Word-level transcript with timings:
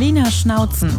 Berliner 0.00 0.30
Schnauzen. 0.30 0.98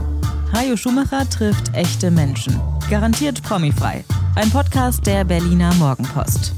Hajo 0.54 0.77
Schumacher 0.77 1.27
trifft 1.27 1.74
echte 1.74 2.11
Menschen. 2.11 2.61
Garantiert 2.88 3.42
promifrei. 3.42 4.05
Ein 4.35 4.51
Podcast 4.51 5.08
der 5.08 5.24
Berliner 5.24 5.74
Morgenpost. 5.74 6.54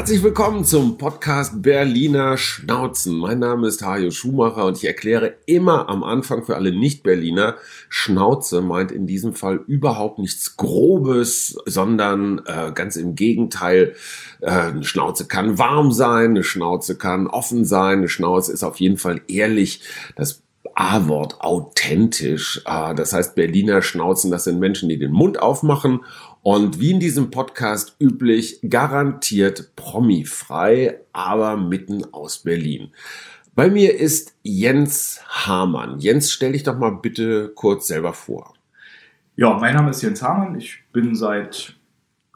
Herzlich 0.00 0.22
willkommen 0.22 0.64
zum 0.64 0.96
Podcast 0.96 1.60
Berliner 1.60 2.38
Schnauzen. 2.38 3.18
Mein 3.18 3.38
Name 3.38 3.68
ist 3.68 3.84
Hajo 3.84 4.10
Schumacher 4.10 4.64
und 4.64 4.78
ich 4.78 4.86
erkläre 4.86 5.34
immer 5.44 5.90
am 5.90 6.02
Anfang 6.04 6.42
für 6.42 6.56
alle 6.56 6.72
Nicht-Berliner, 6.72 7.56
Schnauze 7.90 8.62
meint 8.62 8.92
in 8.92 9.06
diesem 9.06 9.34
Fall 9.34 9.60
überhaupt 9.66 10.18
nichts 10.18 10.56
Grobes, 10.56 11.58
sondern 11.66 12.40
äh, 12.46 12.72
ganz 12.74 12.96
im 12.96 13.14
Gegenteil. 13.14 13.94
Äh, 14.40 14.50
eine 14.50 14.84
Schnauze 14.84 15.28
kann 15.28 15.58
warm 15.58 15.92
sein, 15.92 16.30
eine 16.30 16.44
Schnauze 16.44 16.96
kann 16.96 17.26
offen 17.26 17.66
sein, 17.66 17.98
eine 17.98 18.08
Schnauze 18.08 18.54
ist 18.54 18.64
auf 18.64 18.80
jeden 18.80 18.96
Fall 18.96 19.20
ehrlich. 19.28 19.82
Das 20.16 20.42
A-Wort 20.74 21.42
authentisch. 21.42 22.62
Ah, 22.64 22.94
das 22.94 23.12
heißt, 23.12 23.34
Berliner 23.34 23.82
Schnauzen, 23.82 24.30
das 24.30 24.44
sind 24.44 24.60
Menschen, 24.60 24.88
die 24.88 24.98
den 24.98 25.12
Mund 25.12 25.38
aufmachen 25.42 26.00
und 26.42 26.80
wie 26.80 26.92
in 26.92 27.00
diesem 27.00 27.30
Podcast 27.30 27.96
üblich, 28.00 28.60
garantiert 28.68 29.76
promifrei, 29.76 31.00
aber 31.12 31.56
mitten 31.56 32.04
aus 32.12 32.38
Berlin. 32.38 32.90
Bei 33.54 33.68
mir 33.68 33.98
ist 33.98 34.34
Jens 34.42 35.20
Hamann. 35.28 35.98
Jens, 35.98 36.32
stell 36.32 36.52
dich 36.52 36.62
doch 36.62 36.78
mal 36.78 36.92
bitte 36.92 37.52
kurz 37.54 37.88
selber 37.88 38.14
vor. 38.14 38.54
Ja, 39.36 39.58
mein 39.58 39.74
Name 39.74 39.90
ist 39.90 40.02
Jens 40.02 40.22
Hamann. 40.22 40.58
Ich 40.58 40.78
bin 40.92 41.14
seit 41.14 41.74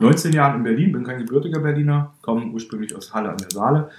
19 0.00 0.32
Jahren 0.32 0.58
in 0.58 0.64
Berlin, 0.64 0.92
bin 0.92 1.04
kein 1.04 1.20
gebürtiger 1.20 1.60
Berliner, 1.60 2.14
komme 2.20 2.46
ursprünglich 2.46 2.94
aus 2.94 3.14
Halle 3.14 3.30
an 3.30 3.38
der 3.38 3.50
Saale, 3.50 3.90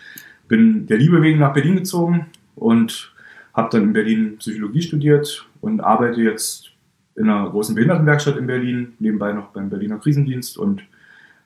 bin 0.47 0.85
der 0.87 0.97
Liebe 0.97 1.21
wegen 1.21 1.39
nach 1.39 1.53
Berlin 1.53 1.77
gezogen 1.77 2.27
und 2.55 3.13
habe 3.53 3.69
dann 3.71 3.83
in 3.83 3.93
Berlin 3.93 4.37
Psychologie 4.37 4.81
studiert 4.81 5.47
und 5.61 5.81
arbeite 5.81 6.21
jetzt 6.21 6.74
in 7.15 7.29
einer 7.29 7.49
großen 7.49 7.75
Behindertenwerkstatt 7.75 8.37
in 8.37 8.47
Berlin, 8.47 8.93
nebenbei 8.99 9.33
noch 9.33 9.47
beim 9.47 9.69
Berliner 9.69 9.99
Krisendienst 9.99 10.57
und 10.57 10.83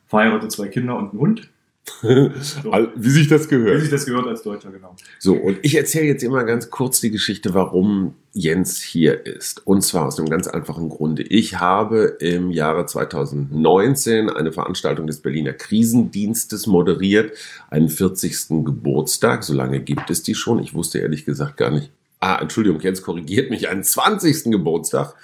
verheirate 0.07 0.47
zwei 0.47 0.67
Kinder 0.67 0.97
und 0.97 1.11
einen 1.11 1.19
Hund. 1.19 1.49
So. 2.01 2.71
Wie 2.95 3.09
sich 3.09 3.27
das 3.27 3.47
gehört. 3.47 3.77
Wie 3.77 3.81
sich 3.81 3.89
das 3.89 4.05
gehört 4.05 4.27
als 4.27 4.43
Deutscher, 4.43 4.71
genau. 4.71 4.95
So, 5.17 5.33
und 5.33 5.57
ich 5.63 5.75
erzähle 5.75 6.05
jetzt 6.05 6.23
immer 6.23 6.43
ganz 6.43 6.69
kurz 6.69 7.01
die 7.01 7.11
Geschichte, 7.11 7.53
warum 7.53 8.15
Jens 8.31 8.79
hier 8.81 9.25
ist. 9.25 9.65
Und 9.65 9.81
zwar 9.81 10.05
aus 10.05 10.19
einem 10.19 10.29
ganz 10.29 10.47
einfachen 10.47 10.89
Grunde. 10.89 11.23
Ich 11.23 11.59
habe 11.59 12.17
im 12.19 12.51
Jahre 12.51 12.85
2019 12.85 14.29
eine 14.29 14.51
Veranstaltung 14.51 15.07
des 15.07 15.21
Berliner 15.21 15.53
Krisendienstes 15.53 16.67
moderiert, 16.67 17.35
einen 17.69 17.89
40. 17.89 18.63
Geburtstag. 18.63 19.43
So 19.43 19.53
lange 19.53 19.79
gibt 19.79 20.09
es 20.09 20.23
die 20.23 20.35
schon. 20.35 20.59
Ich 20.59 20.73
wusste 20.73 20.99
ehrlich 20.99 21.25
gesagt 21.25 21.57
gar 21.57 21.71
nicht. 21.71 21.91
Ah, 22.19 22.39
Entschuldigung, 22.41 22.81
Jens 22.81 23.01
korrigiert 23.01 23.49
mich, 23.49 23.69
einen 23.69 23.83
20. 23.83 24.51
Geburtstag. 24.51 25.15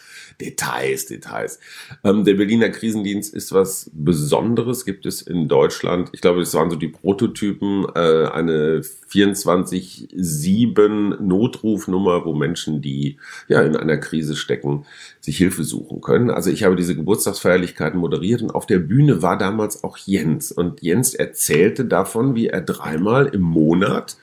Details, 0.42 1.06
Details. 1.06 1.60
Ähm, 2.04 2.26
der 2.26 2.34
Berliner 2.34 2.70
Krisendienst 2.70 3.34
ist 3.34 3.54
was 3.54 3.90
Besonderes, 3.94 4.84
gibt 4.86 5.06
es 5.06 5.22
in 5.22 5.48
Deutschland. 5.48 6.10
Ich 6.14 6.22
glaube, 6.22 6.40
das 6.42 6.54
waren 6.54 6.70
so 6.70 6.76
die 6.76 6.90
Prototypen, 6.90 7.86
äh, 7.96 8.28
eine 8.28 8.82
24-7 8.82 11.22
Notrufnummer, 11.22 12.26
wo 12.26 12.34
Menschen, 12.34 12.82
die 12.82 13.18
ja 13.48 13.62
in 13.62 13.78
einer 13.78 13.98
Krise 13.98 14.36
stecken, 14.36 14.86
sich 15.22 15.38
Hilfe 15.38 15.64
suchen 15.64 16.02
können. 16.02 16.30
Also 16.30 16.50
ich 16.50 16.64
habe 16.64 16.76
diese 16.76 16.96
Geburtstagsfeierlichkeiten 16.96 18.00
moderiert 18.00 18.42
und 18.42 18.52
auf 18.52 18.66
der 18.66 18.80
Bühne 18.80 19.22
war 19.22 19.38
damals 19.38 19.86
auch 19.86 19.98
Jens. 19.98 20.52
Und 20.52 20.82
Jens 20.82 21.14
erzählte 21.14 21.86
davon, 21.86 22.36
wie 22.36 22.48
er 22.48 22.60
dreimal 22.62 23.28
im 23.28 23.42
Monat 23.42 24.18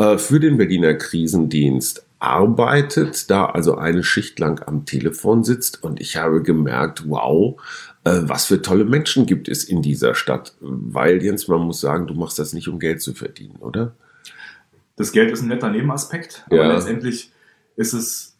äh, 0.00 0.16
für 0.16 0.40
den 0.40 0.56
Berliner 0.56 0.94
Krisendienst 0.94 2.06
arbeitet, 2.18 3.30
da 3.30 3.46
also 3.46 3.76
eine 3.76 4.02
Schicht 4.02 4.38
lang 4.38 4.62
am 4.66 4.86
Telefon 4.86 5.44
sitzt 5.44 5.82
und 5.82 6.00
ich 6.00 6.16
habe 6.16 6.42
gemerkt, 6.42 7.08
wow, 7.08 7.60
äh, 8.04 8.20
was 8.22 8.46
für 8.46 8.62
tolle 8.62 8.84
Menschen 8.86 9.26
gibt 9.26 9.48
es 9.48 9.62
in 9.62 9.82
dieser 9.82 10.14
Stadt. 10.14 10.54
Weil, 10.60 11.22
Jens, 11.22 11.48
man 11.48 11.60
muss 11.60 11.80
sagen, 11.80 12.06
du 12.06 12.14
machst 12.14 12.38
das 12.38 12.54
nicht, 12.54 12.68
um 12.68 12.78
Geld 12.78 13.02
zu 13.02 13.14
verdienen, 13.14 13.56
oder? 13.60 13.94
Das 14.96 15.12
Geld 15.12 15.30
ist 15.30 15.42
ein 15.42 15.48
netter 15.48 15.70
Nebenaspekt, 15.70 16.44
aber 16.46 16.56
ja. 16.56 16.72
letztendlich 16.72 17.30
ist 17.76 17.92
es, 17.92 18.36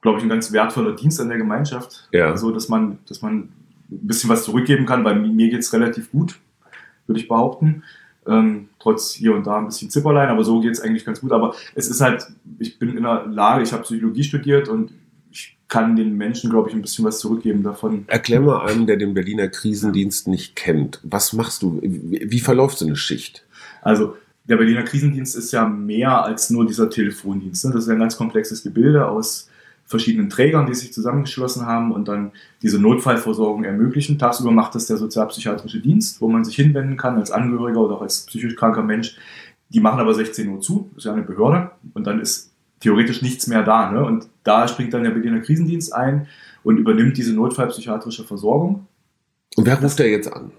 glaube 0.00 0.18
ich, 0.18 0.24
ein 0.24 0.30
ganz 0.30 0.52
wertvoller 0.52 0.94
Dienst 0.94 1.20
an 1.20 1.28
der 1.28 1.38
Gemeinschaft. 1.38 2.08
Ja. 2.12 2.30
Also, 2.30 2.52
dass 2.52 2.68
man, 2.68 2.98
dass 3.08 3.22
man 3.22 3.52
ein 3.90 4.06
bisschen 4.06 4.30
was 4.30 4.44
zurückgeben 4.44 4.86
kann, 4.86 5.04
weil 5.04 5.16
mir 5.16 5.50
geht 5.50 5.60
es 5.60 5.72
relativ 5.72 6.10
gut, 6.10 6.38
würde 7.06 7.20
ich 7.20 7.28
behaupten. 7.28 7.82
Ähm, 8.30 8.68
trotz 8.78 9.12
hier 9.12 9.34
und 9.34 9.46
da 9.46 9.58
ein 9.58 9.66
bisschen 9.66 9.90
Zipperlein, 9.90 10.28
aber 10.28 10.44
so 10.44 10.60
geht 10.60 10.70
es 10.70 10.80
eigentlich 10.80 11.04
ganz 11.04 11.20
gut. 11.20 11.32
Aber 11.32 11.54
es 11.74 11.88
ist 11.88 12.00
halt, 12.00 12.26
ich 12.60 12.78
bin 12.78 12.96
in 12.96 13.02
der 13.02 13.26
Lage, 13.26 13.64
ich 13.64 13.72
habe 13.72 13.82
Psychologie 13.82 14.22
studiert 14.22 14.68
und 14.68 14.92
ich 15.32 15.56
kann 15.66 15.96
den 15.96 16.16
Menschen, 16.16 16.48
glaube 16.48 16.68
ich, 16.68 16.74
ein 16.74 16.82
bisschen 16.82 17.04
was 17.04 17.18
zurückgeben 17.18 17.64
davon. 17.64 18.04
Erklär 18.06 18.40
mal 18.40 18.64
einem, 18.66 18.86
der 18.86 18.96
den 18.96 19.14
Berliner 19.14 19.48
Krisendienst 19.48 20.28
nicht 20.28 20.54
kennt. 20.54 21.00
Was 21.02 21.32
machst 21.32 21.62
du? 21.62 21.80
Wie, 21.82 22.40
verläuft 22.40 22.78
so 22.78 22.86
eine 22.86 22.96
Schicht? 22.96 23.44
Also, 23.82 24.16
der 24.44 24.56
Berliner 24.56 24.84
Krisendienst 24.84 25.36
ist 25.36 25.52
ja 25.52 25.68
mehr 25.68 26.24
als 26.24 26.50
nur 26.50 26.66
dieser 26.66 26.88
Telefondienst. 26.88 27.64
Ne? 27.64 27.72
Das 27.72 27.84
ist 27.84 27.90
ein 27.90 27.98
ganz 27.98 28.16
komplexes 28.16 28.62
Gebilde 28.62 29.08
aus 29.08 29.48
verschiedenen 29.90 30.30
Trägern, 30.30 30.66
die 30.66 30.74
sich 30.74 30.92
zusammengeschlossen 30.92 31.66
haben 31.66 31.90
und 31.90 32.06
dann 32.06 32.30
diese 32.62 32.78
Notfallversorgung 32.78 33.64
ermöglichen. 33.64 34.20
Tagsüber 34.20 34.52
macht 34.52 34.76
das 34.76 34.86
der 34.86 34.96
sozialpsychiatrische 34.96 35.80
Dienst, 35.80 36.20
wo 36.20 36.28
man 36.28 36.44
sich 36.44 36.54
hinwenden 36.54 36.96
kann 36.96 37.18
als 37.18 37.32
Angehöriger 37.32 37.80
oder 37.80 37.96
auch 37.96 38.02
als 38.02 38.24
psychisch 38.26 38.54
kranker 38.54 38.84
Mensch. 38.84 39.16
Die 39.70 39.80
machen 39.80 39.98
aber 39.98 40.14
16 40.14 40.48
Uhr 40.48 40.60
zu, 40.60 40.88
das 40.90 40.98
ist 40.98 41.04
ja 41.06 41.12
eine 41.12 41.22
Behörde 41.22 41.72
und 41.92 42.06
dann 42.06 42.20
ist 42.20 42.52
theoretisch 42.78 43.20
nichts 43.20 43.48
mehr 43.48 43.64
da. 43.64 43.90
Ne? 43.90 44.04
Und 44.04 44.28
da 44.44 44.68
springt 44.68 44.94
dann 44.94 45.02
der 45.02 45.10
Berliner 45.10 45.40
Krisendienst 45.40 45.92
ein 45.92 46.28
und 46.62 46.78
übernimmt 46.78 47.16
diese 47.16 47.34
notfallpsychiatrische 47.34 48.22
Versorgung. 48.22 48.86
Und 49.56 49.66
wer 49.66 49.82
ruft 49.82 49.98
da 49.98 50.04
jetzt 50.04 50.32
an? 50.32 50.52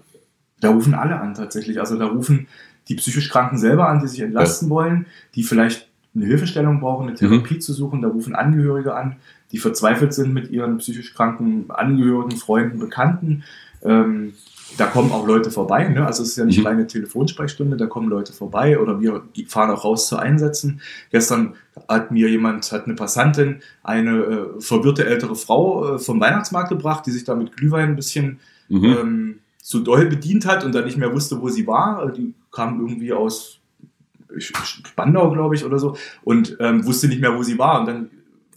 Da 0.59 0.72
rufen 0.72 0.94
alle 0.94 1.22
an 1.22 1.36
tatsächlich. 1.36 1.80
Also 1.80 1.98
da 1.98 2.08
rufen 2.08 2.48
die 2.90 2.96
psychisch 2.96 3.30
Kranken 3.30 3.58
selber 3.58 3.88
an, 3.88 4.02
die 4.02 4.08
sich 4.08 4.19
entlasten 4.19 4.68
ja. 4.68 4.75
wollen, 4.75 5.06
die 5.36 5.44
vielleicht 5.44 5.88
eine 6.13 6.25
Hilfestellung 6.25 6.79
brauchen, 6.79 7.07
eine 7.07 7.16
Therapie 7.16 7.55
mhm. 7.55 7.61
zu 7.61 7.73
suchen. 7.73 8.01
Da 8.01 8.09
rufen 8.09 8.35
Angehörige 8.35 8.95
an, 8.95 9.17
die 9.51 9.57
verzweifelt 9.57 10.13
sind 10.13 10.33
mit 10.33 10.49
ihren 10.49 10.77
psychisch 10.77 11.13
kranken 11.13 11.66
Angehörigen, 11.69 12.38
Freunden, 12.38 12.79
Bekannten. 12.79 13.44
Ähm, 13.83 14.33
da 14.77 14.85
kommen 14.85 15.11
auch 15.11 15.27
Leute 15.27 15.51
vorbei. 15.51 15.88
Ne? 15.88 16.05
Also 16.05 16.23
es 16.23 16.29
ist 16.29 16.38
ja 16.38 16.45
nicht 16.45 16.59
mhm. 16.59 16.67
reine 16.67 16.88
Telefonsprechstunde, 16.88 17.77
da 17.77 17.88
kommen 17.88 18.09
Leute 18.09 18.33
vorbei 18.33 18.79
oder 18.79 19.00
wir 19.01 19.23
fahren 19.47 19.69
auch 19.69 19.83
raus 19.83 20.07
zu 20.07 20.17
Einsätzen. 20.17 20.81
Gestern 21.11 21.55
hat 21.89 22.11
mir 22.11 22.29
jemand, 22.29 22.71
hat 22.71 22.85
eine 22.85 22.95
Passantin, 22.95 23.61
eine 23.83 24.17
äh, 24.17 24.61
verwirrte 24.61 25.05
ältere 25.05 25.35
Frau 25.35 25.95
äh, 25.95 26.00
vom 26.00 26.19
Weihnachtsmarkt 26.19 26.69
gebracht, 26.69 27.05
die 27.05 27.11
sich 27.11 27.23
da 27.23 27.35
mit 27.35 27.55
Glühwein 27.57 27.89
ein 27.89 27.95
bisschen 27.95 28.39
mhm. 28.69 28.85
ähm, 28.85 29.39
so 29.61 29.79
doll 29.79 30.05
bedient 30.05 30.45
hat 30.45 30.63
und 30.63 30.73
dann 30.73 30.85
nicht 30.85 30.97
mehr 30.97 31.13
wusste, 31.13 31.41
wo 31.41 31.50
sie 31.50 31.67
war. 31.67 32.11
Die 32.11 32.33
kam 32.51 32.79
irgendwie 32.79 33.13
aus 33.13 33.60
Spandau, 34.38 35.31
glaube 35.31 35.56
ich, 35.56 35.66
oder 35.66 35.80
so, 35.80 35.96
und 36.24 36.58
ähm, 36.59 36.86
wusste 36.86 37.08
nicht 37.08 37.22
mehr, 37.22 37.36
wo 37.38 37.44
sie 37.44 37.58
war. 37.58 37.81
Und 37.81 37.88
dann, 37.88 38.09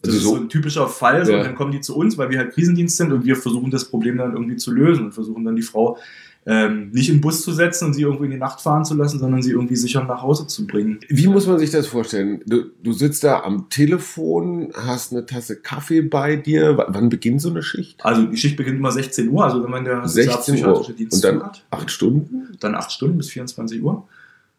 das 0.03 0.15
also 0.15 0.17
ist 0.17 0.25
so 0.25 0.37
ein 0.37 0.49
typischer 0.49 0.89
Fall, 0.89 1.25
so, 1.25 1.33
ja. 1.33 1.39
und 1.39 1.45
dann 1.45 1.55
kommen 1.55 1.73
die 1.73 1.81
zu 1.81 1.97
uns, 1.97 2.19
weil 2.19 2.31
wir 2.31 2.39
halt 2.39 2.53
Krisendienst 2.53 2.97
sind 2.97 3.13
und 3.13 3.25
wir 3.25 3.37
versuchen 3.37 3.71
das 3.71 3.87
Problem 3.87 4.19
dann 4.19 4.33
irgendwie 4.33 4.57
zu 4.57 4.73
lösen 4.73 5.07
und 5.07 5.13
versuchen 5.13 5.45
dann 5.45 5.57
die 5.57 5.63
Frau 5.63 5.99
ähm, 6.47 6.91
nicht 6.93 7.09
in 7.09 7.17
den 7.17 7.21
Bus 7.21 7.43
zu 7.43 7.53
setzen 7.53 7.87
und 7.87 7.95
sie 7.95 8.03
irgendwie 8.03 8.27
in 8.27 8.33
die 8.33 8.37
Nacht 8.37 8.61
fahren 8.61 8.85
zu 8.85 8.95
lassen, 8.95 9.19
sondern 9.19 9.43
sie 9.43 9.53
irgendwie 9.53 9.77
sicher 9.77 10.05
nach 10.05 10.23
Hause 10.23 10.47
zu 10.47 10.67
bringen. 10.67 11.01
Wie 11.09 11.27
muss 11.27 11.47
man 11.47 11.59
sich 11.59 11.71
das 11.71 11.87
vorstellen? 11.87 12.43
Du, 12.47 12.65
du 12.83 12.93
sitzt 12.93 13.25
da 13.25 13.41
am 13.41 13.71
Telefon, 13.71 14.71
hast 14.75 15.13
eine 15.13 15.25
Tasse 15.25 15.57
Kaffee 15.57 16.03
bei 16.03 16.37
dir. 16.37 16.77
W 16.77 16.83
wann 16.89 17.09
beginnt 17.09 17.41
so 17.41 17.49
eine 17.51 17.63
Schicht? 17.63 18.05
Also 18.05 18.27
die 18.27 18.37
Schicht 18.37 18.57
beginnt 18.57 18.79
immer 18.79 18.93
16 18.93 19.29
Uhr, 19.31 19.45
also 19.45 19.63
wenn 19.63 19.71
man 19.71 19.85
der 19.85 20.07
16 20.07 20.67
Uhr. 20.67 20.87
Dienst 20.97 21.15
und 21.15 21.25
dann 21.25 21.43
hat. 21.43 21.65
Acht 21.71 21.91
Stunden? 21.91 22.57
Dann 22.61 22.75
acht 22.75 22.93
Stunden 22.93 23.17
bis 23.17 23.31
24 23.31 23.83
Uhr. 23.83 24.07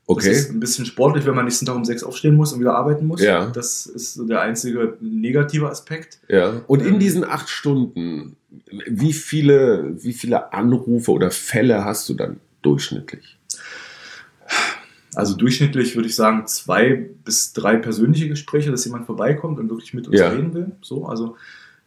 Okay. 0.07 0.29
Das 0.29 0.37
ist 0.37 0.51
ein 0.51 0.59
bisschen 0.59 0.85
sportlich, 0.85 1.25
wenn 1.25 1.33
man 1.33 1.45
nächsten 1.45 1.65
Tag 1.65 1.75
um 1.75 1.83
sechs 1.83 2.03
aufstehen 2.03 2.35
muss 2.35 2.53
und 2.53 2.59
wieder 2.59 2.75
arbeiten 2.75 3.07
muss. 3.07 3.21
Ja. 3.21 3.47
Das 3.47 3.87
ist 3.87 4.13
so 4.13 4.25
der 4.25 4.41
einzige 4.41 4.97
negative 5.01 5.67
Aspekt. 5.67 6.19
Ja. 6.27 6.61
Und 6.67 6.81
in 6.81 6.95
ähm, 6.95 6.99
diesen 6.99 7.23
acht 7.23 7.49
Stunden, 7.49 8.35
wie 8.87 9.13
viele, 9.13 9.95
wie 9.97 10.13
viele 10.13 10.53
Anrufe 10.53 11.11
oder 11.11 11.31
Fälle 11.31 11.83
hast 11.85 12.07
du 12.07 12.13
dann 12.13 12.37
durchschnittlich? 12.61 13.37
Also 15.15 15.35
durchschnittlich 15.35 15.95
würde 15.95 16.07
ich 16.07 16.15
sagen 16.15 16.45
zwei 16.45 17.09
bis 17.23 17.53
drei 17.53 17.77
persönliche 17.77 18.27
Gespräche, 18.27 18.69
dass 18.69 18.85
jemand 18.85 19.05
vorbeikommt 19.05 19.59
und 19.59 19.69
wirklich 19.69 19.93
mit 19.93 20.07
uns 20.07 20.19
ja. 20.19 20.29
reden 20.29 20.53
will. 20.53 20.71
So, 20.81 21.07
also 21.07 21.35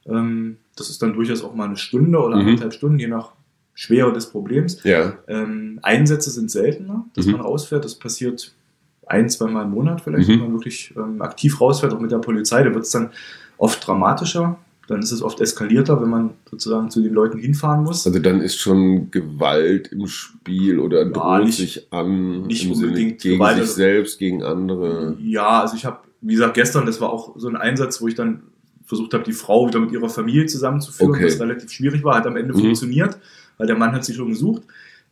ähm, 0.06 0.56
das 0.76 0.90
ist 0.90 1.02
dann 1.02 1.12
durchaus 1.12 1.44
auch 1.44 1.54
mal 1.54 1.66
eine 1.66 1.76
Stunde 1.76 2.18
oder 2.18 2.36
mhm. 2.36 2.48
anderthalb 2.48 2.72
Stunden, 2.72 2.98
je 2.98 3.08
nach 3.08 3.32
Schwere 3.80 4.12
des 4.12 4.26
Problems. 4.26 4.82
Ja. 4.82 5.18
Ähm, 5.28 5.78
Einsätze 5.82 6.30
sind 6.30 6.50
seltener, 6.50 7.04
dass 7.14 7.26
mhm. 7.26 7.32
man 7.32 7.42
rausfährt. 7.42 7.84
Das 7.84 7.94
passiert 7.94 8.52
ein, 9.06 9.30
zweimal 9.30 9.66
im 9.66 9.70
Monat 9.70 10.00
vielleicht, 10.00 10.28
mhm. 10.28 10.32
wenn 10.32 10.40
man 10.40 10.52
wirklich 10.54 10.92
ähm, 10.96 11.22
aktiv 11.22 11.60
rausfährt, 11.60 11.94
auch 11.94 12.00
mit 12.00 12.10
der 12.10 12.18
Polizei. 12.18 12.64
Da 12.64 12.74
wird 12.74 12.82
es 12.84 12.90
dann 12.90 13.10
oft 13.56 13.86
dramatischer. 13.86 14.58
Dann 14.88 14.98
ist 14.98 15.12
es 15.12 15.22
oft 15.22 15.40
eskalierter, 15.40 16.02
wenn 16.02 16.10
man 16.10 16.30
sozusagen 16.50 16.90
zu 16.90 17.00
den 17.00 17.14
Leuten 17.14 17.38
hinfahren 17.38 17.84
muss. 17.84 18.04
Also 18.04 18.18
dann 18.18 18.40
ist 18.40 18.56
schon 18.58 19.12
Gewalt 19.12 19.92
im 19.92 20.08
Spiel 20.08 20.80
oder 20.80 21.04
Ja, 21.04 21.10
droht 21.10 21.44
nicht- 21.44 21.58
sich 21.58 21.92
an 21.92 22.42
nicht 22.48 22.64
im 22.64 22.74
Sinne 22.74 22.88
unbedingt 22.88 23.20
gegen 23.22 23.36
Gewalt, 23.36 23.58
sich 23.58 23.62
also- 23.62 23.74
selbst, 23.74 24.18
gegen 24.18 24.42
andere. 24.42 25.16
Ja, 25.20 25.60
also 25.60 25.76
ich 25.76 25.84
habe, 25.84 25.98
wie 26.20 26.34
gesagt, 26.34 26.54
gestern, 26.54 26.84
das 26.84 27.00
war 27.00 27.10
auch 27.12 27.36
so 27.38 27.46
ein 27.46 27.54
Einsatz, 27.54 28.02
wo 28.02 28.08
ich 28.08 28.16
dann 28.16 28.42
versucht 28.86 29.14
habe, 29.14 29.22
die 29.22 29.32
Frau 29.32 29.68
wieder 29.68 29.78
mit 29.78 29.92
ihrer 29.92 30.08
Familie 30.08 30.46
zusammenzuführen, 30.46 31.12
Okay. 31.12 31.26
was 31.26 31.38
relativ 31.38 31.70
schwierig 31.70 32.02
war, 32.02 32.16
hat 32.16 32.26
am 32.26 32.36
Ende 32.36 32.54
Mhm. 32.54 32.60
funktioniert, 32.60 33.18
weil 33.58 33.66
der 33.66 33.76
Mann 33.76 33.92
hat 33.92 34.04
sie 34.04 34.14
schon 34.14 34.28
gesucht. 34.30 34.62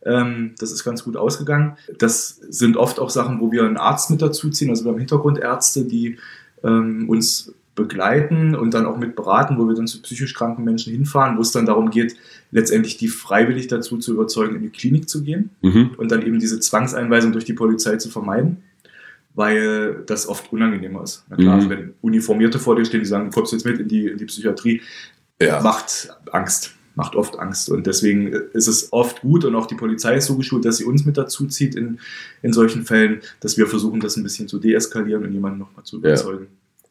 Ähm, 0.03 0.53
das 0.59 0.71
ist 0.71 0.83
ganz 0.83 1.03
gut 1.03 1.17
ausgegangen. 1.17 1.77
Das 1.99 2.39
sind 2.49 2.77
oft 2.77 2.99
auch 2.99 3.09
Sachen, 3.09 3.39
wo 3.39 3.51
wir 3.51 3.63
einen 3.63 3.77
Arzt 3.77 4.09
mit 4.09 4.21
dazu 4.21 4.49
ziehen. 4.49 4.69
Also 4.69 4.83
wir 4.85 4.91
haben 4.91 4.99
Hintergrundärzte, 4.99 5.85
die 5.85 6.17
ähm, 6.63 7.09
uns 7.09 7.53
begleiten 7.75 8.55
und 8.55 8.73
dann 8.73 8.87
auch 8.87 8.97
mit 8.97 9.15
beraten, 9.15 9.57
wo 9.59 9.67
wir 9.67 9.75
dann 9.75 9.85
zu 9.85 10.01
psychisch 10.01 10.33
kranken 10.33 10.63
Menschen 10.63 10.91
hinfahren, 10.93 11.37
wo 11.37 11.41
es 11.41 11.51
dann 11.51 11.67
darum 11.67 11.91
geht, 11.91 12.15
letztendlich 12.51 12.97
die 12.97 13.07
freiwillig 13.07 13.67
dazu 13.67 13.97
zu 13.97 14.13
überzeugen, 14.13 14.55
in 14.55 14.61
die 14.63 14.69
Klinik 14.69 15.07
zu 15.07 15.21
gehen 15.23 15.51
Mhm. 15.61 15.91
und 15.97 16.11
dann 16.11 16.23
eben 16.25 16.39
diese 16.39 16.59
Zwangseinweisung 16.59 17.31
durch 17.33 17.45
die 17.45 17.53
Polizei 17.53 17.97
zu 17.97 18.09
vermeiden, 18.09 18.57
weil 19.35 20.03
das 20.07 20.27
oft 20.27 20.51
unangenehmer 20.51 21.03
ist. 21.03 21.23
Na 21.29 21.35
klar, 21.35 21.47
Mhm. 21.55 21.59
also 21.59 21.69
wenn 21.69 21.93
Uniformierte 22.01 22.57
vor 22.59 22.75
dir 22.75 22.85
stehen, 22.85 23.01
die 23.01 23.05
sagen, 23.05 23.25
du 23.25 23.31
kommst 23.31 23.53
jetzt 23.53 23.65
mit 23.65 23.79
in 23.79 23.87
die, 23.87 24.07
in 24.07 24.17
die 24.17 24.25
Psychiatrie, 24.25 24.81
Ja. 25.39 25.61
macht 25.61 26.09
Angst, 26.31 26.73
macht 26.97 27.15
oft 27.15 27.37
Angst. 27.39 27.69
Und 27.69 27.85
deswegen 27.87 28.27
ist 28.27 28.67
es 28.67 28.91
oft 28.91 29.21
gut 29.21 29.45
und 29.45 29.55
auch 29.55 29.67
die 29.67 29.75
Polizei 29.75 30.15
ist 30.17 30.25
so 30.25 30.35
geschult, 30.35 30.65
dass 30.65 30.77
sie 30.77 30.83
uns 30.83 31.05
mit 31.05 31.15
dazu 31.15 31.45
zieht 31.47 31.75
in, 31.75 31.99
in 32.41 32.51
solchen 32.51 32.83
Fällen, 32.85 33.21
dass 33.39 33.55
wir 33.57 33.67
versuchen, 33.67 33.99
das 34.01 34.17
ein 34.17 34.23
bisschen 34.23 34.47
zu 34.47 34.57
deeskalieren 34.59 35.23
und 35.23 35.31
jemanden 35.31 35.59
nochmal 35.59 35.85
zu 35.85 35.97
Ja. 35.97 36.09
überzeugen. 36.09 36.47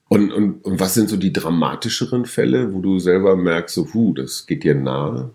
Und, 0.08 0.32
und, 0.32 0.64
und 0.64 0.78
was 0.80 0.94
sind 0.94 1.08
so 1.10 1.16
die 1.16 1.32
dramatischeren 1.32 2.24
Fälle, 2.26 2.72
wo 2.72 2.80
du 2.80 3.00
selber 3.00 3.34
merkst, 3.36 3.74
so, 3.74 3.92
hu, 3.92 4.14
das 4.14 4.46
geht 4.46 4.62
dir 4.62 4.76
nahe? 4.76 5.30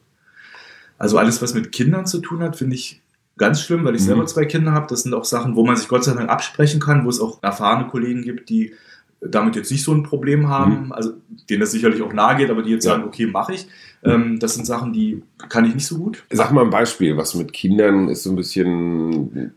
Also 0.97 1.17
alles, 1.17 1.41
was 1.41 1.53
mit 1.53 1.71
Kindern 1.73 2.05
zu 2.05 2.19
tun 2.19 2.41
hat, 2.41 2.55
finde 2.55 2.75
ich 2.75 3.01
ganz 3.37 3.61
schlimm, 3.61 3.83
weil 3.83 3.95
ich 3.95 4.01
Mhm. 4.03 4.05
selber 4.05 4.25
zwei 4.27 4.45
Kinder 4.45 4.71
habe. 4.71 4.87
Das 4.89 5.03
sind 5.03 5.13
auch 5.13 5.25
Sachen, 5.25 5.55
wo 5.57 5.65
man 5.65 5.75
sich 5.75 5.89
Gott 5.89 6.05
sei 6.05 6.13
Dank 6.13 6.29
absprechen 6.29 6.79
kann, 6.79 7.03
wo 7.05 7.09
es 7.09 7.19
auch 7.19 7.43
erfahrene 7.43 7.87
Kollegen 7.89 8.21
gibt, 8.21 8.49
die 8.49 8.73
damit 9.19 9.55
jetzt 9.55 9.71
nicht 9.71 9.83
so 9.83 9.93
ein 9.93 10.03
Problem 10.03 10.47
haben, 10.49 10.91
also 10.93 11.11
denen 11.49 11.59
das 11.61 11.71
sicherlich 11.71 12.01
auch 12.01 12.13
nahe 12.13 12.37
geht, 12.37 12.49
aber 12.49 12.63
die 12.63 12.71
jetzt 12.71 12.85
Mhm. 12.85 12.89
Ja. 12.89 12.95
sagen, 12.95 13.07
okay, 13.07 13.25
mache 13.27 13.53
ich. 13.53 13.67
Ähm, 14.03 14.39
das 14.39 14.55
sind 14.55 14.65
Sachen, 14.65 14.93
die 14.93 15.21
kann 15.49 15.65
ich 15.65 15.73
nicht 15.75 15.85
so 15.85 15.97
gut. 15.97 16.23
Sag 16.31 16.51
mal 16.51 16.63
ein 16.63 16.69
Beispiel, 16.71 17.17
was 17.17 17.35
mit 17.35 17.53
Kindern 17.53 18.09
ist 18.09 18.23
so 18.23 18.31
ein 18.31 18.35
bisschen. 18.35 19.53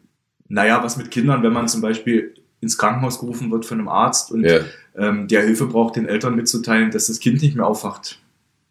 Naja, 0.49 0.83
was 0.85 0.97
mit 0.97 1.11
Kindern, 1.11 1.43
wenn 1.43 1.53
man 1.53 1.69
zum 1.69 1.81
Beispiel 1.81 2.35
ins 2.61 2.77
Krankenhaus 2.79 3.19
gerufen 3.19 3.51
wird 3.51 3.65
von 3.67 3.79
einem 3.79 3.89
Arzt 3.89 4.31
und 4.33 4.45
Ja, 4.45 4.61
ähm, 4.97 5.29
der 5.29 5.43
Hilfe 5.43 5.67
braucht, 5.67 5.97
den 5.97 6.07
Eltern 6.07 6.35
mitzuteilen, 6.37 6.91
dass 6.91 7.07
das 7.07 7.19
Kind 7.21 7.43
nicht 7.43 7.57
mehr 7.57 7.67
aufwacht. 7.67 8.21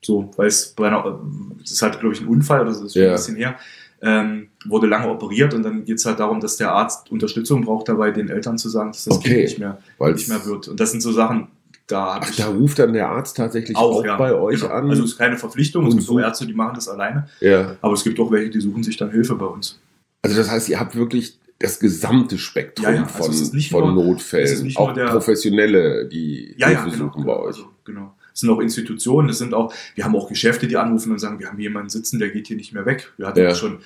So, 0.03 0.31
weil 0.35 0.47
es 0.47 0.67
bei 0.75 0.87
einer, 0.87 1.19
das 1.59 1.81
hat, 1.81 1.99
glaube 1.99 2.13
ich, 2.13 2.21
einen 2.21 2.29
Unfall, 2.29 2.65
das 2.65 2.81
ist 2.81 2.93
schon 2.93 3.01
Ja. 3.03 3.09
ein 3.09 3.15
bisschen 3.15 3.35
her, 3.35 3.55
ähm, 4.01 4.49
wurde 4.65 4.87
lange 4.87 5.09
operiert 5.09 5.53
und 5.53 5.63
dann 5.63 5.85
geht 5.85 5.97
es 5.97 6.05
halt 6.05 6.19
darum, 6.19 6.39
dass 6.41 6.57
der 6.57 6.71
Arzt 6.71 7.09
Unterstützung 7.11 7.63
braucht 7.63 7.87
dabei, 7.87 8.11
den 8.11 8.29
Eltern 8.29 8.57
zu 8.57 8.69
sagen, 8.69 8.91
dass 8.91 9.05
das 9.05 9.17
Okay. 9.17 9.29
Kind 9.29 9.41
nicht 9.43 9.59
mehr, 9.59 9.77
nicht 10.13 10.27
mehr 10.29 10.45
wird. 10.45 10.67
Und 10.67 10.79
das 10.79 10.91
sind 10.91 11.01
so 11.01 11.11
Sachen, 11.11 11.47
da 11.87 12.19
Ach, 12.21 12.35
da 12.35 12.47
ruft 12.47 12.79
dann 12.79 12.93
der 12.93 13.09
Arzt 13.09 13.37
tatsächlich 13.37 13.75
auch, 13.77 14.03
ja, 14.05 14.15
bei 14.17 14.33
euch 14.33 14.61
genau. 14.61 14.73
an. 14.73 14.89
Also 14.89 15.03
es 15.03 15.11
ist 15.11 15.17
keine 15.17 15.37
Verpflichtung, 15.37 15.85
es 15.87 15.95
gibt 15.95 16.07
auch 16.09 16.13
so- 16.13 16.19
Ärzte, 16.19 16.45
die 16.47 16.53
machen 16.53 16.75
das 16.75 16.87
alleine, 16.87 17.27
ja. 17.41 17.75
aber 17.81 17.93
es 17.93 18.03
gibt 18.03 18.19
auch 18.19 18.31
welche, 18.31 18.49
die 18.51 18.61
suchen 18.61 18.83
sich 18.83 18.95
dann 18.97 19.11
Hilfe 19.11 19.35
bei 19.35 19.45
uns. 19.45 19.79
Also 20.21 20.37
das 20.37 20.49
heißt, 20.49 20.69
ihr 20.69 20.79
habt 20.79 20.95
wirklich 20.95 21.37
das 21.59 21.79
gesamte 21.79 22.37
Spektrum 22.37 22.85
Ja, 22.85 22.91
ja, 22.93 23.03
also 23.03 23.31
von, 23.31 23.61
von 23.61 23.93
nur- 23.95 24.03
Notfällen. 24.05 24.73
auch 24.77 24.93
der- 24.93 25.07
Professionelle, 25.07 26.05
die 26.07 26.55
Ja, 26.57 26.67
Hilfe 26.67 26.83
genau, 26.85 26.95
suchen 27.05 27.25
bei 27.25 27.33
genau, 27.33 27.39
euch. 27.41 27.47
also, 27.47 27.65
genau. 27.83 28.15
Es 28.33 28.39
sind 28.39 28.49
auch 28.49 28.59
Institutionen, 28.59 29.29
es 29.29 29.37
sind 29.37 29.53
auch, 29.53 29.71
wir 29.95 30.03
haben 30.05 30.15
auch 30.15 30.27
Geschäfte, 30.27 30.67
die 30.67 30.75
anrufen 30.77 31.11
und 31.11 31.19
sagen, 31.19 31.39
wir 31.39 31.47
haben 31.49 31.59
jemanden 31.59 31.89
sitzen, 31.89 32.17
der 32.17 32.29
geht 32.29 32.47
hier 32.47 32.57
nicht 32.57 32.73
mehr 32.73 32.85
weg. 32.85 33.13
Wir 33.17 33.27
hatten 33.27 33.39
Ja. 33.41 33.51
auch 33.51 33.55
schon 33.55 33.79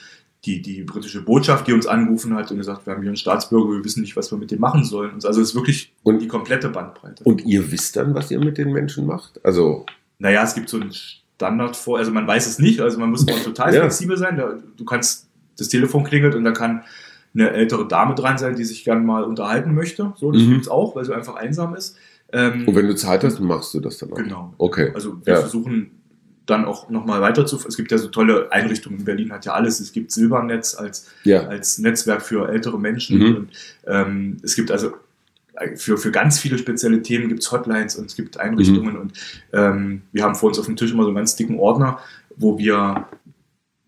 die, 0.45 0.61
die 0.61 0.83
britische 0.83 1.21
Botschaft, 1.23 1.67
die 1.67 1.73
uns 1.73 1.87
angerufen 1.87 2.35
hat 2.35 2.51
und 2.51 2.57
gesagt, 2.57 2.85
wir 2.85 2.93
haben 2.93 3.01
hier 3.01 3.09
einen 3.09 3.17
Staatsbürger, 3.17 3.71
wir 3.73 3.83
wissen 3.83 4.01
nicht, 4.01 4.15
was 4.15 4.31
wir 4.31 4.37
mit 4.37 4.51
dem 4.51 4.59
machen 4.59 4.83
sollen. 4.83 5.13
Also 5.15 5.41
es 5.41 5.49
ist 5.49 5.55
wirklich 5.55 5.93
Und- 6.03 6.21
die 6.21 6.27
komplette 6.27 6.69
Bandbreite. 6.69 7.23
Und 7.23 7.43
ihr 7.45 7.71
wisst 7.71 7.95
dann, 7.95 8.13
was 8.13 8.29
ihr 8.31 8.39
mit 8.39 8.57
den 8.57 8.71
Menschen 8.71 9.05
macht? 9.05 9.43
Also, 9.43 9.85
naja, 10.19 10.43
es 10.43 10.53
gibt 10.53 10.69
so 10.69 10.79
einen 10.79 10.91
Standard 10.93 11.75
vor, 11.75 11.97
also 11.97 12.11
man 12.11 12.27
weiß 12.27 12.47
es 12.47 12.59
nicht, 12.59 12.79
also 12.81 12.99
man 12.99 13.09
muss 13.09 13.27
auch 13.29 13.39
total 13.43 13.73
Ja. 13.73 13.81
flexibel 13.81 14.15
sein. 14.17 14.41
Du 14.77 14.85
kannst, 14.85 15.27
das 15.57 15.69
Telefon 15.69 16.03
klingelt 16.03 16.35
und 16.35 16.43
da 16.43 16.51
kann 16.51 16.83
eine 17.33 17.51
ältere 17.51 17.87
Dame 17.87 18.15
dran 18.15 18.37
sein, 18.37 18.55
die 18.55 18.63
sich 18.63 18.83
gerne 18.83 19.01
mal 19.01 19.23
unterhalten 19.23 19.73
möchte. 19.75 20.13
So, 20.17 20.31
das 20.31 20.41
Mhm. 20.43 20.51
gibt's 20.53 20.67
auch, 20.67 20.95
weil 20.95 21.03
sie 21.05 21.13
einfach 21.15 21.35
einsam 21.35 21.75
ist. 21.75 21.95
Ähm, 22.33 22.67
und 22.67 22.75
wenn 22.75 22.87
du 22.87 22.95
Zeit 22.95 23.23
hast, 23.23 23.39
machst 23.39 23.73
du 23.73 23.79
das 23.79 23.97
dann 23.99 24.11
auch. 24.11 24.17
Genau. 24.17 24.53
Okay. 24.57 24.91
Also 24.93 25.17
wir 25.25 25.33
Ja. 25.33 25.39
versuchen 25.41 25.91
dann 26.49 26.65
auch 26.65 26.89
nochmal 26.89 27.21
weiter 27.21 27.45
zu. 27.45 27.59
Es 27.67 27.77
gibt 27.77 27.91
ja 27.91 27.97
so 27.97 28.07
tolle 28.07 28.51
Einrichtungen. 28.51 29.03
Berlin 29.05 29.31
hat 29.31 29.45
ja 29.45 29.53
alles. 29.53 29.79
Es 29.79 29.91
gibt 29.91 30.11
Silbernetz 30.11 30.75
als, 30.75 31.07
Ja. 31.23 31.47
als 31.47 31.77
Netzwerk 31.77 32.21
für 32.21 32.49
ältere 32.49 32.79
Menschen. 32.79 33.19
Mhm. 33.19 33.35
Und, 33.35 33.49
ähm, 33.85 34.37
es 34.41 34.55
gibt 34.55 34.71
also 34.71 34.93
äh, 35.55 35.75
für, 35.75 35.97
für 35.97 36.11
ganz 36.11 36.39
viele 36.39 36.57
spezielle 36.57 37.01
Themen 37.01 37.27
gibt 37.27 37.43
es 37.43 37.51
Hotlines 37.51 37.95
und 37.97 38.05
es 38.05 38.15
gibt 38.15 38.39
Einrichtungen. 38.39 38.93
Mhm. 38.95 39.01
Und 39.01 39.13
ähm, 39.53 40.01
wir 40.11 40.23
haben 40.23 40.35
vor 40.35 40.49
uns 40.49 40.57
auf 40.59 40.65
dem 40.65 40.75
Tisch 40.75 40.91
immer 40.91 41.03
so 41.03 41.09
einen 41.09 41.17
ganz 41.17 41.35
dicken 41.35 41.59
Ordner, 41.59 41.99
wo 42.35 42.57
wir 42.57 43.07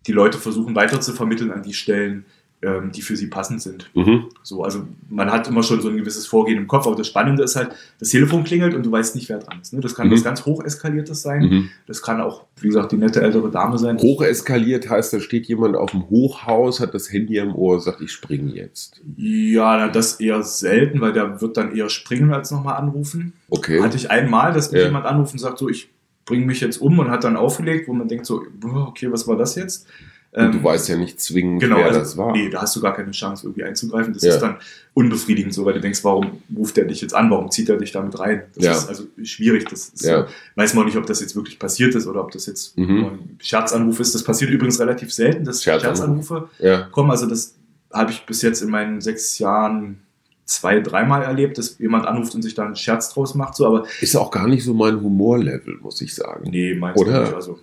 die 0.06 0.12
Leute 0.12 0.38
versuchen 0.38 0.74
weiter 0.74 1.00
zu 1.00 1.12
vermitteln 1.12 1.50
an 1.52 1.62
die 1.62 1.74
Stellen, 1.74 2.24
ähm, 2.62 2.92
die 2.92 3.00
für 3.00 3.16
sie 3.16 3.28
passend 3.28 3.62
sind. 3.62 3.90
Mhm. 3.94 4.26
So, 4.42 4.62
also 4.64 4.82
man 5.08 5.32
hat 5.32 5.48
immer 5.48 5.62
schon 5.62 5.80
so 5.80 5.88
ein 5.88 5.96
gewisses 5.96 6.26
Vorgehen 6.26 6.58
im 6.58 6.66
Kopf, 6.66 6.86
aber 6.86 6.94
das 6.96 7.06
Spannende 7.06 7.42
ist 7.42 7.56
halt, 7.56 7.70
das 7.98 8.10
Telefon 8.10 8.44
klingelt 8.44 8.74
und 8.74 8.84
du 8.84 8.92
weißt 8.92 9.14
nicht, 9.14 9.28
wer 9.30 9.38
dran 9.38 9.60
ist. 9.62 9.72
Ne? 9.72 9.80
Das 9.80 9.94
kann 9.94 10.08
Mhm. 10.08 10.12
was 10.12 10.24
ganz 10.24 10.44
hoch 10.44 10.62
eskaliertes 10.62 11.22
sein. 11.22 11.42
Mhm. 11.42 11.68
Das 11.86 12.02
kann 12.02 12.20
auch, 12.20 12.44
wie 12.60 12.66
gesagt, 12.68 12.92
die 12.92 12.96
nette 12.98 13.22
ältere 13.22 13.50
Dame 13.50 13.78
sein. 13.78 13.96
Hoch 13.98 14.20
eskaliert 14.22 14.90
heißt, 14.90 15.12
da 15.14 15.20
steht 15.20 15.46
jemand 15.46 15.74
auf 15.76 15.92
dem 15.92 16.10
Hochhaus, 16.10 16.80
hat 16.80 16.92
das 16.92 17.10
Handy 17.10 17.40
am 17.40 17.54
Ohr, 17.54 17.80
sagt, 17.80 18.02
ich 18.02 18.12
springe 18.12 18.52
jetzt. 18.52 19.00
Ja, 19.16 19.88
das 19.88 20.20
eher 20.20 20.42
selten, 20.42 21.00
weil 21.00 21.12
der 21.14 21.40
wird 21.40 21.56
dann 21.56 21.74
eher 21.74 21.88
springen 21.88 22.32
als 22.34 22.50
nochmal 22.50 22.76
anrufen. 22.76 23.32
Okay. 23.48 23.80
Hatte 23.82 23.96
ich 23.96 24.10
einmal, 24.10 24.52
dass 24.52 24.70
mich 24.70 24.80
Ja. 24.80 24.86
jemand 24.88 25.06
anruft 25.06 25.32
und 25.32 25.38
sagt 25.38 25.58
so, 25.58 25.68
ich 25.68 25.88
bringe 26.26 26.44
mich 26.46 26.60
jetzt 26.60 26.76
um 26.80 26.98
und 26.98 27.10
hat 27.10 27.24
dann 27.24 27.36
aufgelegt, 27.36 27.88
wo 27.88 27.92
man 27.94 28.06
denkt 28.06 28.26
so, 28.26 28.42
okay, 28.62 29.10
was 29.10 29.26
war 29.26 29.36
das 29.36 29.54
jetzt? 29.56 29.86
Und 30.32 30.44
Ähm, 30.44 30.52
du 30.52 30.62
weißt 30.62 30.88
ja 30.88 30.96
nicht 30.96 31.20
zwingend, 31.20 31.60
Genau, 31.60 31.78
wer 31.78 31.86
also, 31.86 31.98
das 31.98 32.16
war. 32.16 32.30
nee, 32.32 32.48
da 32.50 32.62
hast 32.62 32.76
du 32.76 32.80
gar 32.80 32.94
keine 32.94 33.10
Chance, 33.10 33.46
irgendwie 33.46 33.64
einzugreifen. 33.64 34.12
Das 34.14 34.22
Ja. 34.22 34.34
ist 34.34 34.40
dann 34.40 34.58
unbefriedigend 34.94 35.52
so, 35.52 35.64
weil 35.64 35.74
du 35.74 35.80
denkst, 35.80 36.04
warum 36.04 36.40
ruft 36.56 36.76
der 36.76 36.84
dich 36.84 37.00
jetzt 37.00 37.14
an? 37.14 37.30
Warum 37.30 37.50
zieht 37.50 37.68
er 37.68 37.76
dich 37.78 37.90
damit 37.90 38.16
rein? 38.18 38.42
Das 38.54 38.64
Ja. 38.64 38.72
ist 38.72 38.88
also 38.88 39.04
schwierig. 39.24 39.64
Das 39.68 39.88
ist, 39.88 40.04
Ja. 40.04 40.28
weiß 40.54 40.74
man 40.74 40.82
auch 40.82 40.86
nicht, 40.86 40.96
ob 40.96 41.06
das 41.06 41.20
jetzt 41.20 41.34
wirklich 41.34 41.58
passiert 41.58 41.96
ist 41.96 42.06
oder 42.06 42.22
ob 42.22 42.30
das 42.30 42.46
jetzt 42.46 42.78
Mhm. 42.78 43.04
ein 43.06 43.38
Scherzanruf 43.40 43.98
ist. 43.98 44.14
Das 44.14 44.22
passiert 44.22 44.50
übrigens 44.52 44.78
relativ 44.78 45.12
selten, 45.12 45.44
dass 45.44 45.64
Scherzanruf. 45.64 45.96
Scherzanrufe 45.98 46.48
Ja. 46.60 46.82
kommen. 46.92 47.10
Also 47.10 47.26
das 47.26 47.56
habe 47.92 48.12
ich 48.12 48.24
bis 48.24 48.40
jetzt 48.42 48.62
in 48.62 48.70
meinen 48.70 49.00
sechs 49.00 49.36
Jahren 49.40 50.00
zwei, 50.44 50.78
dreimal 50.78 51.22
erlebt, 51.24 51.58
dass 51.58 51.76
jemand 51.78 52.06
anruft 52.06 52.36
und 52.36 52.42
sich 52.42 52.54
da 52.54 52.64
einen 52.66 52.76
Scherz 52.76 53.12
draus 53.12 53.34
macht. 53.34 53.56
So, 53.56 53.66
aber 53.66 53.84
Ist 54.00 54.16
auch 54.16 54.30
gar 54.30 54.46
nicht 54.46 54.62
so 54.64 54.74
mein 54.74 55.00
Humorlevel, 55.00 55.78
muss 55.80 56.00
ich 56.00 56.14
sagen. 56.14 56.50
nee, 56.50 56.74
meinst 56.74 57.00
Oder? 57.00 57.14
du 57.18 57.20
nicht. 57.22 57.34
Also, 57.34 57.58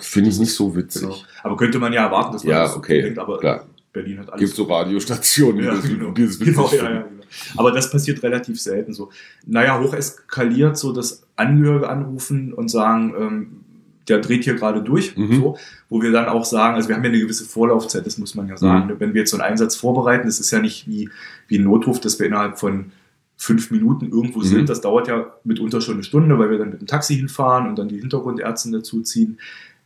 Finde 0.00 0.30
ich 0.30 0.38
nicht 0.38 0.54
so 0.54 0.74
witzig. 0.76 1.02
genau. 1.02 1.16
Aber 1.42 1.56
könnte 1.56 1.78
man 1.78 1.92
ja 1.92 2.04
erwarten, 2.04 2.32
dass 2.32 2.44
man 2.44 2.52
Ja, 2.52 2.62
das 2.62 2.76
okay, 2.76 3.02
denkt. 3.02 3.18
Aber 3.18 3.38
klar. 3.38 3.66
Berlin 3.92 4.20
hat 4.20 4.30
alles. 4.32 4.40
Gibt 4.40 4.54
so 4.56 4.64
Radiostationen, 4.64 5.64
Ja, 5.64 5.74
genau. 5.74 6.12
die 6.12 6.24
das 6.26 6.38
witzig 6.40 6.54
Genau, 6.54 6.68
ja, 6.72 6.84
ja, 6.84 7.02
genau. 7.02 7.04
Aber 7.56 7.72
das 7.72 7.90
passiert 7.90 8.22
relativ 8.22 8.60
selten 8.60 8.92
so. 8.92 9.10
Naja, 9.46 9.80
hoch 9.80 9.94
eskaliert 9.94 10.76
so, 10.78 10.92
dass 10.92 11.22
Angehörige 11.36 11.88
anrufen 11.88 12.52
und 12.52 12.68
sagen, 12.70 13.14
ähm, 13.18 13.46
der 14.08 14.18
dreht 14.18 14.44
hier 14.44 14.54
gerade 14.54 14.82
durch, 14.82 15.16
Mhm. 15.16 15.34
so, 15.36 15.56
wo 15.88 16.02
wir 16.02 16.10
dann 16.10 16.26
auch 16.26 16.44
sagen, 16.44 16.74
also 16.74 16.88
wir 16.88 16.96
haben 16.96 17.04
ja 17.04 17.10
eine 17.10 17.20
gewisse 17.20 17.44
Vorlaufzeit, 17.44 18.04
das 18.06 18.18
muss 18.18 18.34
man 18.34 18.48
ja 18.48 18.56
sagen. 18.56 18.86
Mhm. 18.92 19.00
Wenn 19.00 19.14
wir 19.14 19.20
jetzt 19.20 19.30
so 19.30 19.36
einen 19.36 19.48
Einsatz 19.48 19.76
vorbereiten, 19.76 20.26
das 20.26 20.40
ist 20.40 20.50
ja 20.50 20.58
nicht 20.60 20.88
wie, 20.88 21.08
wie 21.48 21.58
ein 21.58 21.64
Notruf, 21.64 22.00
dass 22.00 22.18
wir 22.18 22.26
innerhalb 22.26 22.58
von 22.58 22.92
fünf 23.36 23.70
Minuten 23.70 24.06
irgendwo 24.10 24.40
Mhm. 24.40 24.44
sind. 24.44 24.68
Das 24.68 24.80
dauert 24.80 25.08
ja 25.08 25.32
mitunter 25.44 25.80
schon 25.80 25.94
eine 25.94 26.02
Stunde, 26.02 26.38
weil 26.38 26.50
wir 26.50 26.58
dann 26.58 26.70
mit 26.70 26.80
dem 26.80 26.86
Taxi 26.86 27.16
hinfahren 27.16 27.68
und 27.68 27.78
dann 27.78 27.88
die 27.88 27.98
Hintergrundärzte 28.00 28.70
dazu 28.70 29.00
ziehen. 29.02 29.38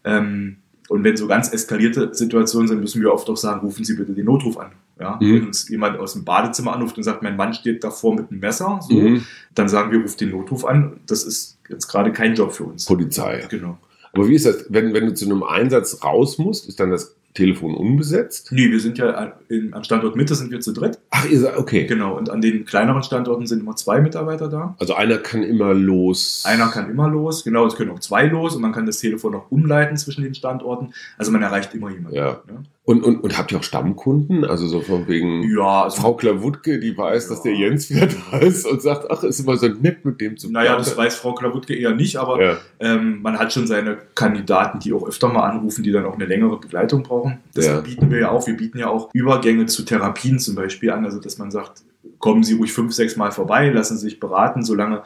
Ähm, 0.04 0.56
und 0.88 1.02
wenn 1.02 1.16
so 1.16 1.26
ganz 1.26 1.52
eskalierte 1.52 2.14
Situationen 2.14 2.68
sind, 2.68 2.80
müssen 2.80 3.00
wir 3.00 3.12
oft 3.12 3.28
auch 3.30 3.36
sagen, 3.36 3.60
rufen 3.60 3.84
Sie 3.84 3.94
bitte 3.96 4.12
den 4.12 4.26
Notruf 4.26 4.58
an. 4.58 4.72
Ja? 5.00 5.18
Mhm. 5.20 5.34
Wenn 5.34 5.46
uns 5.46 5.68
jemand 5.68 5.98
aus 5.98 6.12
dem 6.12 6.24
Badezimmer 6.24 6.74
anruft 6.74 6.96
und 6.96 7.02
sagt, 7.02 7.22
mein 7.22 7.36
Mann 7.36 7.54
steht 7.54 7.82
davor 7.82 8.14
mit 8.14 8.30
einem 8.30 8.40
Messer, 8.40 8.80
so, 8.82 8.94
Mhm. 8.94 9.24
dann 9.54 9.68
sagen 9.68 9.90
wir, 9.92 10.00
ruft 10.00 10.20
den 10.20 10.30
Notruf 10.30 10.64
an. 10.64 11.00
Das 11.06 11.24
ist 11.24 11.58
jetzt 11.68 11.88
gerade 11.88 12.12
kein 12.12 12.34
Job 12.34 12.52
für 12.52 12.64
uns. 12.64 12.84
Polizei. 12.84 13.46
Genau. 13.48 13.78
Aber 14.12 14.28
wie 14.28 14.34
ist 14.34 14.46
das, 14.46 14.66
wenn, 14.68 14.92
wenn 14.92 15.06
du 15.06 15.14
zu 15.14 15.24
einem 15.24 15.42
Einsatz 15.42 16.04
raus 16.04 16.38
musst, 16.38 16.68
ist 16.68 16.78
dann 16.78 16.90
das 16.90 17.16
Telefon 17.34 17.74
unbesetzt? 17.74 18.52
Nee, 18.52 18.70
wir 18.70 18.78
sind 18.78 18.96
ja 18.96 19.32
in, 19.48 19.74
am 19.74 19.82
Standort 19.82 20.14
Mitte 20.14 20.36
sind 20.36 20.52
wir 20.52 20.60
zu 20.60 20.72
dritt. 20.72 21.00
Ach, 21.10 21.28
ihr 21.28 21.40
seid, 21.40 21.56
okay. 21.56 21.84
Genau. 21.84 22.16
Und 22.16 22.30
an 22.30 22.40
den 22.40 22.64
kleineren 22.64 23.02
Standorten 23.02 23.46
sind 23.46 23.60
immer 23.60 23.74
zwei 23.74 24.00
Mitarbeiter 24.00 24.48
da. 24.48 24.76
Also 24.78 24.94
einer 24.94 25.18
kann 25.18 25.42
immer 25.42 25.74
los. 25.74 26.44
Einer 26.46 26.68
kann 26.68 26.88
immer 26.88 27.08
los, 27.08 27.42
genau, 27.42 27.66
es 27.66 27.74
können 27.74 27.90
auch 27.90 27.98
zwei 27.98 28.26
los 28.26 28.54
und 28.54 28.62
man 28.62 28.72
kann 28.72 28.86
das 28.86 28.98
Telefon 28.98 29.34
auch 29.34 29.50
umleiten 29.50 29.96
zwischen 29.96 30.22
den 30.22 30.34
Standorten. 30.34 30.94
Also 31.18 31.32
man 31.32 31.42
erreicht 31.42 31.74
immer 31.74 31.90
jemanden. 31.90 32.16
Ja. 32.16 32.40
Ne? 32.46 32.62
Und, 32.86 33.02
und, 33.02 33.20
und 33.24 33.38
habt 33.38 33.50
ihr 33.50 33.56
auch 33.58 33.62
Stammkunden? 33.62 34.44
Also 34.44 34.66
so 34.66 34.82
von 34.82 35.08
wegen 35.08 35.42
Ja, 35.56 35.84
also, 35.84 36.02
Frau 36.02 36.12
Klawutke, 36.14 36.78
die 36.78 36.96
weiß, 36.96 37.24
Ja. 37.24 37.30
dass 37.30 37.42
der 37.42 37.54
Jens 37.54 37.88
wieder 37.88 38.06
da 38.30 38.36
ist 38.38 38.66
und 38.66 38.82
sagt, 38.82 39.10
ach, 39.10 39.22
ist 39.22 39.40
immer 39.40 39.56
so 39.56 39.68
nett 39.68 40.04
mit 40.04 40.20
dem 40.20 40.36
zu 40.36 40.52
naja, 40.52 40.76
das 40.76 40.88
plaudern. 40.88 41.06
weiß 41.06 41.16
Frau 41.16 41.32
Klawutke 41.34 41.74
eher 41.74 41.94
nicht, 41.94 42.18
aber 42.18 42.42
ja. 42.42 42.56
ähm, 42.80 43.22
man 43.22 43.38
hat 43.38 43.54
schon 43.54 43.66
seine 43.66 43.96
Kandidaten, 44.14 44.80
die 44.80 44.92
auch 44.92 45.08
öfter 45.08 45.28
mal 45.28 45.48
anrufen, 45.48 45.82
die 45.82 45.92
dann 45.92 46.04
auch 46.04 46.14
eine 46.16 46.26
längere 46.26 46.58
Begleitung 46.60 47.02
brauchen. 47.04 47.38
Das 47.54 47.64
Ja. 47.66 47.80
bieten 47.80 48.10
wir 48.10 48.18
ja 48.18 48.30
auch. 48.30 48.46
Wir 48.46 48.56
bieten 48.56 48.76
ja 48.76 48.88
auch 48.88 49.08
Übergänge 49.14 49.64
zu 49.64 49.82
Therapien 49.86 50.38
zum 50.38 50.54
Beispiel 50.54 50.90
an. 50.90 51.06
Also, 51.06 51.20
dass 51.20 51.38
man 51.38 51.50
sagt, 51.50 51.82
kommen 52.18 52.44
Sie 52.44 52.52
ruhig 52.52 52.74
fünf, 52.74 52.92
sechs 52.92 53.16
Mal 53.16 53.30
vorbei, 53.32 53.70
lassen 53.70 53.96
Sie 53.96 54.08
sich 54.10 54.20
beraten, 54.20 54.62
solange 54.62 55.02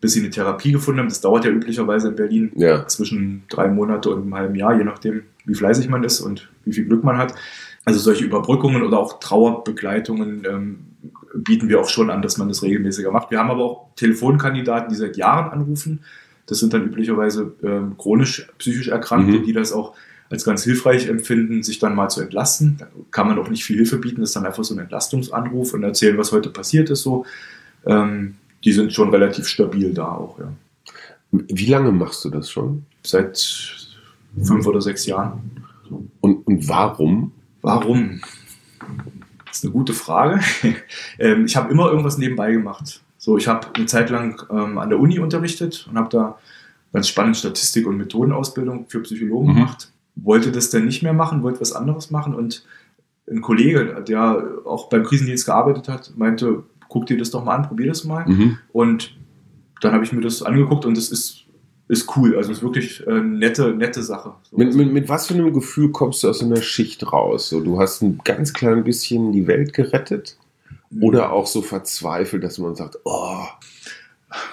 bis 0.00 0.12
Sie 0.12 0.20
eine 0.20 0.30
Therapie 0.30 0.72
gefunden 0.72 1.00
haben. 1.00 1.08
Das 1.08 1.20
dauert 1.20 1.44
ja 1.44 1.50
üblicherweise 1.50 2.08
in 2.08 2.14
Berlin 2.16 2.52
Ja. 2.56 2.86
zwischen 2.86 3.42
drei 3.48 3.68
Monate 3.68 4.10
und 4.10 4.22
einem 4.22 4.34
halben 4.34 4.54
Jahr, 4.54 4.76
je 4.76 4.84
nachdem, 4.84 5.22
wie 5.44 5.54
fleißig 5.54 5.88
man 5.88 6.04
ist 6.04 6.20
und 6.20 6.48
wie 6.64 6.72
viel 6.72 6.84
Glück 6.84 7.02
man 7.04 7.18
hat. 7.18 7.34
Also 7.84 7.98
solche 8.00 8.24
Überbrückungen 8.24 8.82
oder 8.82 8.98
auch 8.98 9.18
Trauerbegleitungen 9.18 10.44
ähm, 10.48 10.78
bieten 11.34 11.68
wir 11.68 11.80
auch 11.80 11.88
schon 11.88 12.10
an, 12.10 12.22
dass 12.22 12.38
man 12.38 12.48
das 12.48 12.62
regelmäßiger 12.62 13.10
macht. 13.10 13.30
Wir 13.30 13.38
haben 13.38 13.50
aber 13.50 13.64
auch 13.64 13.88
Telefonkandidaten, 13.96 14.88
die 14.90 14.96
seit 14.96 15.16
Jahren 15.16 15.50
anrufen. 15.50 16.00
Das 16.46 16.58
sind 16.58 16.72
dann 16.72 16.84
üblicherweise 16.84 17.52
ähm, 17.62 17.96
chronisch 17.98 18.46
psychisch 18.58 18.88
Erkrankte, 18.88 19.38
Mhm. 19.38 19.44
die 19.44 19.52
das 19.52 19.72
auch 19.72 19.94
als 20.30 20.44
ganz 20.44 20.62
hilfreich 20.64 21.08
empfinden, 21.08 21.62
sich 21.62 21.78
dann 21.78 21.94
mal 21.94 22.08
zu 22.08 22.20
entlasten. 22.20 22.76
Da 22.78 22.86
kann 23.10 23.26
man 23.28 23.38
auch 23.38 23.48
nicht 23.48 23.64
viel 23.64 23.76
Hilfe 23.76 23.96
bieten, 23.98 24.20
das 24.20 24.30
ist 24.30 24.36
dann 24.36 24.44
einfach 24.46 24.64
so 24.64 24.74
ein 24.74 24.78
Entlastungsanruf 24.80 25.72
und 25.74 25.82
erzählen, 25.82 26.18
was 26.18 26.32
heute 26.32 26.50
passiert 26.50 26.90
ist. 26.90 27.02
So, 27.02 27.24
ähm, 27.86 28.34
die 28.64 28.72
sind 28.72 28.92
schon 28.92 29.10
relativ 29.10 29.46
stabil 29.46 29.92
da 29.94 30.12
auch. 30.12 30.38
Ja. 30.38 30.52
Wie 31.30 31.66
lange 31.66 31.92
machst 31.92 32.24
du 32.24 32.30
das 32.30 32.50
schon? 32.50 32.84
Seit 33.04 33.38
fünf 34.42 34.66
oder 34.66 34.80
sechs 34.80 35.06
Jahren. 35.06 35.62
Und, 36.20 36.46
und 36.46 36.68
warum? 36.68 37.32
Warum? 37.62 38.20
Das 39.46 39.58
ist 39.58 39.64
eine 39.64 39.72
gute 39.72 39.92
Frage. 39.94 40.40
ähm, 41.18 41.44
ich 41.46 41.56
habe 41.56 41.70
immer 41.72 41.88
irgendwas 41.90 42.18
nebenbei 42.18 42.52
gemacht. 42.52 43.02
So, 43.16 43.36
ich 43.36 43.48
habe 43.48 43.68
eine 43.74 43.86
Zeit 43.86 44.10
lang 44.10 44.42
ähm, 44.50 44.78
an 44.78 44.90
der 44.90 44.98
Uni 45.00 45.18
unterrichtet 45.18 45.86
und 45.90 45.96
habe 45.98 46.08
da 46.08 46.38
ganz 46.92 47.08
spannend 47.08 47.36
Statistik- 47.36 47.86
und 47.86 47.96
Methodenausbildung 47.96 48.86
für 48.88 49.00
Psychologen 49.00 49.50
Mhm. 49.52 49.54
gemacht. 49.54 49.92
Wollte 50.16 50.50
das 50.52 50.70
dann 50.70 50.84
nicht 50.86 51.02
mehr 51.02 51.12
machen, 51.12 51.42
wollte 51.42 51.60
was 51.60 51.72
anderes 51.72 52.10
machen 52.10 52.34
und 52.34 52.64
ein 53.30 53.40
Kollege, 53.42 54.02
der 54.06 54.42
auch 54.64 54.88
beim 54.88 55.04
Krisendienst 55.04 55.46
gearbeitet 55.46 55.88
hat, 55.88 56.12
meinte, 56.16 56.62
guck 56.88 57.06
dir 57.06 57.16
das 57.18 57.30
doch 57.30 57.44
mal 57.44 57.54
an, 57.56 57.68
probier 57.68 57.86
das 57.86 58.04
mal. 58.04 58.26
Mhm. 58.26 58.58
Und 58.72 59.16
dann 59.80 59.92
habe 59.92 60.04
ich 60.04 60.12
mir 60.12 60.20
das 60.20 60.42
angeguckt 60.42 60.84
und 60.84 60.96
das 60.96 61.10
ist, 61.10 61.44
ist 61.88 62.16
cool. 62.16 62.36
Also 62.36 62.50
es 62.50 62.58
ist 62.58 62.62
wirklich 62.64 63.06
äh, 63.06 63.10
eine 63.10 63.22
nette, 63.22 63.74
nette 63.74 64.02
Sache. 64.02 64.34
So, 64.50 64.56
Mit, 64.56 64.74
mit, 64.74 64.92
mit 64.92 65.08
was 65.08 65.26
für 65.26 65.34
einem 65.34 65.52
Gefühl 65.52 65.90
kommst 65.90 66.22
du 66.22 66.28
aus 66.28 66.42
einer 66.42 66.60
Schicht 66.62 67.12
raus? 67.12 67.48
So, 67.48 67.60
du 67.60 67.78
hast 67.78 68.02
ein 68.02 68.20
ganz 68.24 68.52
klein 68.52 68.84
bisschen 68.84 69.32
die 69.32 69.46
Welt 69.46 69.72
gerettet 69.72 70.36
oder 71.00 71.32
auch 71.32 71.46
so 71.46 71.62
verzweifelt, 71.62 72.42
dass 72.42 72.58
man 72.58 72.74
sagt, 72.74 72.98
oh, 73.04 73.44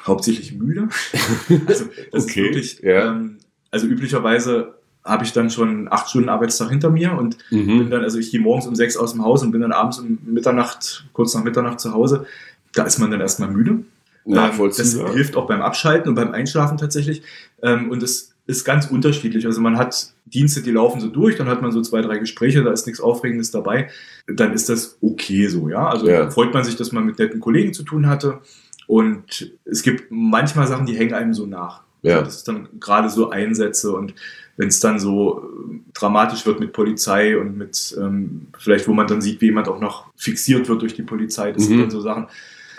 hauptsächlich 0.05 0.53
müde. 0.53 0.89
Also, 1.67 1.85
das 2.11 2.23
Okay, 2.23 2.23
ist 2.29 2.35
wirklich, 2.37 2.79
ja. 2.81 3.11
ähm, 3.11 3.37
also 3.71 3.87
üblicherweise 3.87 4.74
habe 5.05 5.23
ich 5.23 5.33
dann 5.33 5.49
schon 5.49 5.87
acht 5.91 6.09
Stunden 6.09 6.29
Arbeitstag 6.29 6.69
hinter 6.69 6.89
mir 6.89 7.13
und 7.13 7.37
bin 7.49 7.77
mhm. 7.77 7.89
dann, 7.91 8.03
also 8.03 8.17
ich 8.17 8.31
gehe 8.31 8.41
morgens 8.41 8.65
um 8.65 8.75
sechs 8.75 8.97
aus 8.97 9.13
dem 9.13 9.23
Haus 9.23 9.43
und 9.43 9.51
bin 9.51 9.61
dann 9.61 9.71
abends 9.71 9.99
um 9.99 10.17
Mitternacht, 10.25 11.05
kurz 11.13 11.33
nach 11.35 11.43
Mitternacht 11.43 11.79
zu 11.79 11.93
Hause. 11.93 12.25
Da 12.73 12.83
ist 12.83 12.99
man 12.99 13.11
dann 13.11 13.21
erstmal 13.21 13.49
müde. 13.49 13.71
Ähm, 13.71 13.85
das 14.25 14.35
nachvollziehbar. 14.35 15.13
hilft 15.13 15.37
auch 15.37 15.47
beim 15.47 15.61
Abschalten 15.61 16.09
und 16.09 16.15
beim 16.15 16.31
Einschlafen 16.31 16.77
tatsächlich. 16.77 17.21
Ähm, 17.61 17.91
und 17.91 18.01
es 18.01 18.33
ist 18.47 18.65
ganz 18.65 18.87
unterschiedlich. 18.87 19.45
Also 19.45 19.61
man 19.61 19.77
hat 19.77 20.13
Dienste, 20.25 20.61
die 20.61 20.71
laufen 20.71 20.99
so 20.99 21.07
durch, 21.07 21.35
dann 21.37 21.47
hat 21.47 21.61
man 21.61 21.71
so 21.71 21.81
zwei, 21.81 22.01
drei 22.01 22.17
Gespräche, 22.17 22.63
da 22.63 22.71
ist 22.71 22.87
nichts 22.87 22.99
Aufregendes 22.99 23.51
dabei. 23.51 23.89
Dann 24.27 24.53
ist 24.53 24.69
das 24.69 24.97
okay 25.01 25.47
so, 25.47 25.69
ja. 25.69 25.87
Also 25.87 26.07
Ja. 26.07 26.29
freut 26.31 26.53
man 26.53 26.63
sich, 26.63 26.75
dass 26.75 26.91
man 26.91 27.05
mit 27.05 27.19
netten 27.19 27.39
Kollegen 27.39 27.73
zu 27.73 27.83
tun 27.83 28.07
hatte. 28.07 28.39
Und 28.87 29.51
es 29.65 29.81
gibt 29.83 30.05
manchmal 30.09 30.67
Sachen, 30.67 30.85
die 30.85 30.95
hängen 30.95 31.13
einem 31.13 31.33
so 31.33 31.45
nach. 31.45 31.81
Ja. 32.01 32.15
Also 32.15 32.25
das 32.25 32.35
ist 32.37 32.47
dann 32.47 32.69
gerade 32.79 33.09
so 33.09 33.29
Einsätze 33.31 33.93
und 33.93 34.13
wenn 34.57 34.67
es 34.69 34.79
dann 34.79 34.99
so 34.99 35.39
äh, 35.41 35.79
dramatisch 35.93 36.45
wird 36.45 36.59
mit 36.59 36.71
Polizei 36.73 37.37
und 37.37 37.57
mit 37.57 37.95
ähm, 37.99 38.47
vielleicht, 38.57 38.87
wo 38.87 38.93
man 38.93 39.07
dann 39.07 39.21
sieht, 39.21 39.41
wie 39.41 39.45
jemand 39.47 39.67
auch 39.67 39.79
noch 39.79 40.07
fixiert 40.15 40.67
wird 40.69 40.81
durch 40.81 40.93
die 40.95 41.03
Polizei, 41.03 41.51
das 41.51 41.65
sind 41.65 41.77
Mhm. 41.77 41.81
dann 41.81 41.89
so 41.91 42.01
Sachen, 42.01 42.27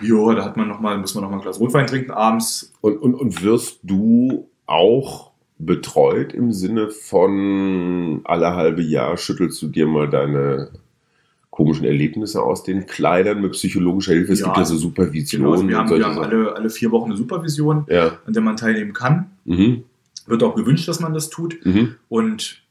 ja, 0.01 0.33
da 0.35 0.45
hat 0.45 0.57
man 0.57 0.67
noch 0.67 0.79
mal, 0.79 0.97
muss 0.97 1.15
man 1.15 1.23
noch 1.23 1.31
mal 1.31 1.37
ein 1.37 1.41
Glas 1.41 1.59
Rotwein 1.59 1.87
trinken 1.87 2.11
abends. 2.11 2.71
Und, 2.81 2.97
und, 2.97 3.15
und 3.15 3.43
wirst 3.43 3.79
du 3.83 4.47
auch 4.67 5.31
betreut 5.59 6.33
im 6.33 6.53
Sinne 6.53 6.89
von 6.91 8.21
alle 8.23 8.53
halbe 8.55 8.83
Jahr 8.83 9.17
schüttelst 9.17 9.59
du 9.61 9.67
dir 9.67 9.87
mal 9.87 10.07
deine 10.07 10.69
komischen 11.49 11.85
Erlebnisse 11.85 12.43
aus 12.43 12.61
den 12.63 12.85
Kleidern 12.85 13.41
mit 13.41 13.53
psychologischer 13.53 14.13
Hilfe? 14.13 14.33
Es 14.33 14.39
Ja, 14.41 14.45
gibt 14.47 14.57
ja 14.57 14.65
so 14.65 14.75
Genau, 14.75 14.81
Supervisionen 14.89 15.51
also 15.51 15.67
wir 15.67 15.77
haben, 15.77 15.89
wir 15.89 16.05
haben 16.05 16.19
alle, 16.19 16.55
alle 16.55 16.69
vier 16.69 16.91
Wochen 16.91 17.05
eine 17.09 17.17
Supervision, 17.17 17.85
Ja. 17.89 18.19
an 18.27 18.33
der 18.33 18.43
man 18.43 18.55
teilnehmen 18.57 18.93
kann. 18.93 19.31
Mhm. 19.45 19.83
Wird 20.27 20.43
auch 20.43 20.55
gewünscht, 20.55 20.87
dass 20.87 20.99
man 20.99 21.13
das 21.13 21.29
tut. 21.29 21.65
Mhm. 21.65 21.95
Und 22.09 22.61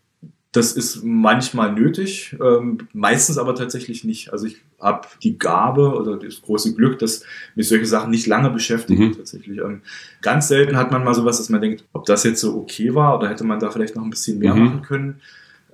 das 0.52 0.72
ist 0.72 1.04
manchmal 1.04 1.72
nötig, 1.72 2.34
ähm, 2.42 2.78
meistens 2.94 3.36
aber 3.36 3.54
tatsächlich 3.54 4.04
nicht. 4.04 4.32
Also 4.32 4.46
ich 4.46 4.56
habe 4.80 5.06
die 5.22 5.38
Gabe 5.38 5.94
oder 5.94 6.16
das 6.16 6.40
große 6.40 6.75
Glück, 6.75 6.98
dass 6.98 7.25
mich 7.56 7.68
solche 7.68 7.84
Sachen 7.84 8.10
nicht 8.10 8.26
lange 8.26 8.48
beschäftigen 8.50 9.08
Mhm. 9.08 9.16
tatsächlich. 9.16 9.58
Ähm, 9.58 9.82
ganz 10.22 10.48
selten 10.48 10.76
hat 10.78 10.90
man 10.92 11.04
mal 11.04 11.12
sowas, 11.14 11.36
dass 11.36 11.50
man 11.50 11.60
denkt, 11.60 11.84
ob 11.92 12.06
das 12.06 12.25
jetzt 12.25 12.40
so 12.40 12.56
okay 12.56 12.94
war 12.94 13.18
oder 13.18 13.28
hätte 13.28 13.44
man 13.44 13.58
da 13.58 13.70
vielleicht 13.70 13.96
noch 13.96 14.02
ein 14.04 14.08
bisschen 14.10 14.38
mehr 14.38 14.54
Mhm. 14.54 14.64
machen 14.64 14.82
können. 14.82 15.20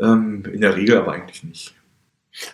Ähm, 0.01 0.43
in 0.53 0.61
der 0.61 0.75
Regel 0.75 0.97
aber 0.97 1.13
eigentlich 1.13 1.45
nicht. 1.45 1.75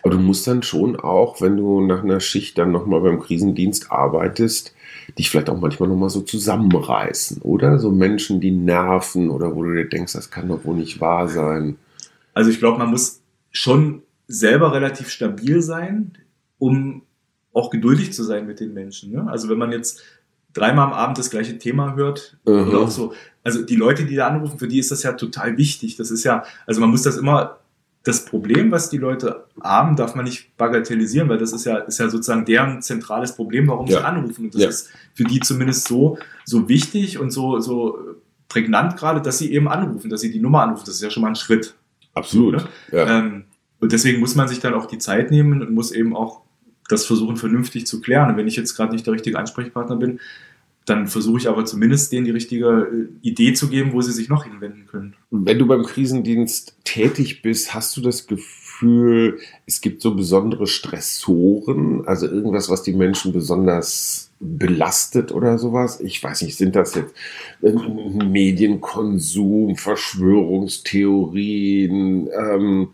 Aber 0.03 0.11
du 0.15 0.19
musst 0.19 0.45
dann 0.45 0.61
schon 0.63 0.99
auch, 0.99 1.39
wenn 1.41 1.55
du 1.57 1.81
nach 1.81 2.03
einer 2.03 2.19
Schicht 2.19 2.57
dann 2.57 2.71
nochmal 2.71 3.01
beim 3.01 3.19
Krisendienst 3.19 3.91
arbeitest, 3.91 4.73
dich 5.17 5.29
vielleicht 5.29 5.49
auch 5.49 5.59
manchmal 5.59 5.87
nochmal 5.89 6.09
so 6.09 6.21
zusammenreißen, 6.21 7.41
oder? 7.41 7.79
So 7.79 7.91
Menschen, 7.91 8.41
die 8.41 8.51
nerven 8.51 9.29
oder 9.29 9.55
wo 9.55 9.63
du 9.63 9.73
dir 9.73 9.87
denkst, 9.87 10.13
das 10.13 10.31
kann 10.31 10.49
doch 10.49 10.65
wohl 10.65 10.75
nicht 10.75 10.99
wahr 10.99 11.27
sein. 11.29 11.77
Also 12.33 12.49
ich 12.51 12.59
glaube, 12.59 12.77
man 12.77 12.89
muss 12.89 13.21
schon 13.51 14.03
selber 14.27 14.73
relativ 14.73 15.09
stabil 15.09 15.61
sein, 15.61 16.11
um 16.57 17.03
auch 17.53 17.69
geduldig 17.69 18.13
zu 18.13 18.23
sein 18.23 18.45
mit 18.45 18.59
den 18.59 18.73
Menschen. 18.73 19.11
Ne? 19.11 19.25
Also 19.27 19.49
wenn 19.49 19.57
man 19.57 19.71
jetzt 19.71 20.01
dreimal 20.53 20.87
am 20.87 20.93
Abend 20.93 21.17
das 21.17 21.29
gleiche 21.29 21.57
Thema 21.57 21.95
hört, 21.95 22.37
Mhm. 22.45 22.67
oder 22.69 22.79
auch 22.79 22.91
so, 22.91 23.13
also 23.43 23.63
die 23.63 23.75
Leute, 23.75 24.05
die 24.05 24.15
da 24.15 24.27
anrufen, 24.27 24.59
für 24.59 24.67
die 24.67 24.79
ist 24.79 24.91
das 24.91 25.03
ja 25.03 25.13
total 25.13 25.57
wichtig. 25.57 25.95
Das 25.95 26.11
ist 26.11 26.23
ja, 26.23 26.43
also 26.65 26.81
man 26.81 26.89
muss 26.91 27.01
das 27.03 27.17
immer, 27.17 27.58
das 28.09 28.25
Problem, 28.25 28.71
was 28.71 28.89
die 28.89 28.97
Leute 28.97 29.45
haben, 29.61 29.95
darf 29.95 30.15
man 30.15 30.25
nicht 30.25 30.57
bagatellisieren, 30.57 31.29
weil 31.29 31.37
das 31.37 31.53
ist 31.53 31.65
ja, 31.65 31.77
ist 31.77 31.99
ja 31.99 32.09
sozusagen 32.09 32.43
deren 32.43 32.81
zentrales 32.81 33.35
Problem, 33.35 33.67
warum 33.67 33.85
Ja. 33.87 33.99
sie 33.99 34.05
anrufen. 34.05 34.45
Und 34.45 34.55
das 34.55 34.61
Ja. 34.61 34.69
ist 34.69 34.89
für 35.13 35.23
die 35.23 35.39
zumindest 35.39 35.87
so, 35.87 36.17
so 36.45 36.67
wichtig 36.67 37.19
und 37.19 37.31
so, 37.31 37.59
so 37.59 37.97
prägnant 38.47 38.97
gerade, 38.97 39.21
dass 39.21 39.37
sie 39.37 39.53
eben 39.53 39.67
anrufen, 39.67 40.09
dass 40.09 40.21
sie 40.21 40.31
die 40.31 40.39
Nummer 40.39 40.63
anrufen. 40.63 40.83
Das 40.85 40.95
ist 40.95 41.01
ja 41.03 41.09
schon 41.11 41.21
mal 41.21 41.29
ein 41.29 41.35
Schritt. 41.35 41.75
Absolut. 42.15 42.53
Ne? 42.57 42.63
Ja. 42.91 43.19
Ähm, 43.19 43.43
und 43.79 43.91
deswegen 43.91 44.19
muss 44.19 44.35
man 44.35 44.47
sich 44.47 44.59
dann 44.59 44.73
auch 44.73 44.87
die 44.87 44.97
Zeit 44.97 45.29
nehmen 45.31 45.61
und 45.61 45.71
muss 45.71 45.91
eben 45.91 46.15
auch 46.15 46.41
das 46.89 47.05
versuchen, 47.05 47.37
vernünftig 47.37 47.85
zu 47.85 48.01
klären. 48.01 48.31
Und 48.31 48.37
wenn 48.37 48.47
ich 48.47 48.55
jetzt 48.55 48.75
gerade 48.75 48.91
nicht 48.91 49.05
der 49.05 49.13
richtige 49.13 49.37
Ansprechpartner 49.37 49.95
bin, 49.95 50.19
dann 50.89 51.07
versuche 51.07 51.37
ich 51.37 51.47
aber 51.47 51.63
zumindest 51.65 52.11
denen 52.11 52.25
die 52.25 52.31
richtige 52.31 52.89
äh, 52.91 53.07
Idee 53.21 53.53
zu 53.53 53.69
geben, 53.69 53.93
wo 53.93 54.01
sie 54.01 54.11
sich 54.11 54.27
noch 54.29 54.45
hinwenden 54.45 54.87
können. 54.87 55.15
Wenn 55.29 55.59
du 55.59 55.67
beim 55.67 55.83
Krisendienst 55.83 56.75
tätig 56.83 57.41
bist, 57.41 57.73
hast 57.73 57.95
du 57.95 58.01
das 58.01 58.27
Gefühl, 58.27 59.39
es 59.65 59.79
gibt 59.81 60.01
so 60.01 60.15
besondere 60.15 60.67
Stressoren, 60.67 62.05
also 62.07 62.27
irgendwas, 62.27 62.69
was 62.69 62.83
die 62.83 62.93
Menschen 62.93 63.33
besonders 63.33 64.29
belastet 64.39 65.31
oder 65.31 65.57
sowas? 65.57 65.99
Ich 65.99 66.23
weiß 66.23 66.43
nicht, 66.43 66.57
sind 66.57 66.75
das 66.75 66.93
jetzt 66.95 67.15
Medienkonsum, 67.61 69.75
Verschwörungstheorien, 69.75 72.27
ähm, 72.27 72.89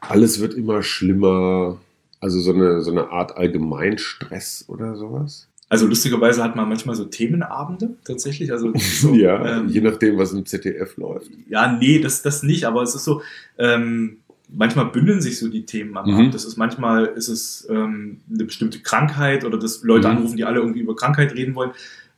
alles 0.00 0.40
wird 0.40 0.54
immer 0.54 0.82
schlimmer, 0.82 1.78
also 2.20 2.40
so 2.40 2.52
eine, 2.52 2.80
so 2.80 2.90
eine 2.90 3.10
Art 3.10 3.36
Allgemeinstress 3.36 4.64
oder 4.68 4.96
sowas? 4.96 5.48
Also 5.68 5.86
lustigerweise 5.86 6.44
hat 6.44 6.54
man 6.54 6.68
manchmal 6.68 6.94
so 6.94 7.04
Themenabende 7.06 7.96
tatsächlich. 8.04 8.52
Also 8.52 8.72
so, 9.00 9.14
ja, 9.14 9.58
ähm, 9.58 9.68
je 9.68 9.80
nachdem, 9.80 10.16
was 10.18 10.32
im 10.32 10.46
ZDF 10.46 10.96
läuft. 10.96 11.30
Ja, 11.48 11.72
nee, 11.72 11.98
das, 11.98 12.22
das 12.22 12.42
nicht, 12.42 12.64
aber 12.66 12.82
es 12.82 12.94
ist 12.94 13.04
so, 13.04 13.22
ähm, 13.58 14.18
manchmal 14.48 14.86
bündeln 14.86 15.20
sich 15.20 15.38
so 15.40 15.48
die 15.48 15.64
Themen 15.66 15.96
am 15.96 16.06
Mhm. 16.08 16.14
Abend. 16.14 16.34
Das 16.34 16.44
ist 16.44 16.56
manchmal 16.56 17.06
ist 17.06 17.28
es 17.28 17.66
ähm, 17.68 18.18
eine 18.32 18.44
bestimmte 18.44 18.78
Krankheit 18.80 19.44
oder 19.44 19.58
dass 19.58 19.82
Leute 19.82 20.08
Mhm. 20.08 20.16
anrufen, 20.18 20.36
die 20.36 20.44
alle 20.44 20.60
irgendwie 20.60 20.80
über 20.80 20.94
Krankheit 20.94 21.34
reden 21.34 21.54
wollen. 21.56 21.72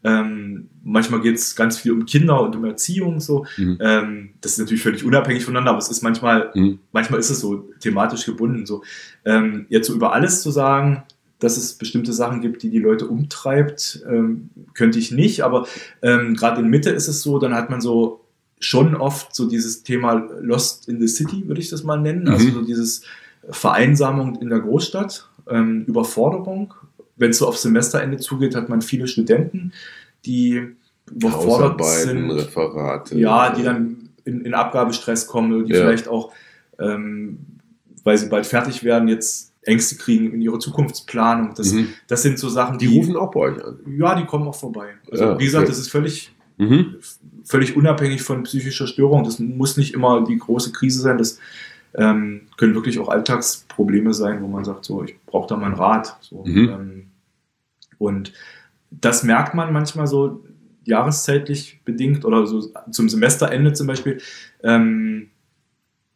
Ähm, 0.05 0.69
manchmal 0.85 1.21
geht 1.23 1.35
es 1.37 1.57
ganz 1.57 1.77
viel 1.79 1.91
um 1.93 2.07
Kinder 2.07 2.41
und 2.43 2.55
um 2.55 2.65
Erziehung 2.65 3.19
so. 3.19 3.47
Mhm. 3.57 3.79
Ähm, 3.81 4.29
das 4.41 4.53
ist 4.53 4.59
natürlich 4.59 4.83
völlig 4.83 5.05
unabhängig 5.05 5.45
voneinander, 5.45 5.71
aber 5.71 5.79
es 5.81 5.89
ist 5.89 6.03
manchmal, 6.03 6.51
Mhm. 6.55 6.79
manchmal 6.93 7.19
ist 7.19 7.31
es 7.31 7.41
so 7.41 7.69
thematisch 7.81 8.25
gebunden. 8.25 8.65
So. 8.67 8.83
Ähm, 9.25 9.67
jetzt 9.71 9.89
so 9.89 9.95
über 9.95 10.13
alles 10.13 10.43
zu 10.43 10.51
sagen, 10.53 11.03
dass 11.39 11.57
es 11.57 11.75
bestimmte 11.75 12.13
Sachen 12.13 12.41
gibt, 12.41 12.63
die 12.63 12.71
die 12.71 12.81
Leute 12.81 13.07
umtreibt, 13.07 14.05
ähm, 14.09 14.51
könnte 14.75 14.99
ich 14.99 15.13
nicht. 15.13 15.43
Aber 15.43 15.67
ähm, 16.03 16.35
gerade 16.35 16.61
in 16.61 16.69
Mitte 16.69 16.91
ist 16.91 17.09
es 17.09 17.23
so, 17.23 17.39
dann 17.39 17.55
hat 17.55 17.71
man 17.71 17.81
so 17.81 18.25
schon 18.61 18.97
oft 18.97 19.35
so 19.35 19.49
dieses 19.49 19.85
Thema 19.85 20.15
Lost 20.41 20.89
in 20.89 21.01
the 21.01 21.07
City, 21.07 21.47
würde 21.47 21.61
ich 21.61 21.71
das 21.71 21.85
mal 21.85 22.01
nennen. 22.01 22.23
Mhm. 22.23 22.29
Also 22.29 22.51
so 22.51 22.63
dieses, 22.63 23.03
Vereinsamung 23.51 24.37
in 24.41 24.51
der 24.51 24.61
Großstadt, 24.61 25.29
ähm, 25.49 25.85
Überforderung. 25.87 26.75
Wenn 27.17 27.31
es 27.31 27.39
so 27.39 27.49
auf 27.49 27.59
Semesterende 27.59 28.19
zugeht, 28.19 28.55
hat 28.55 28.69
man 28.69 28.83
viele 28.83 29.09
Studenten, 29.09 29.73
die 30.25 30.69
überfordert 31.11 31.83
sind. 31.85 32.31
Referate. 32.31 33.19
Ja, 33.19 33.51
die 33.51 33.63
dann 33.63 34.11
in, 34.25 34.43
in 34.43 34.55
Abgabestress 34.55 35.27
kommen, 35.27 35.53
oder 35.53 35.65
die 35.65 35.73
Ja. 35.73 35.81
vielleicht 35.81 36.09
auch, 36.09 36.33
ähm, 36.79 37.39
weil 38.05 38.19
sie 38.19 38.29
bald 38.29 38.47
fertig 38.47 38.85
werden, 38.85 39.09
jetzt 39.09 39.48
Ängste 39.69 39.97
kriegen 39.97 40.33
in 40.33 40.41
ihrer 40.43 40.59
Zukunftsplanung. 40.59 41.55
Das, 41.55 41.73
Mhm. 41.73 41.89
das 42.09 42.23
sind 42.23 42.39
so 42.39 42.49
Sachen, 42.49 42.79
Die 42.79 42.89
die, 42.89 42.97
rufen 42.99 43.17
auch 43.17 43.31
bei 43.31 43.41
euch 43.41 43.65
an. 43.65 43.79
ja, 43.87 44.15
die 44.15 44.25
kommen 44.27 44.49
auch 44.49 44.55
vorbei. 44.55 44.89
Also 45.11 45.25
Ja, 45.25 45.39
wie 45.39 45.45
gesagt, 45.45 45.63
okay. 45.65 45.71
das 45.71 45.79
ist 45.79 45.89
völlig 45.91 46.33
Mhm. 46.61 46.97
völlig 47.45 47.77
unabhängig 47.77 48.23
von 48.23 48.43
psychischer 48.43 48.87
Störung. 48.89 49.23
Das 49.25 49.39
muss 49.39 49.77
nicht 49.77 49.95
immer 49.95 50.25
die 50.25 50.37
große 50.39 50.73
Krise 50.73 51.01
sein. 51.01 51.17
Das 51.19 51.39
ähm, 51.95 52.43
können 52.59 52.75
wirklich 52.75 52.99
auch 52.99 53.09
Alltagsprobleme 53.09 54.13
sein, 54.13 54.43
wo 54.43 54.47
man 54.49 54.65
sagt, 54.65 54.85
so, 54.85 55.03
ich 55.05 55.17
brauche 55.25 55.49
da 55.49 55.57
mal 55.57 55.67
einen 55.67 55.75
Rat. 55.77 56.17
So, 56.21 56.45
Mhm. 56.45 56.69
ähm, 56.69 57.05
und 57.99 58.33
das 58.91 59.23
merkt 59.23 59.55
man 59.55 59.73
manchmal 59.73 60.07
so 60.07 60.45
jahreszeitlich 60.85 61.81
bedingt 61.85 62.25
oder 62.25 62.47
so 62.47 62.71
zum 62.91 63.09
Semesterende 63.09 63.73
zum 63.73 63.87
Beispiel. 63.87 64.21
Ähm, 64.63 65.29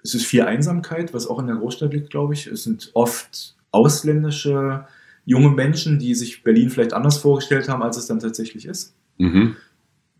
es 0.02 0.14
ist 0.14 0.26
viel 0.26 0.42
Einsamkeit, 0.42 1.14
was 1.14 1.26
auch 1.26 1.38
in 1.38 1.46
der 1.46 1.56
Großstadt 1.56 1.92
liegt, 1.92 2.10
glaube 2.10 2.34
ich. 2.34 2.46
Es 2.46 2.64
sind 2.64 2.90
oft 2.94 3.54
ausländische 3.70 4.86
junge 5.24 5.50
Menschen, 5.50 5.98
die 5.98 6.14
sich 6.14 6.42
Berlin 6.42 6.70
vielleicht 6.70 6.92
anders 6.92 7.18
vorgestellt 7.18 7.68
haben, 7.68 7.82
als 7.82 7.96
es 7.96 8.06
dann 8.06 8.18
tatsächlich 8.20 8.66
ist. 8.66 8.94
Mhm. 9.18 9.56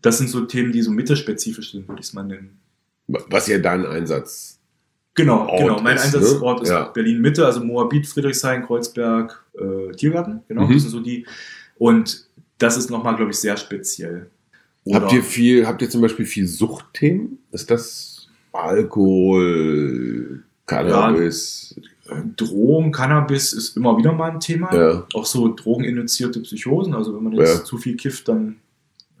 Das 0.01 0.17
sind 0.17 0.29
so 0.29 0.41
Themen, 0.45 0.71
die 0.71 0.81
so 0.81 0.91
mittelspezifisch 0.91 1.71
sind, 1.71 1.87
würde 1.87 2.01
ich 2.01 2.07
es 2.07 2.13
mal 2.13 2.23
nennen. 2.23 2.59
Was 3.07 3.47
ja 3.47 3.57
dein 3.59 3.85
Einsatz. 3.85 4.59
Genau, 5.15 5.45
Ort 5.47 5.59
genau. 5.59 5.81
Mein 5.81 5.97
ist, 5.97 6.05
Einsatzort 6.05 6.57
ne? 6.59 6.63
ist 6.63 6.69
Ja. 6.69 6.83
Berlin 6.85 7.21
Mitte, 7.21 7.45
also 7.45 7.63
Moabit, 7.63 8.07
Friedrichshain, 8.07 8.63
Kreuzberg, 8.65 9.45
äh, 9.53 9.91
Tiergarten. 9.95 10.41
Genau, 10.47 10.65
Mhm. 10.67 10.73
das 10.73 10.81
sind 10.83 10.91
so 10.91 10.99
die. 11.01 11.25
Und 11.77 12.27
das 12.57 12.77
ist 12.77 12.89
nochmal, 12.89 13.15
glaube 13.15 13.31
ich, 13.31 13.37
sehr 13.37 13.57
speziell. 13.57 14.29
Habt 14.91 15.11
ihr 15.13 15.23
viel, 15.23 15.67
habt 15.67 15.81
ihr 15.81 15.89
zum 15.89 16.01
Beispiel 16.01 16.25
viel 16.25 16.47
Suchtthemen? 16.47 17.39
Ist 17.51 17.69
das 17.71 18.12
Alkohol, 18.53 20.43
Cannabis? 20.65 21.75
äh, 22.09 22.15
Drogen, 22.35 22.91
Cannabis 22.91 23.53
ist 23.53 23.77
immer 23.77 23.97
wieder 23.97 24.13
mal 24.13 24.31
ein 24.31 24.39
Thema. 24.39 24.73
Ja. 24.75 25.05
Auch 25.13 25.25
so 25.25 25.53
drogeninduzierte 25.53 26.39
Psychosen. 26.41 26.93
Also 26.93 27.15
wenn 27.15 27.23
man 27.23 27.33
jetzt 27.33 27.59
Ja. 27.59 27.63
zu 27.63 27.77
viel 27.77 27.95
kifft, 27.97 28.27
dann 28.27 28.57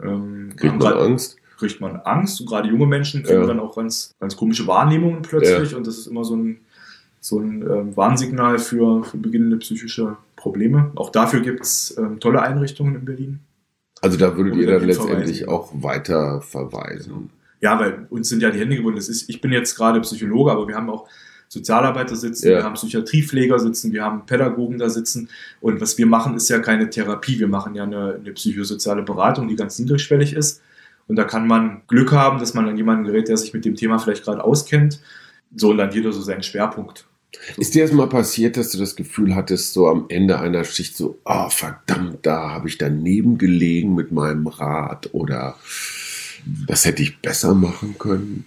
ähm, 0.01 0.53
Kriegt 0.55 0.73
man 0.73 0.79
grad- 0.79 0.97
Angst? 1.01 1.37
kriegt 1.57 1.79
man 1.81 1.97
Angst. 1.97 2.41
Und 2.41 2.47
gerade 2.47 2.67
junge 2.69 2.85
Menschen 2.87 3.23
kriegen 3.23 3.41
Ja. 3.41 3.47
dann 3.47 3.59
auch 3.59 3.75
ganz, 3.75 4.11
ganz 4.19 4.35
komische 4.35 4.67
Wahrnehmungen 4.67 5.21
plötzlich. 5.21 5.75
Und 5.75 5.87
das 5.87 5.97
ist 5.97 6.07
immer 6.07 6.23
so 6.25 6.35
ein, 6.35 6.59
so 7.21 7.39
ein 7.39 7.61
ähm, 7.61 7.95
Warnsignal 7.95 8.59
für, 8.59 9.03
für 9.03 9.17
beginnende 9.17 9.57
psychische 9.57 10.17
Probleme. 10.35 10.91
Auch 10.95 11.09
dafür 11.09 11.39
gibt 11.39 11.61
es 11.63 11.95
ähm, 11.97 12.19
tolle 12.19 12.41
Einrichtungen 12.41 12.95
in 12.95 13.05
Berlin. 13.05 13.39
Also 14.01 14.17
da 14.17 14.35
würdet 14.35 14.55
ihr 14.57 14.67
dann 14.67 14.83
letztendlich 14.85 15.43
verweisen. 15.43 15.47
auch 15.47 15.71
weiter 15.75 16.41
verweisen. 16.41 17.29
Ja, 17.63 17.79
weil 17.79 18.07
uns 18.09 18.27
sind 18.27 18.43
ja 18.43 18.51
die 18.51 18.59
Hände 18.59 18.75
gebunden. 18.75 18.97
Das 18.97 19.07
ist, 19.07 19.29
ich 19.29 19.39
bin 19.39 19.53
jetzt 19.53 19.77
gerade 19.77 20.01
Psychologe, 20.01 20.51
aber 20.51 20.67
wir 20.67 20.75
haben 20.75 20.89
auch 20.89 21.07
Sozialarbeiter 21.47 22.17
sitzen, 22.17 22.49
Ja. 22.49 22.57
wir 22.57 22.63
haben 22.63 22.73
Psychiatriepfleger 22.73 23.57
sitzen, 23.57 23.93
wir 23.93 24.03
haben 24.03 24.25
Pädagogen 24.25 24.79
da 24.79 24.89
sitzen. 24.89 25.29
Und 25.61 25.79
was 25.79 25.97
wir 25.97 26.05
machen, 26.05 26.35
ist 26.35 26.49
ja 26.49 26.59
keine 26.59 26.89
Therapie. 26.89 27.39
Wir 27.39 27.47
machen 27.47 27.73
ja 27.73 27.83
eine, 27.83 28.15
eine 28.15 28.31
psychosoziale 28.33 29.03
Beratung, 29.03 29.47
die 29.47 29.55
ganz 29.55 29.79
niedrigschwellig 29.79 30.33
ist. 30.33 30.61
Und 31.07 31.15
da 31.15 31.23
kann 31.23 31.47
man 31.47 31.83
Glück 31.87 32.11
haben, 32.11 32.37
dass 32.39 32.53
man 32.53 32.67
an 32.67 32.75
jemanden 32.75 33.05
gerät, 33.05 33.29
der 33.29 33.37
sich 33.37 33.53
mit 33.53 33.63
dem 33.63 33.75
Thema 33.75 33.97
vielleicht 33.97 34.25
gerade 34.25 34.43
auskennt. 34.43 34.99
So 35.55 35.69
und 35.69 35.77
dann 35.77 35.91
jeder 35.91 36.11
so 36.11 36.21
seinen 36.21 36.43
Schwerpunkt. 36.43 37.05
Ist 37.55 37.75
dir 37.75 37.83
das 37.83 37.93
mal 37.93 38.09
passiert, 38.09 38.57
dass 38.57 38.71
du 38.71 38.77
das 38.77 38.97
Gefühl 38.97 39.35
hattest, 39.35 39.71
so 39.71 39.87
am 39.87 40.05
Ende 40.09 40.39
einer 40.39 40.65
Schicht 40.65 40.97
so, 40.97 41.19
ah 41.23 41.49
verdammt, 41.49 42.19
da 42.25 42.51
habe 42.51 42.67
ich 42.67 42.77
daneben 42.77 43.37
gelegen 43.37 43.95
mit 43.95 44.11
meinem 44.11 44.47
Rad 44.47 45.09
oder 45.13 45.55
das 46.67 46.85
hätte 46.85 47.01
ich 47.03 47.19
besser 47.19 47.53
machen 47.53 47.95
können? 47.97 48.45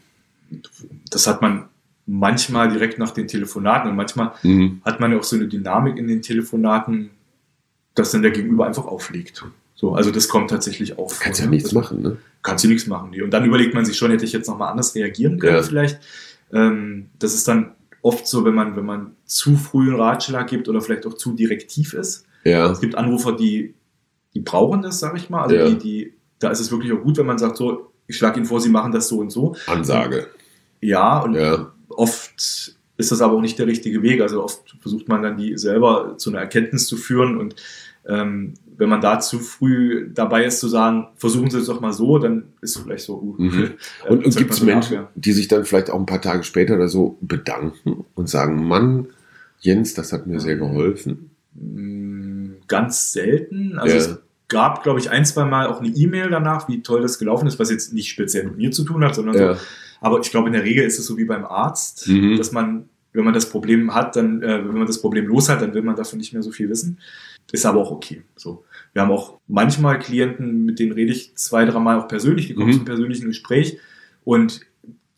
Das 1.10 1.26
hat 1.26 1.42
man 1.42 1.64
manchmal 2.06 2.68
direkt 2.70 2.98
nach 2.98 3.10
den 3.10 3.26
Telefonaten 3.26 3.90
und 3.90 3.96
manchmal 3.96 4.32
Mhm. 4.42 4.80
hat 4.84 5.00
man 5.00 5.10
ja 5.12 5.18
auch 5.18 5.24
so 5.24 5.36
eine 5.36 5.48
Dynamik 5.48 5.96
in 5.96 6.06
den 6.06 6.22
Telefonaten, 6.22 7.10
dass 7.94 8.12
dann 8.12 8.22
der 8.22 8.30
Gegenüber 8.30 8.66
einfach 8.66 8.84
auflegt. 8.86 9.44
So, 9.74 9.94
also 9.94 10.10
das 10.10 10.28
kommt 10.28 10.50
tatsächlich 10.50 10.98
auf. 10.98 11.18
Kannst 11.20 11.40
ja 11.40 11.46
nichts 11.46 11.70
das, 11.70 11.74
machen, 11.74 12.00
ne? 12.02 12.16
Kannst 12.42 12.64
du 12.64 12.68
nichts 12.68 12.86
machen. 12.86 13.10
Und 13.20 13.30
dann 13.30 13.44
überlegt 13.44 13.74
man 13.74 13.84
sich 13.84 13.96
schon, 13.98 14.10
hätte 14.10 14.24
ich 14.24 14.32
jetzt 14.32 14.46
nochmal 14.48 14.70
anders 14.70 14.94
reagieren 14.94 15.38
können 15.38 15.56
Ja. 15.56 15.62
vielleicht. 15.62 15.98
Ähm, 16.52 17.06
das 17.18 17.34
ist 17.34 17.48
dann 17.48 17.72
oft 18.02 18.26
so, 18.26 18.44
wenn 18.44 18.54
man, 18.54 18.76
wenn 18.76 18.86
man 18.86 19.16
zu 19.26 19.56
früh 19.56 19.88
einen 19.90 20.00
Ratschlag 20.00 20.46
gibt 20.48 20.68
oder 20.68 20.80
vielleicht 20.80 21.06
auch 21.06 21.14
zu 21.14 21.32
direktiv 21.34 21.92
ist. 21.92 22.24
Ja. 22.44 22.70
Es 22.70 22.80
gibt 22.80 22.94
Anrufer, 22.94 23.32
die, 23.32 23.74
die 24.32 24.40
brauchen 24.40 24.80
das, 24.82 25.00
sag 25.00 25.16
ich 25.16 25.28
mal. 25.28 25.42
Also 25.42 25.56
Ja. 25.56 25.68
die, 25.68 25.76
die, 25.78 26.12
da 26.38 26.50
ist 26.50 26.60
es 26.60 26.70
wirklich 26.70 26.92
auch 26.92 27.02
gut, 27.02 27.16
wenn 27.18 27.26
man 27.26 27.38
sagt, 27.38 27.56
so, 27.56 27.92
ich 28.06 28.16
schlage 28.16 28.36
Ihnen 28.38 28.46
vor, 28.46 28.60
Sie 28.60 28.68
machen 28.68 28.92
das 28.92 29.08
so 29.08 29.18
und 29.18 29.30
so. 29.30 29.56
Ansage. 29.66 30.26
Ja, 30.80 31.20
und 31.20 31.34
Ja. 31.34 31.72
oft 31.88 32.76
ist 32.98 33.10
das 33.12 33.20
aber 33.20 33.34
auch 33.34 33.40
nicht 33.40 33.58
der 33.58 33.66
richtige 33.66 34.02
Weg. 34.02 34.20
Also 34.20 34.42
oft 34.44 34.76
versucht 34.80 35.08
man 35.08 35.22
dann 35.22 35.36
die 35.36 35.56
selber 35.58 36.14
zu 36.18 36.30
einer 36.30 36.40
Erkenntnis 36.40 36.86
zu 36.86 36.96
führen 36.96 37.36
und 37.38 37.56
ähm, 38.08 38.54
wenn 38.78 38.88
man 38.88 39.00
da 39.00 39.18
zu 39.18 39.38
früh 39.40 40.10
dabei 40.14 40.44
ist 40.44 40.60
zu 40.60 40.68
sagen, 40.68 41.08
versuchen 41.16 41.50
Sie 41.50 41.58
es 41.58 41.66
doch 41.66 41.80
mal 41.80 41.92
so, 41.92 42.18
dann 42.18 42.52
ist 42.60 42.76
es 42.76 42.82
vielleicht 42.82 43.04
so. 43.04 43.14
Uh, 43.16 43.34
Mhm. 43.38 43.72
äh, 44.04 44.12
Und, 44.12 44.36
gibt 44.36 44.52
es 44.52 44.62
Menschen, 44.62 44.98
Abwehr. 44.98 45.10
die 45.16 45.32
sich 45.32 45.48
dann 45.48 45.64
vielleicht 45.64 45.90
auch 45.90 45.98
ein 45.98 46.06
paar 46.06 46.20
Tage 46.20 46.44
später 46.44 46.74
oder 46.76 46.86
so 46.88 47.18
bedanken 47.22 48.04
und 48.14 48.28
sagen, 48.28 48.64
Mann, 48.68 49.08
Jens, 49.58 49.94
das 49.94 50.12
hat 50.12 50.26
mir 50.28 50.38
sehr 50.40 50.56
geholfen? 50.56 51.30
Mm, 51.54 52.52
Ganz 52.68 53.12
selten. 53.12 53.78
Also 53.78 53.96
Ja. 53.96 54.00
es 54.02 54.18
gab, 54.48 54.82
glaube 54.82 55.00
ich, 55.00 55.10
ein, 55.10 55.24
zwei 55.24 55.44
Mal 55.44 55.66
auch 55.66 55.80
eine 55.80 55.88
E-Mail 55.88 56.30
danach, 56.30 56.68
wie 56.68 56.82
toll 56.82 57.02
das 57.02 57.18
gelaufen 57.18 57.46
ist, 57.48 57.58
was 57.58 57.70
jetzt 57.70 57.92
nicht 57.92 58.08
speziell 58.10 58.44
mit 58.44 58.56
mir 58.56 58.70
zu 58.70 58.84
tun 58.84 59.04
hat, 59.04 59.14
sondern 59.14 59.36
Ja. 59.36 59.54
so. 59.54 59.60
Aber 60.00 60.20
ich 60.20 60.30
glaube, 60.30 60.48
in 60.48 60.52
der 60.52 60.62
Regel 60.62 60.84
ist 60.84 60.98
es 60.98 61.06
so 61.06 61.16
wie 61.16 61.24
beim 61.24 61.44
Arzt, 61.44 62.06
Mhm. 62.08 62.36
dass 62.36 62.52
man, 62.52 62.88
wenn 63.12 63.24
man 63.24 63.34
das 63.34 63.48
Problem 63.48 63.94
hat, 63.94 64.14
dann, 64.14 64.42
äh, 64.42 64.64
wenn 64.66 64.76
man 64.78 64.86
das 64.86 65.00
Problem 65.00 65.26
los 65.26 65.48
hat, 65.48 65.62
dann 65.62 65.74
will 65.74 65.82
man 65.82 65.96
davon 65.96 66.18
nicht 66.18 66.32
mehr 66.32 66.42
so 66.42 66.50
viel 66.52 66.68
wissen. 66.68 66.98
Ist 67.52 67.64
aber 67.66 67.80
auch 67.80 67.90
okay. 67.90 68.22
So. 68.36 68.64
Wir 68.92 69.02
haben 69.02 69.10
auch 69.10 69.38
manchmal 69.48 69.98
Klienten, 69.98 70.64
mit 70.64 70.78
denen 70.78 70.92
rede 70.92 71.12
ich 71.12 71.36
zwei, 71.36 71.64
dreimal 71.64 71.98
auch 72.00 72.08
persönlich, 72.08 72.46
die 72.48 72.54
kommen 72.54 72.68
Mhm. 72.68 72.72
zum 72.74 72.84
persönlichen 72.84 73.26
Gespräch 73.28 73.78
und 74.24 74.60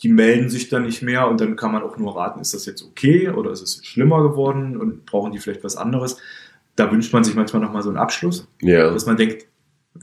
die 0.03 0.09
melden 0.09 0.49
sich 0.49 0.69
dann 0.69 0.85
nicht 0.85 1.03
mehr 1.03 1.27
und 1.29 1.41
dann 1.41 1.57
kann 1.57 1.73
man 1.73 1.83
auch 1.83 1.99
nur 1.99 2.17
raten, 2.17 2.41
ist 2.41 2.55
das 2.55 2.67
jetzt 2.67 2.83
okay 2.83 3.31
oder 3.31 3.51
ist 3.51 3.63
es 3.63 3.85
schlimmer 3.85 4.23
geworden 4.23 4.77
und 4.77 5.07
brauchen 5.07 5.33
die 5.33 5.39
vielleicht 5.39 5.65
was 5.65 5.77
anderes. 5.77 6.19
Da 6.79 6.93
wünscht 6.93 7.13
man 7.13 7.25
sich 7.25 7.35
manchmal 7.35 7.61
nochmal 7.61 7.83
so 7.83 7.89
einen 7.89 7.99
Abschluss, 7.99 8.47
Ja. 8.63 8.91
dass 8.91 9.05
man 9.05 9.17
denkt, 9.17 9.47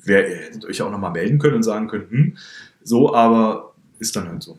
wer 0.03 0.27
ihr 0.29 0.35
hättet 0.35 0.65
euch 0.65 0.81
auch 0.81 0.91
nochmal 0.91 1.11
melden 1.11 1.39
können 1.39 1.55
und 1.55 1.63
sagen 1.63 1.87
können, 1.87 2.07
hm, 2.09 2.37
so, 2.83 3.13
aber 3.15 3.73
ist 3.99 4.13
dann 4.15 4.27
halt 4.27 4.43
so. 4.43 4.57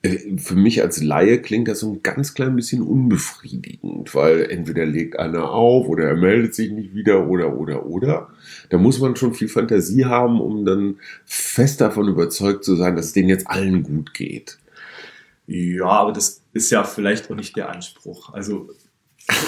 Äh, 0.00 0.38
Für 0.38 0.54
mich 0.54 0.80
als 0.82 1.02
Laie 1.02 1.42
klingt 1.42 1.68
das 1.68 1.80
so 1.80 1.92
ein 1.92 2.02
ganz 2.02 2.32
klein 2.32 2.56
bisschen 2.56 2.80
unbefriedigend, 2.80 4.14
weil 4.14 4.50
entweder 4.50 4.86
legt 4.86 5.18
einer 5.18 5.50
auf 5.50 5.86
oder 5.86 6.04
er 6.04 6.16
meldet 6.16 6.54
sich 6.54 6.70
nicht 6.72 6.94
wieder 6.94 7.26
oder 7.28 7.54
oder 7.56 7.84
oder. 7.84 8.28
Da 8.70 8.78
muss 8.78 8.98
man 8.98 9.14
schon 9.16 9.34
viel 9.34 9.48
Fantasie 9.48 10.06
haben, 10.06 10.40
um 10.40 10.64
dann 10.64 10.96
fest 11.26 11.82
davon 11.82 12.08
überzeugt 12.08 12.64
zu 12.64 12.74
sein, 12.74 12.96
dass 12.96 13.06
es 13.06 13.12
denen 13.12 13.28
jetzt 13.28 13.48
allen 13.48 13.82
gut 13.82 14.14
geht. 14.14 14.58
Ja, 15.46 15.86
aber 15.88 16.12
das 16.12 16.40
ist 16.54 16.70
ja 16.70 16.84
vielleicht 16.84 17.30
auch 17.30 17.34
nicht 17.36 17.54
der 17.56 17.68
Anspruch. 17.70 18.32
Also 18.32 18.70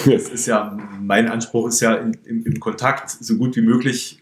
es 0.05 0.29
ist 0.29 0.45
ja, 0.47 0.77
mein 0.99 1.27
Anspruch 1.27 1.67
ist 1.67 1.79
ja 1.79 1.95
in, 1.95 2.13
im, 2.25 2.45
im 2.45 2.59
Kontakt 2.59 3.09
so 3.09 3.37
gut 3.37 3.55
wie 3.55 3.61
möglich 3.61 4.21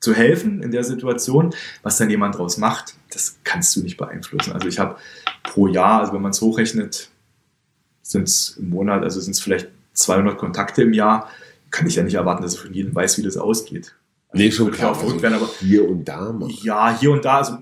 zu 0.00 0.14
helfen 0.14 0.62
in 0.62 0.72
der 0.72 0.84
Situation. 0.84 1.54
Was 1.82 1.98
dann 1.98 2.10
jemand 2.10 2.36
draus 2.36 2.58
macht, 2.58 2.94
das 3.10 3.38
kannst 3.44 3.76
du 3.76 3.82
nicht 3.82 3.96
beeinflussen. 3.96 4.52
Also 4.52 4.66
ich 4.66 4.78
habe 4.78 4.96
pro 5.44 5.68
Jahr, 5.68 6.00
also 6.00 6.12
wenn 6.12 6.22
man 6.22 6.32
es 6.32 6.40
hochrechnet, 6.40 7.10
sind 8.02 8.28
es 8.28 8.56
im 8.58 8.70
Monat, 8.70 9.02
also 9.04 9.20
sind 9.20 9.32
es 9.32 9.40
vielleicht 9.40 9.68
200 9.94 10.36
Kontakte 10.36 10.82
im 10.82 10.92
Jahr, 10.92 11.30
kann 11.70 11.86
ich 11.86 11.96
ja 11.96 12.02
nicht 12.02 12.14
erwarten, 12.14 12.42
dass 12.42 12.54
ich 12.54 12.60
von 12.60 12.74
jedem 12.74 12.94
weiß, 12.94 13.16
wie 13.18 13.22
das 13.22 13.36
ausgeht. 13.36 13.94
Nee, 14.32 14.50
schon 14.50 14.70
klar. 14.70 14.94
verrückt 14.94 15.14
Also 15.14 15.22
werden, 15.22 15.34
aber 15.34 15.50
hier 15.60 15.88
und 15.88 16.04
da 16.04 16.32
mal. 16.32 16.50
ja, 16.62 16.98
hier 16.98 17.12
und 17.12 17.24
da, 17.24 17.38
also 17.38 17.58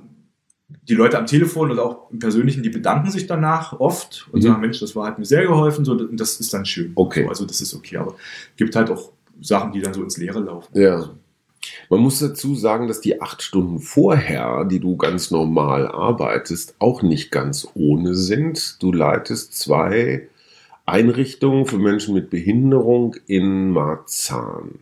die 0.88 0.94
Leute 0.94 1.18
am 1.18 1.26
Telefon 1.26 1.70
oder 1.70 1.84
auch 1.84 2.10
im 2.10 2.18
Persönlichen, 2.18 2.62
die 2.62 2.70
bedanken 2.70 3.10
sich 3.10 3.26
danach 3.26 3.78
oft 3.78 4.28
und 4.32 4.42
Mhm. 4.42 4.46
sagen, 4.48 4.60
Mensch, 4.60 4.80
das 4.80 4.96
war, 4.96 5.06
hat 5.06 5.18
mir 5.18 5.24
sehr 5.24 5.46
geholfen, 5.46 5.84
so, 5.84 5.92
und 5.92 6.18
das 6.18 6.40
ist 6.40 6.52
dann 6.52 6.64
schön. 6.66 6.92
Okay. 6.94 7.22
So, 7.24 7.28
also 7.28 7.44
das 7.46 7.60
ist 7.60 7.74
okay, 7.74 7.96
aber 7.98 8.14
gibt 8.56 8.74
halt 8.76 8.90
auch 8.90 9.12
Sachen, 9.40 9.72
die 9.72 9.80
dann 9.80 9.94
so 9.94 10.02
ins 10.02 10.16
Leere 10.16 10.40
laufen. 10.40 10.78
Ja. 10.78 11.10
Man 11.90 12.00
muss 12.00 12.18
dazu 12.18 12.54
sagen, 12.54 12.88
dass 12.88 13.00
die 13.00 13.20
acht 13.20 13.42
Stunden 13.42 13.80
vorher, 13.80 14.64
die 14.64 14.80
du 14.80 14.96
ganz 14.96 15.30
normal 15.30 15.86
arbeitest, 15.88 16.74
auch 16.78 17.02
nicht 17.02 17.30
ganz 17.30 17.68
ohne 17.74 18.14
sind. 18.14 18.82
Du 18.82 18.92
leitest 18.92 19.58
zwei 19.58 20.28
Einrichtungen 20.86 21.66
für 21.66 21.78
Menschen 21.78 22.14
mit 22.14 22.30
Behinderung 22.30 23.16
in 23.26 23.70
Marzahn. 23.72 24.78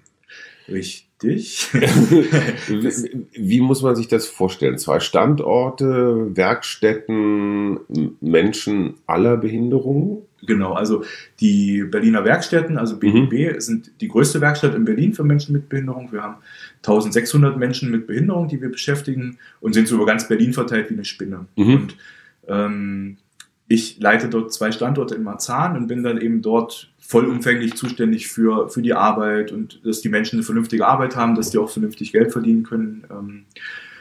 Richtig. 0.69 1.08
wie, 1.23 3.27
wie 3.33 3.61
muss 3.61 3.83
man 3.83 3.97
sich 3.97 4.09
das 4.09 4.27
vorstellen? 4.27 4.79
Zwei 4.79 5.01
Standorte, 5.01 6.37
Werkstätten, 6.37 7.81
Menschen 8.21 8.95
aller 9.07 9.37
Behinderungen? 9.37 10.23
Genau, 10.47 10.75
also 10.75 11.05
die 11.41 11.83
Berliner 11.83 12.25
Werkstätten, 12.25 12.79
also 12.79 12.99
BDB, 12.99 13.55
mhm. 13.55 13.61
sind 13.61 13.91
die 14.01 14.09
größte 14.09 14.41
Werkstatt 14.41 14.75
in 14.75 14.85
Berlin 14.85 15.13
für 15.13 15.25
Menschen 15.25 15.53
mit 15.53 15.69
Behinderung. 15.69 16.13
Wir 16.13 16.23
haben 16.23 16.37
1600 16.79 17.57
Menschen 17.57 17.91
mit 17.91 18.07
Behinderung, 18.07 18.47
die 18.47 18.61
wir 18.61 18.71
beschäftigen 18.71 19.39
und 19.61 19.73
sind 19.73 19.89
so 19.89 19.97
über 19.97 20.07
ganz 20.07 20.29
Berlin 20.29 20.53
verteilt 20.53 20.91
wie 20.91 20.95
eine 20.95 21.05
Spinne. 21.05 21.47
Mhm. 21.57 21.75
Und 21.75 21.97
ähm, 22.47 23.17
ich 23.69 24.01
leite 24.01 24.29
dort 24.29 24.53
zwei 24.53 24.73
Standorte 24.73 25.15
in 25.15 25.23
Marzahn 25.23 25.77
und 25.77 25.87
bin 25.87 26.03
dann 26.03 26.21
eben 26.21 26.43
dort 26.43 26.91
vollumfänglich 26.99 27.75
zuständig 27.75 28.29
für, 28.29 28.69
für 28.69 28.83
die 28.83 28.95
Arbeit 28.95 29.53
und 29.53 29.81
dass 29.85 30.01
die 30.01 30.09
Menschen 30.09 30.37
eine 30.37 30.43
vernünftige 30.43 30.87
Arbeit 30.87 31.17
haben, 31.17 31.35
dass 31.35 31.51
die 31.51 31.59
auch 31.59 31.71
vernünftig 31.71 32.13
Geld 32.13 32.33
verdienen 32.33 32.65
können. 32.65 33.05
Ähm, 33.11 33.45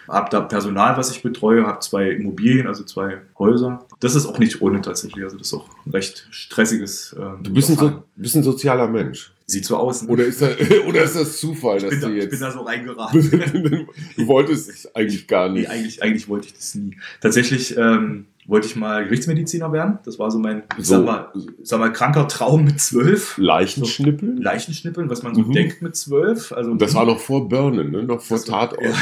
habe 0.08 0.30
da 0.30 0.42
Personal, 0.42 0.96
was 0.98 1.12
ich 1.12 1.22
betreue, 1.22 1.66
habe 1.66 1.80
zwei 1.80 2.12
Immobilien, 2.12 2.68
also 2.68 2.84
zwei 2.84 3.20
Häuser. 3.38 3.86
Das 4.00 4.16
ist 4.16 4.26
auch 4.26 4.40
nicht 4.40 4.62
ohne 4.62 4.82
tatsächlich, 4.82 5.24
also 5.24 5.38
das 5.38 5.48
ist 5.48 5.54
auch 5.54 5.70
ein 5.86 5.92
recht 5.92 6.28
stressiges. 6.32 7.16
Ähm, 7.20 7.44
du 7.44 7.54
bist 7.54 7.70
ein, 7.70 7.76
so, 7.76 8.04
bist 8.16 8.36
ein 8.36 8.44
sozialer 8.44 8.88
Mensch. 8.88 9.34
Sieht 9.46 9.66
so 9.66 9.78
aus. 9.78 10.04
Ne? 10.04 10.10
Oder, 10.10 10.26
ist 10.26 10.42
das, 10.42 10.56
oder 10.88 11.04
ist 11.04 11.16
das 11.16 11.38
Zufall, 11.38 11.80
dass 11.80 12.00
da, 12.00 12.08
du 12.08 12.14
jetzt. 12.14 12.26
Ich 12.26 12.30
bin 12.32 12.40
da 12.40 12.52
so 12.52 12.62
reingeraten. 12.62 13.88
du 14.18 14.28
wolltest 14.28 14.70
es 14.70 14.96
eigentlich 14.96 15.28
gar 15.28 15.50
nicht. 15.50 15.68
Nee, 15.68 15.74
eigentlich, 15.74 16.04
eigentlich 16.04 16.28
wollte 16.30 16.48
ich 16.48 16.54
das 16.54 16.76
nie. 16.76 16.98
Tatsächlich 17.22 17.76
ähm, 17.78 18.26
wollte 18.48 18.66
ich 18.66 18.76
mal 18.78 19.04
Gerichtsmediziner 19.04 19.72
werden. 19.74 20.00
Das 20.06 20.18
war 20.18 20.32
so 20.32 20.40
mein, 20.40 20.64
so. 20.78 20.96
sag, 20.96 21.06
mal, 21.06 21.28
sag 21.62 21.80
mal, 21.80 21.92
kranker 21.92 22.28
Traum 22.30 22.64
mit 22.64 22.80
zwölf. 22.80 23.38
Leichenschnippeln? 23.38 24.38
Leichenschnippeln, 24.38 25.10
was 25.10 25.22
man 25.22 25.36
so 25.36 25.42
mhm. 25.42 25.52
denkt 25.52 25.82
mit 25.82 25.96
zwölf. 25.98 26.54
Also, 26.54 26.74
das 26.76 26.96
war 26.96 27.06
noch 27.06 27.20
vor 27.20 27.48
Burnen, 27.50 27.92
ne? 27.92 28.04
noch 28.04 28.22
vor 28.22 28.44
Tatort. 28.44 28.82
Ja. 28.88 28.94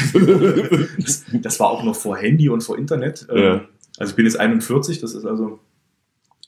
das, 0.98 1.26
das, 1.32 1.60
war 1.60 1.70
auch 1.70 1.84
noch 1.84 1.96
vor 1.96 2.18
Handy 2.18 2.50
und 2.50 2.62
vor 2.62 2.78
Internet. 2.78 3.28
Ähm, 3.30 3.44
ja. 3.44 3.62
Also 3.98 4.12
ich 4.12 4.16
bin 4.16 4.26
jetzt 4.26 4.40
41, 4.40 5.00
das 5.00 5.14
ist 5.14 5.26
also 5.26 5.60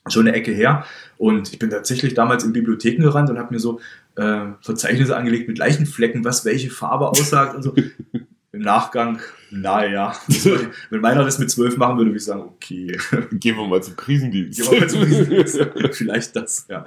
schon 0.08 0.26
eine 0.26 0.36
Ecke 0.36 0.50
her. 0.50 0.84
Und 1.18 1.52
ich 1.52 1.58
bin 1.58 1.70
tatsächlich 1.70 2.14
damals 2.14 2.44
in 2.44 2.52
Bibliotheken 2.52 3.02
gerannt 3.02 3.30
und 3.30 3.38
habe 3.38 3.52
mir 3.52 3.60
so 3.60 3.80
äh, 4.16 4.46
Verzeichnisse 4.60 5.16
angelegt 5.16 5.48
mit 5.48 5.58
Leichenflecken, 5.58 6.24
was 6.24 6.44
welche 6.44 6.70
Farbe 6.70 7.08
aussagt 7.08 7.54
und 7.56 7.62
so. 7.62 7.74
Im 8.52 8.60
Nachgang, 8.60 9.20
naja, 9.50 10.14
wenn 10.90 11.00
meiner 11.00 11.22
das 11.22 11.38
mit 11.38 11.50
zwölf 11.50 11.76
machen 11.76 11.98
würde, 11.98 12.10
würde 12.10 12.18
ich 12.18 12.24
sagen, 12.24 12.42
okay. 12.42 12.96
Gehen 13.32 13.56
wir 13.56 13.66
mal 13.66 13.82
zum 13.82 13.94
Krisendienst. 13.94 14.58
Gehen 14.58 14.70
wir 14.70 14.80
mal 14.80 14.88
zum 14.88 15.02
Krisendienst. 15.02 15.58
Vielleicht 15.92 16.34
das, 16.34 16.66
ja. 16.70 16.86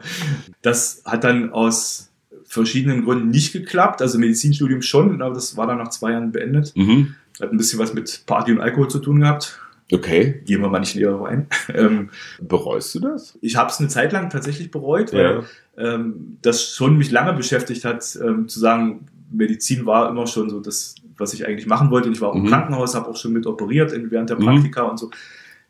Das 0.63 1.03
hat 1.05 1.23
dann 1.23 1.51
aus 1.51 2.11
verschiedenen 2.45 3.05
Gründen 3.05 3.29
nicht 3.29 3.53
geklappt. 3.53 4.01
Also 4.01 4.17
Medizinstudium 4.17 4.81
schon, 4.81 5.21
aber 5.21 5.35
das 5.35 5.55
war 5.55 5.67
dann 5.67 5.77
nach 5.77 5.89
zwei 5.89 6.11
Jahren 6.13 6.31
beendet. 6.31 6.75
Mhm. 6.75 7.15
Hat 7.39 7.51
ein 7.51 7.57
bisschen 7.57 7.77
was 7.77 7.93
mit 7.93 8.23
Party 8.25 8.51
und 8.51 8.59
Alkohol 8.59 8.89
zu 8.89 8.99
tun 8.99 9.19
gehabt. 9.19 9.59
Okay. 9.91 10.41
Gehen 10.45 10.61
wir 10.61 10.69
mal 10.69 10.79
nicht 10.79 10.95
näher 10.95 11.13
rein. 11.13 11.47
Ähm, 11.73 12.09
Bereust 12.39 12.95
du 12.95 12.99
das? 13.01 13.37
Ich 13.41 13.55
habe 13.55 13.69
es 13.69 13.79
eine 13.79 13.89
Zeit 13.89 14.13
lang 14.13 14.29
tatsächlich 14.29 14.71
bereut, 14.71 15.13
weil 15.13 15.43
ja. 15.77 15.95
ähm, 15.95 16.37
das 16.41 16.73
schon 16.73 16.97
mich 16.97 17.11
lange 17.11 17.33
beschäftigt 17.33 17.85
hat, 17.85 18.17
ähm, 18.23 18.47
zu 18.47 18.59
sagen, 18.59 19.05
Medizin 19.31 19.85
war 19.85 20.09
immer 20.09 20.27
schon 20.27 20.49
so 20.49 20.59
das, 20.59 20.95
was 21.17 21.33
ich 21.33 21.47
eigentlich 21.47 21.67
machen 21.67 21.91
wollte. 21.91 22.07
Und 22.07 22.15
ich 22.15 22.21
war 22.21 22.29
auch 22.29 22.35
mhm. 22.35 22.45
im 22.45 22.47
Krankenhaus, 22.47 22.95
habe 22.95 23.09
auch 23.09 23.15
schon 23.15 23.33
mit 23.33 23.45
operiert 23.45 23.93
während 23.93 24.29
der 24.29 24.39
mhm. 24.39 24.45
Praktika 24.45 24.83
mhm. 24.83 24.89
und 24.91 24.97
so. 24.97 25.09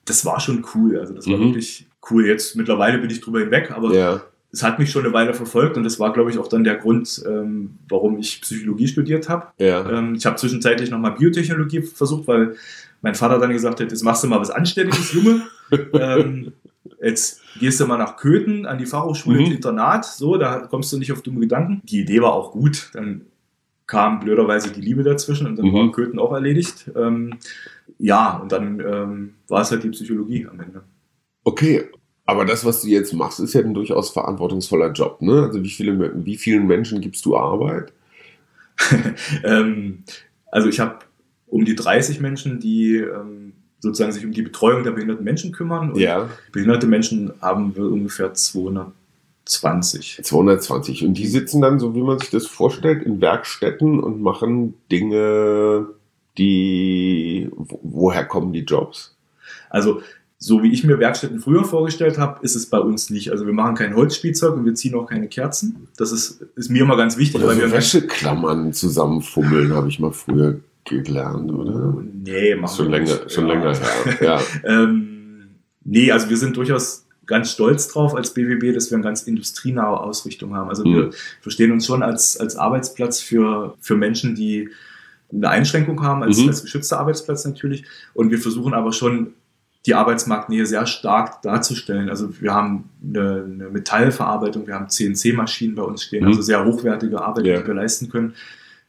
Das 0.06 0.26
war 0.26 0.40
schon 0.40 0.66
cool. 0.74 1.00
Also 1.00 1.14
das 1.14 1.28
war 1.28 1.38
mhm. 1.38 1.46
wirklich 1.46 1.88
cool. 2.10 2.26
Jetzt 2.26 2.56
mittlerweile 2.56 2.98
bin 2.98 3.10
ich 3.10 3.22
drüber 3.22 3.40
hinweg, 3.40 3.72
aber 3.72 3.94
ja. 3.94 4.22
es 4.52 4.64
hat 4.64 4.80
mich 4.80 4.92
schon 4.92 5.06
eine 5.06 5.14
Weile 5.14 5.34
verfolgt 5.34 5.78
und 5.78 5.84
das 5.84 6.00
war, 6.00 6.12
glaube 6.14 6.32
ich, 6.32 6.40
auch 6.40 6.48
dann 6.48 6.64
der 6.64 6.76
Grund, 6.76 7.24
ähm, 7.28 7.78
warum 7.88 8.18
ich 8.18 8.42
Psychologie 8.42 8.88
studiert 8.88 9.30
habe. 9.30 9.48
Ja. 9.60 9.88
Ähm, 9.90 10.16
ich 10.16 10.26
habe 10.26 10.38
zwischenzeitlich 10.38 10.90
nochmal 10.90 11.12
Biotechnologie 11.12 11.84
versucht, 11.84 12.28
weil 12.28 12.56
mein 13.02 13.16
Vater 13.16 13.40
dann 13.40 13.52
gesagt 13.52 13.80
hat, 13.80 13.92
jetzt 13.92 14.04
machst 14.04 14.24
du 14.24 14.28
mal 14.28 14.40
was 14.40 14.50
Anständiges, 14.50 15.14
Junge. 15.14 15.42
ähm, 15.94 16.54
jetzt 17.02 17.42
gehst 17.60 17.80
du 17.80 17.86
mal 17.86 17.98
nach 17.98 18.16
Köthen 18.18 18.66
an 18.66 18.78
die 18.78 18.86
Fachhochschule 18.86 19.40
mhm. 19.40 19.46
ins 19.46 19.56
Internat, 19.56 20.06
so, 20.06 20.38
da 20.38 20.60
kommst 20.60 20.92
du 20.94 20.98
nicht 20.98 21.12
auf 21.12 21.22
dumme 21.22 21.40
Gedanken. 21.42 21.82
Die 21.86 22.02
Idee 22.02 22.22
war 22.22 22.34
auch 22.34 22.52
gut, 22.52 22.90
dann 22.94 23.22
kam 23.92 24.22
blöderweise 24.22 24.72
die 24.72 24.80
Liebe 24.80 25.04
dazwischen 25.04 25.48
und 25.48 25.58
dann 25.58 25.66
mhm. 25.66 25.74
war 25.74 25.92
Köthen 25.92 26.18
auch 26.18 26.32
erledigt. 26.32 26.90
Ähm, 26.96 27.34
ja, 28.00 28.38
und 28.38 28.54
dann 28.54 28.80
ähm, 28.80 29.34
war 29.50 29.64
es 29.64 29.72
halt 29.72 29.84
die 29.84 29.90
Psychologie 29.90 30.48
am 30.50 30.62
Ende. 30.62 30.82
Okay, 31.44 31.84
aber 32.26 32.46
das, 32.46 32.64
was 32.64 32.84
du 32.84 32.88
jetzt 32.88 33.12
machst, 33.12 33.42
ist 33.42 33.54
ja 33.54 33.60
ein 33.60 33.74
durchaus 33.74 34.12
verantwortungsvoller 34.12 34.94
Job. 34.94 35.22
Ne? 35.22 35.44
Also 35.44 35.62
wie, 35.62 35.70
viele, 35.70 36.26
wie 36.26 36.38
vielen 36.38 36.68
Menschen 36.68 37.02
gibst 37.02 37.26
du 37.26 37.36
Arbeit? 37.36 37.92
ähm, 39.44 40.06
also 40.54 40.70
ich 40.70 40.80
habe 40.80 41.00
um 41.48 41.66
die 41.66 41.76
30 41.76 42.22
Menschen, 42.22 42.62
die 42.62 42.96
ähm, 42.96 43.52
sozusagen 43.80 44.14
sich 44.14 44.26
um 44.26 44.32
die 44.32 44.42
Betreuung 44.42 44.86
der 44.86 44.92
behinderten 44.92 45.26
Menschen 45.26 45.52
kümmern. 45.52 45.92
Und 45.92 46.00
ja. 46.00 46.30
behinderte 46.54 46.88
Menschen 46.88 47.34
haben 47.42 47.76
wir 47.76 47.92
ungefähr 47.92 48.34
220. 49.46 50.20
220. 50.24 51.06
Und 51.06 51.16
die 51.16 51.28
sitzen 51.28 51.62
dann, 51.62 51.80
so 51.80 51.96
wie 51.96 52.02
man 52.02 52.20
sich 52.20 52.30
das 52.30 52.48
vorstellt, 52.48 53.04
in 53.04 53.22
Werkstätten 53.22 54.00
und 54.00 54.22
machen 54.22 54.76
Dinge, 54.92 55.88
die. 56.38 57.50
Woher 57.52 58.26
kommen 58.26 58.54
die 58.54 58.62
Jobs? 58.62 59.18
Also 59.70 60.02
so 60.44 60.64
wie 60.64 60.72
ich 60.74 60.84
mir 60.84 60.98
Werkstätten 60.98 61.40
früher 61.40 61.64
vorgestellt 61.64 62.18
habe, 62.18 62.40
ist 62.42 62.56
es 62.56 62.66
bei 62.66 62.80
uns 62.80 63.12
nicht. 63.12 63.32
Also 63.32 63.46
wir 63.46 63.54
machen 63.54 63.76
kein 63.76 63.96
Holzspielzeug 63.96 64.56
und 64.56 64.66
wir 64.66 64.74
ziehen 64.74 64.96
auch 64.96 65.06
keine 65.06 65.28
Kerzen. 65.28 65.88
Das 65.98 66.12
ist, 66.12 66.42
ist 66.56 66.72
mir 66.72 66.82
immer 66.82 66.98
ganz 66.98 67.16
wichtig. 67.16 67.36
Oder 67.36 67.50
weil 67.50 67.58
so 67.58 67.62
wir 67.62 67.72
Wäscheklammern 67.72 68.74
zusammenfummeln, 68.74 69.74
habe 69.74 69.88
ich 69.88 70.00
mal 70.00 70.12
früher 70.12 70.60
gelernt, 70.86 71.52
oder? 71.52 71.96
Nee, 72.24 72.56
machen 72.56 72.76
schon 72.76 72.86
wir 72.88 73.00
länger, 73.00 73.14
nicht. 73.14 73.32
Schon 73.32 73.48
ja. 73.48 73.54
länger 73.54 73.76
her. 73.76 74.18
Ja. 74.20 74.42
ähm, 74.64 75.60
nee, 75.84 76.12
also 76.12 76.28
wir 76.28 76.38
sind 76.38 76.58
durchaus 76.58 77.01
ganz 77.26 77.52
stolz 77.52 77.88
drauf 77.88 78.16
als 78.16 78.34
BWB, 78.34 78.74
dass 78.74 78.92
wir 78.92 78.96
eine 78.96 79.04
ganz 79.04 79.24
industrienahe 79.24 80.00
Ausrichtung 80.00 80.56
haben. 80.56 80.70
Also 80.70 80.86
mhm. 80.86 80.96
wir 80.96 81.10
verstehen 81.42 81.72
uns 81.72 81.86
schon 81.86 82.04
als, 82.04 82.38
als 82.38 82.56
Arbeitsplatz 82.56 83.22
für, 83.22 83.76
für 83.80 83.96
Menschen, 83.96 84.36
die 84.36 84.70
eine 85.32 85.50
Einschränkung 85.50 86.04
haben, 86.04 86.24
als, 86.24 86.38
mhm. 86.38 86.50
als 86.50 86.62
geschützter 86.62 87.00
Arbeitsplatz 87.00 87.46
natürlich. 87.46 87.86
Und 88.14 88.32
wir 88.32 88.40
versuchen 88.40 88.74
aber 88.74 88.92
schon 88.92 89.34
die 89.86 89.96
Arbeitsmarktnähe 89.96 90.66
sehr 90.66 90.86
stark 90.86 91.42
darzustellen. 91.42 92.10
Also 92.10 92.30
wir 92.42 92.54
haben 92.54 92.90
eine, 93.04 93.44
eine 93.46 93.70
Metallverarbeitung, 93.70 94.68
wir 94.68 94.76
haben 94.76 94.90
CNC-Maschinen 94.90 95.76
bei 95.76 95.84
uns 95.84 96.04
stehen, 96.04 96.22
mhm. 96.22 96.30
also 96.30 96.42
sehr 96.42 96.64
hochwertige 96.64 97.22
Arbeit, 97.22 97.46
ja. 97.46 97.62
die 97.62 97.68
wir 97.68 97.74
leisten 97.74 98.10
können. 98.10 98.34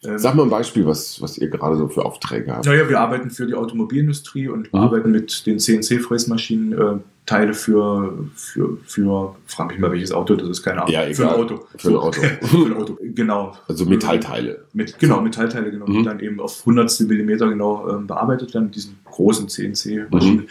Ähm, 0.04 0.18
Sag 0.18 0.34
mal 0.34 0.42
ein 0.42 0.50
Beispiel, 0.50 0.84
was, 0.84 1.22
was 1.22 1.38
ihr 1.38 1.48
gerade 1.48 1.76
so 1.76 1.88
für 1.88 2.04
Aufträge 2.04 2.54
habt. 2.54 2.66
Naja, 2.66 2.88
wir 2.88 3.00
arbeiten 3.00 3.30
für 3.30 3.46
die 3.46 3.54
Automobilindustrie 3.54 4.48
und 4.48 4.72
mhm. 4.72 4.78
arbeiten 4.78 5.12
mit 5.12 5.46
den 5.46 5.58
CNC-Fräsmaschinen 5.58 6.72
äh, 6.72 6.98
Teile 7.26 7.54
für, 7.54 8.28
für, 8.34 8.78
für, 8.84 9.36
frag 9.46 9.70
mich 9.70 9.78
mal 9.78 9.92
welches 9.92 10.10
Auto, 10.12 10.34
das 10.34 10.48
ist 10.48 10.62
keine 10.62 10.82
Ahnung. 10.82 10.92
Ja, 10.92 11.04
egal. 11.04 11.14
Für 11.14 11.28
ein 11.28 11.34
Auto. 11.34 11.66
Für 11.76 11.88
ein 11.88 11.96
Auto. 11.96 12.20
für 12.42 12.66
ein 12.66 12.74
Auto, 12.74 12.98
genau. 13.00 13.56
Also 13.68 13.86
Metallteile. 13.86 14.64
Mit, 14.72 14.98
genau, 14.98 15.20
Metallteile, 15.20 15.70
genau, 15.70 15.86
mhm. 15.86 15.92
die 15.92 16.02
dann 16.02 16.20
eben 16.20 16.40
auf 16.40 16.66
hundertstel 16.66 17.06
Millimeter 17.06 17.48
genau 17.48 17.88
ähm, 17.88 18.08
bearbeitet 18.08 18.54
werden 18.54 18.66
mit 18.66 18.74
diesen 18.74 18.98
großen 19.04 19.48
CNC-Maschinen. 19.48 20.40
Mhm. 20.40 20.48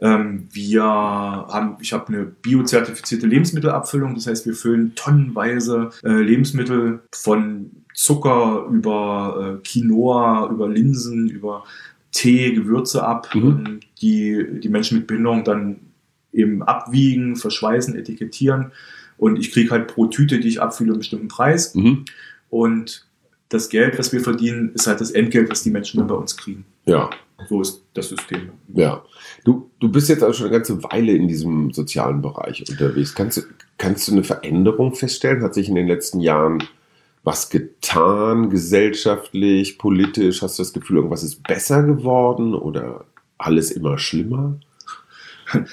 Ähm, 0.00 0.48
wir 0.52 0.82
haben, 0.84 1.76
ich 1.80 1.92
habe 1.92 2.08
eine 2.08 2.24
biozertifizierte 2.24 3.26
Lebensmittelabfüllung, 3.26 4.14
das 4.14 4.26
heißt, 4.26 4.46
wir 4.46 4.54
füllen 4.54 4.94
tonnenweise 4.94 5.90
äh, 6.04 6.08
Lebensmittel 6.08 7.00
von 7.12 7.70
Zucker 7.94 8.66
über 8.70 9.58
äh, 9.58 9.62
Quinoa, 9.68 10.50
über 10.50 10.68
Linsen, 10.68 11.28
über 11.28 11.64
Tee, 12.12 12.52
Gewürze 12.52 13.04
ab, 13.04 13.28
mhm. 13.34 13.80
Die 14.00 14.60
die 14.60 14.68
Menschen 14.68 14.98
mit 14.98 15.06
Behinderung 15.06 15.44
dann 15.44 15.76
eben 16.32 16.62
abwiegen, 16.62 17.36
verschweißen, 17.36 17.96
etikettieren. 17.96 18.72
Und 19.16 19.38
ich 19.38 19.52
kriege 19.52 19.70
halt 19.70 19.88
pro 19.88 20.06
Tüte, 20.06 20.40
die 20.40 20.48
ich 20.48 20.60
abfülle, 20.60 20.90
einen 20.90 20.98
bestimmten 20.98 21.28
Preis. 21.28 21.74
Mhm. 21.74 22.04
Und 22.50 23.06
das 23.48 23.68
Geld, 23.68 23.98
was 23.98 24.12
wir 24.12 24.20
verdienen, 24.20 24.72
ist 24.74 24.86
halt 24.86 25.00
das 25.00 25.10
Entgelt, 25.10 25.50
was 25.50 25.62
die 25.62 25.70
Menschen 25.70 25.98
dann 25.98 26.06
bei 26.06 26.14
uns 26.14 26.36
kriegen. 26.36 26.64
Ja. 26.86 27.10
So 27.48 27.60
ist 27.60 27.82
das 27.94 28.08
System. 28.08 28.50
Ja. 28.72 29.02
Du, 29.44 29.70
du 29.80 29.90
bist 29.90 30.08
jetzt 30.08 30.22
also 30.22 30.34
schon 30.34 30.46
eine 30.46 30.56
ganze 30.56 30.82
Weile 30.84 31.12
in 31.12 31.28
diesem 31.28 31.72
sozialen 31.72 32.22
Bereich 32.22 32.64
unterwegs. 32.68 33.14
Kannst 33.14 33.46
kannst 33.78 34.06
du 34.06 34.12
eine 34.12 34.22
Veränderung 34.22 34.94
feststellen? 34.94 35.42
Hat 35.42 35.54
sich 35.54 35.68
in 35.68 35.74
den 35.74 35.88
letzten 35.88 36.20
Jahren 36.20 36.62
was 37.24 37.50
getan, 37.50 38.50
gesellschaftlich, 38.50 39.78
politisch? 39.78 40.42
Hast 40.42 40.58
du 40.58 40.62
das 40.62 40.72
Gefühl, 40.72 40.96
irgendwas 40.96 41.22
ist 41.22 41.42
besser 41.42 41.82
geworden 41.82 42.54
oder 42.54 43.04
alles 43.38 43.70
immer 43.70 43.98
schlimmer? 43.98 44.56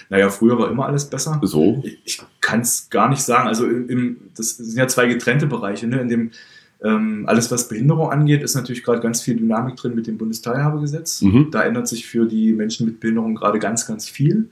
Naja, 0.09 0.29
früher 0.29 0.57
war 0.57 0.69
immer 0.69 0.85
alles 0.85 1.09
besser. 1.09 1.39
So? 1.43 1.83
Ich 2.05 2.21
kann 2.41 2.61
es 2.61 2.89
gar 2.89 3.09
nicht 3.09 3.21
sagen. 3.21 3.47
Also 3.47 3.65
im, 3.65 4.17
das 4.35 4.57
sind 4.57 4.77
ja 4.77 4.87
zwei 4.87 5.07
getrennte 5.07 5.47
Bereiche. 5.47 5.87
Ne? 5.87 6.01
In 6.01 6.09
dem 6.09 6.31
ähm, 6.81 7.25
alles, 7.27 7.51
was 7.51 7.67
Behinderung 7.67 8.09
angeht, 8.09 8.41
ist 8.41 8.55
natürlich 8.55 8.83
gerade 8.83 9.01
ganz 9.01 9.21
viel 9.21 9.35
Dynamik 9.35 9.75
drin 9.75 9.95
mit 9.95 10.07
dem 10.07 10.17
Bundesteilhabegesetz. 10.17 11.21
Mhm. 11.21 11.51
Da 11.51 11.63
ändert 11.63 11.87
sich 11.87 12.07
für 12.07 12.25
die 12.25 12.53
Menschen 12.53 12.85
mit 12.85 12.99
Behinderung 12.99 13.35
gerade 13.35 13.59
ganz, 13.59 13.85
ganz 13.85 14.07
viel. 14.07 14.49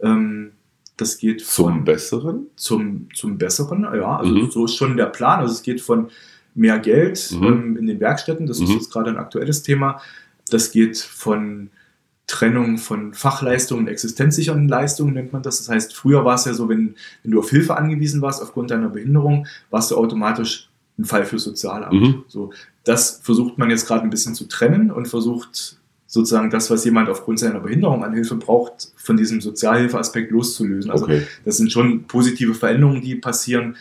Ähm, 0.00 0.52
das 0.96 1.18
geht 1.18 1.44
zum 1.44 1.66
von, 1.66 1.84
Besseren? 1.84 2.46
Zum, 2.56 3.08
zum 3.14 3.38
Besseren, 3.38 3.82
ja. 3.82 4.16
Also 4.16 4.34
mhm. 4.34 4.50
so 4.50 4.64
ist 4.64 4.76
schon 4.76 4.96
der 4.96 5.06
Plan. 5.06 5.40
Also 5.40 5.52
es 5.52 5.62
geht 5.62 5.80
von 5.80 6.08
mehr 6.54 6.78
Geld 6.78 7.30
mhm. 7.32 7.46
ähm, 7.46 7.76
in 7.76 7.86
den 7.86 8.00
Werkstätten, 8.00 8.46
das 8.46 8.60
ist 8.60 8.68
mhm. 8.68 8.74
jetzt 8.74 8.90
gerade 8.90 9.10
ein 9.10 9.16
aktuelles 9.16 9.62
Thema. 9.62 10.00
Das 10.50 10.70
geht 10.72 10.98
von 10.98 11.70
Trennung 12.28 12.78
von 12.78 13.14
Fachleistungen 13.14 13.84
und 13.86 13.88
existenzsichernden 13.88 14.68
Leistungen 14.68 15.14
nennt 15.14 15.32
man 15.32 15.42
das. 15.42 15.58
Das 15.58 15.68
heißt, 15.68 15.96
früher 15.96 16.24
war 16.24 16.36
es 16.36 16.44
ja 16.44 16.54
so, 16.54 16.68
wenn, 16.68 16.94
wenn 17.22 17.32
du 17.32 17.40
auf 17.40 17.50
Hilfe 17.50 17.76
angewiesen 17.76 18.22
warst 18.22 18.40
aufgrund 18.42 18.70
deiner 18.70 18.90
Behinderung, 18.90 19.46
warst 19.70 19.90
du 19.90 19.96
automatisch 19.96 20.68
ein 20.98 21.04
Fall 21.06 21.24
für 21.24 21.38
Sozialamt. 21.38 21.92
Mhm. 21.94 22.22
So, 22.28 22.52
das 22.84 23.20
versucht 23.22 23.56
man 23.58 23.70
jetzt 23.70 23.86
gerade 23.86 24.02
ein 24.02 24.10
bisschen 24.10 24.34
zu 24.34 24.44
trennen 24.46 24.90
und 24.90 25.08
versucht 25.08 25.78
sozusagen 26.06 26.50
das, 26.50 26.70
was 26.70 26.84
jemand 26.84 27.08
aufgrund 27.08 27.38
seiner 27.38 27.60
Behinderung 27.60 28.04
an 28.04 28.12
Hilfe 28.14 28.34
braucht, 28.36 28.92
von 28.96 29.16
diesem 29.16 29.40
Sozialhilfeaspekt 29.40 30.30
loszulösen. 30.30 30.90
Also 30.90 31.04
Okay. 31.04 31.22
das 31.44 31.56
sind 31.56 31.72
schon 31.72 32.04
positive 32.04 32.54
Veränderungen, 32.54 33.00
die 33.02 33.14
passieren. 33.14 33.76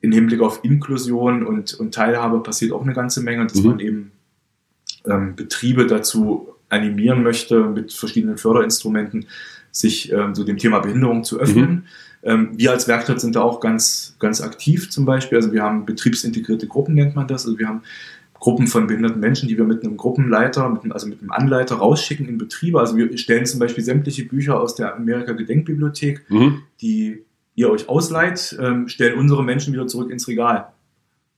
Im 0.00 0.10
Hinblick 0.12 0.40
auf 0.40 0.60
Inklusion 0.64 1.44
und, 1.46 1.74
und 1.74 1.94
Teilhabe 1.94 2.40
passiert 2.40 2.72
auch 2.72 2.82
eine 2.82 2.92
ganze 2.94 3.22
Menge, 3.22 3.46
dass 3.46 3.60
Mhm. 3.62 3.68
man 3.68 3.80
eben 3.80 4.12
ähm, 5.04 5.34
Betriebe 5.36 5.86
dazu 5.86 6.48
animieren 6.72 7.22
möchte, 7.22 7.60
mit 7.64 7.92
verschiedenen 7.92 8.38
Förderinstrumenten 8.38 9.26
sich 9.70 10.10
ähm, 10.12 10.34
so 10.34 10.44
dem 10.44 10.58
Thema 10.58 10.80
Behinderung 10.80 11.24
zu 11.24 11.38
öffnen. 11.38 11.86
Ähm, 12.22 12.50
wir 12.56 12.70
als 12.72 12.88
Werkstatt 12.88 13.20
sind 13.20 13.36
da 13.36 13.42
auch 13.42 13.60
ganz, 13.60 14.16
ganz 14.18 14.40
aktiv 14.40 14.90
zum 14.90 15.04
Beispiel. 15.04 15.38
Also 15.38 15.52
wir 15.52 15.62
haben 15.62 15.86
betriebsintegrierte 15.86 16.66
Gruppen, 16.66 16.94
nennt 16.94 17.16
man 17.16 17.26
das. 17.26 17.46
Also 17.46 17.58
wir 17.58 17.68
haben 17.68 17.82
Gruppen 18.34 18.66
von 18.66 18.86
behinderten 18.86 19.20
Menschen, 19.20 19.48
die 19.48 19.56
wir 19.56 19.64
mit 19.64 19.84
einem 19.84 19.96
Gruppenleiter, 19.96 20.68
mit 20.68 20.82
einem, 20.82 20.92
also 20.92 21.06
mit 21.06 21.20
einem 21.20 21.30
Anleiter 21.30 21.76
rausschicken 21.76 22.26
in 22.28 22.38
Betriebe. 22.38 22.80
Also 22.80 22.96
wir 22.96 23.16
stellen 23.16 23.46
zum 23.46 23.60
Beispiel 23.60 23.84
sämtliche 23.84 24.24
Bücher 24.24 24.60
aus 24.60 24.74
der 24.74 24.96
Amerika-Gedenkbibliothek, 24.96 26.24
Mhm. 26.28 26.62
die 26.80 27.22
ihr 27.54 27.70
euch 27.70 27.88
ausleiht, 27.88 28.56
ähm, 28.60 28.88
stellen 28.88 29.18
unsere 29.18 29.44
Menschen 29.44 29.72
wieder 29.72 29.86
zurück 29.86 30.10
ins 30.10 30.26
Regal. 30.26 30.71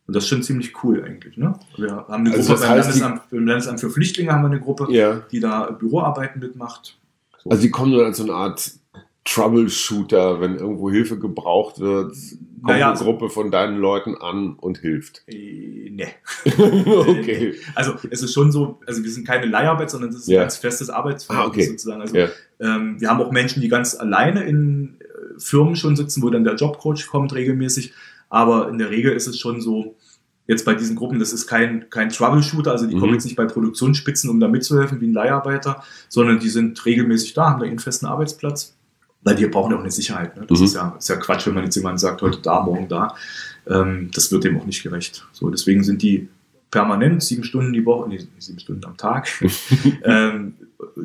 Und 0.06 0.14
das 0.14 0.24
ist 0.24 0.28
schon 0.30 0.42
ziemlich 0.42 0.72
cool 0.84 1.02
eigentlich. 1.02 1.36
Ne? 1.38 1.54
Wir 1.76 1.92
haben 1.92 2.12
eine 2.26 2.32
Also 2.34 2.52
Gruppe 2.54 2.66
beim, 2.68 2.76
heißt, 2.78 2.94
die- 2.94 3.00
Landesamt, 3.00 3.30
beim 3.30 3.46
Landesamt 3.46 3.80
für 3.80 3.90
Flüchtlinge, 3.90 4.32
haben 4.32 4.42
wir 4.42 4.48
eine 4.50 4.60
Gruppe, 4.60 4.86
Ja. 4.90 5.22
die 5.32 5.40
da 5.40 5.70
Büroarbeiten 5.70 6.40
mitmacht. 6.40 6.98
So. 7.42 7.50
Also 7.50 7.62
die 7.62 7.70
kommen 7.70 7.92
dann 7.92 8.04
als 8.06 8.18
so 8.18 8.24
eine 8.24 8.34
Art 8.34 8.70
Troubleshooter, 9.26 10.40
wenn 10.40 10.56
irgendwo 10.56 10.90
Hilfe 10.90 11.18
gebraucht 11.18 11.78
wird, 11.80 12.08
kommt 12.12 12.62
Naja, 12.62 12.90
eine 12.90 12.98
Gruppe 12.98 13.30
von 13.30 13.50
deinen 13.50 13.78
Leuten 13.78 14.14
an 14.16 14.54
und 14.54 14.78
hilft. 14.78 15.22
Äh, 15.26 15.90
nee. 15.90 16.08
okay. 16.58 17.54
Also 17.74 17.94
es 18.10 18.22
ist 18.22 18.32
schon 18.32 18.52
so, 18.52 18.80
also 18.86 19.02
wir 19.02 19.10
sind 19.10 19.26
keine 19.26 19.46
Leiharbeit, 19.46 19.90
sondern 19.90 20.10
das 20.10 20.20
ist 20.20 20.28
Ja. 20.28 20.40
ein 20.40 20.44
ganz 20.44 20.56
festes 20.58 20.90
Arbeitsverhältnis 20.90 21.46
Ah, 21.46 21.62
okay. 21.62 21.66
sozusagen. 21.70 22.00
Also 22.02 22.16
Ja. 22.16 22.28
ähm, 22.60 23.00
wir 23.00 23.08
haben 23.08 23.20
auch 23.20 23.32
Menschen, 23.32 23.60
die 23.62 23.68
ganz 23.68 23.94
alleine 23.98 24.44
in 24.44 24.96
äh, 25.00 25.38
Firmen 25.40 25.76
schon 25.76 25.96
sitzen, 25.96 26.22
wo 26.22 26.30
dann 26.30 26.44
der 26.44 26.54
Jobcoach 26.54 27.06
kommt 27.10 27.34
regelmäßig. 27.34 27.92
Aber 28.30 28.68
in 28.68 28.78
der 28.78 28.90
Regel 28.90 29.12
ist 29.12 29.26
es 29.26 29.38
schon 29.38 29.60
so, 29.60 29.96
jetzt 30.46 30.64
bei 30.64 30.74
diesen 30.74 30.96
Gruppen, 30.96 31.18
das 31.18 31.32
ist 31.32 31.46
kein, 31.46 31.88
kein 31.90 32.10
Troubleshooter, 32.10 32.70
also 32.72 32.86
die 32.86 32.94
Mhm. 32.94 33.00
kommen 33.00 33.12
jetzt 33.14 33.24
nicht 33.24 33.36
bei 33.36 33.46
Produktionsspitzen, 33.46 34.28
um 34.28 34.40
da 34.40 34.48
mitzuhelfen 34.48 35.00
wie 35.00 35.06
ein 35.06 35.12
Leiharbeiter, 35.14 35.82
sondern 36.08 36.38
die 36.38 36.48
sind 36.50 36.84
regelmäßig 36.84 37.34
da, 37.34 37.50
haben 37.50 37.60
da 37.60 37.66
ihren 37.66 37.78
festen 37.78 38.06
Arbeitsplatz. 38.06 38.74
Weil 39.26 39.36
die 39.36 39.46
brauchen 39.46 39.70
ja 39.72 39.78
auch 39.78 39.82
eine 39.82 39.90
Sicherheit. 39.90 40.36
Ne? 40.36 40.44
Das 40.46 40.58
Mhm. 40.58 40.64
ist, 40.66 40.74
ja, 40.74 40.94
ist 40.98 41.08
ja 41.08 41.16
Quatsch, 41.16 41.46
wenn 41.46 41.54
man 41.54 41.64
jetzt 41.64 41.76
jemand 41.76 41.98
sagt, 41.98 42.20
heute 42.20 42.40
da, 42.42 42.60
morgen 42.62 42.88
da. 42.88 43.14
Ähm, 43.66 44.10
das 44.12 44.30
wird 44.30 44.44
dem 44.44 44.58
auch 44.60 44.66
nicht 44.66 44.82
gerecht. 44.82 45.26
So, 45.32 45.48
deswegen 45.48 45.82
sind 45.82 46.02
die 46.02 46.28
permanent 46.70 47.22
sieben 47.22 47.42
Stunden 47.44 47.72
die 47.72 47.86
Woche, 47.86 48.08
nee, 48.08 48.20
sieben 48.38 48.58
Stunden 48.58 48.84
am 48.84 48.98
Tag, 48.98 49.28
ähm, 50.04 50.54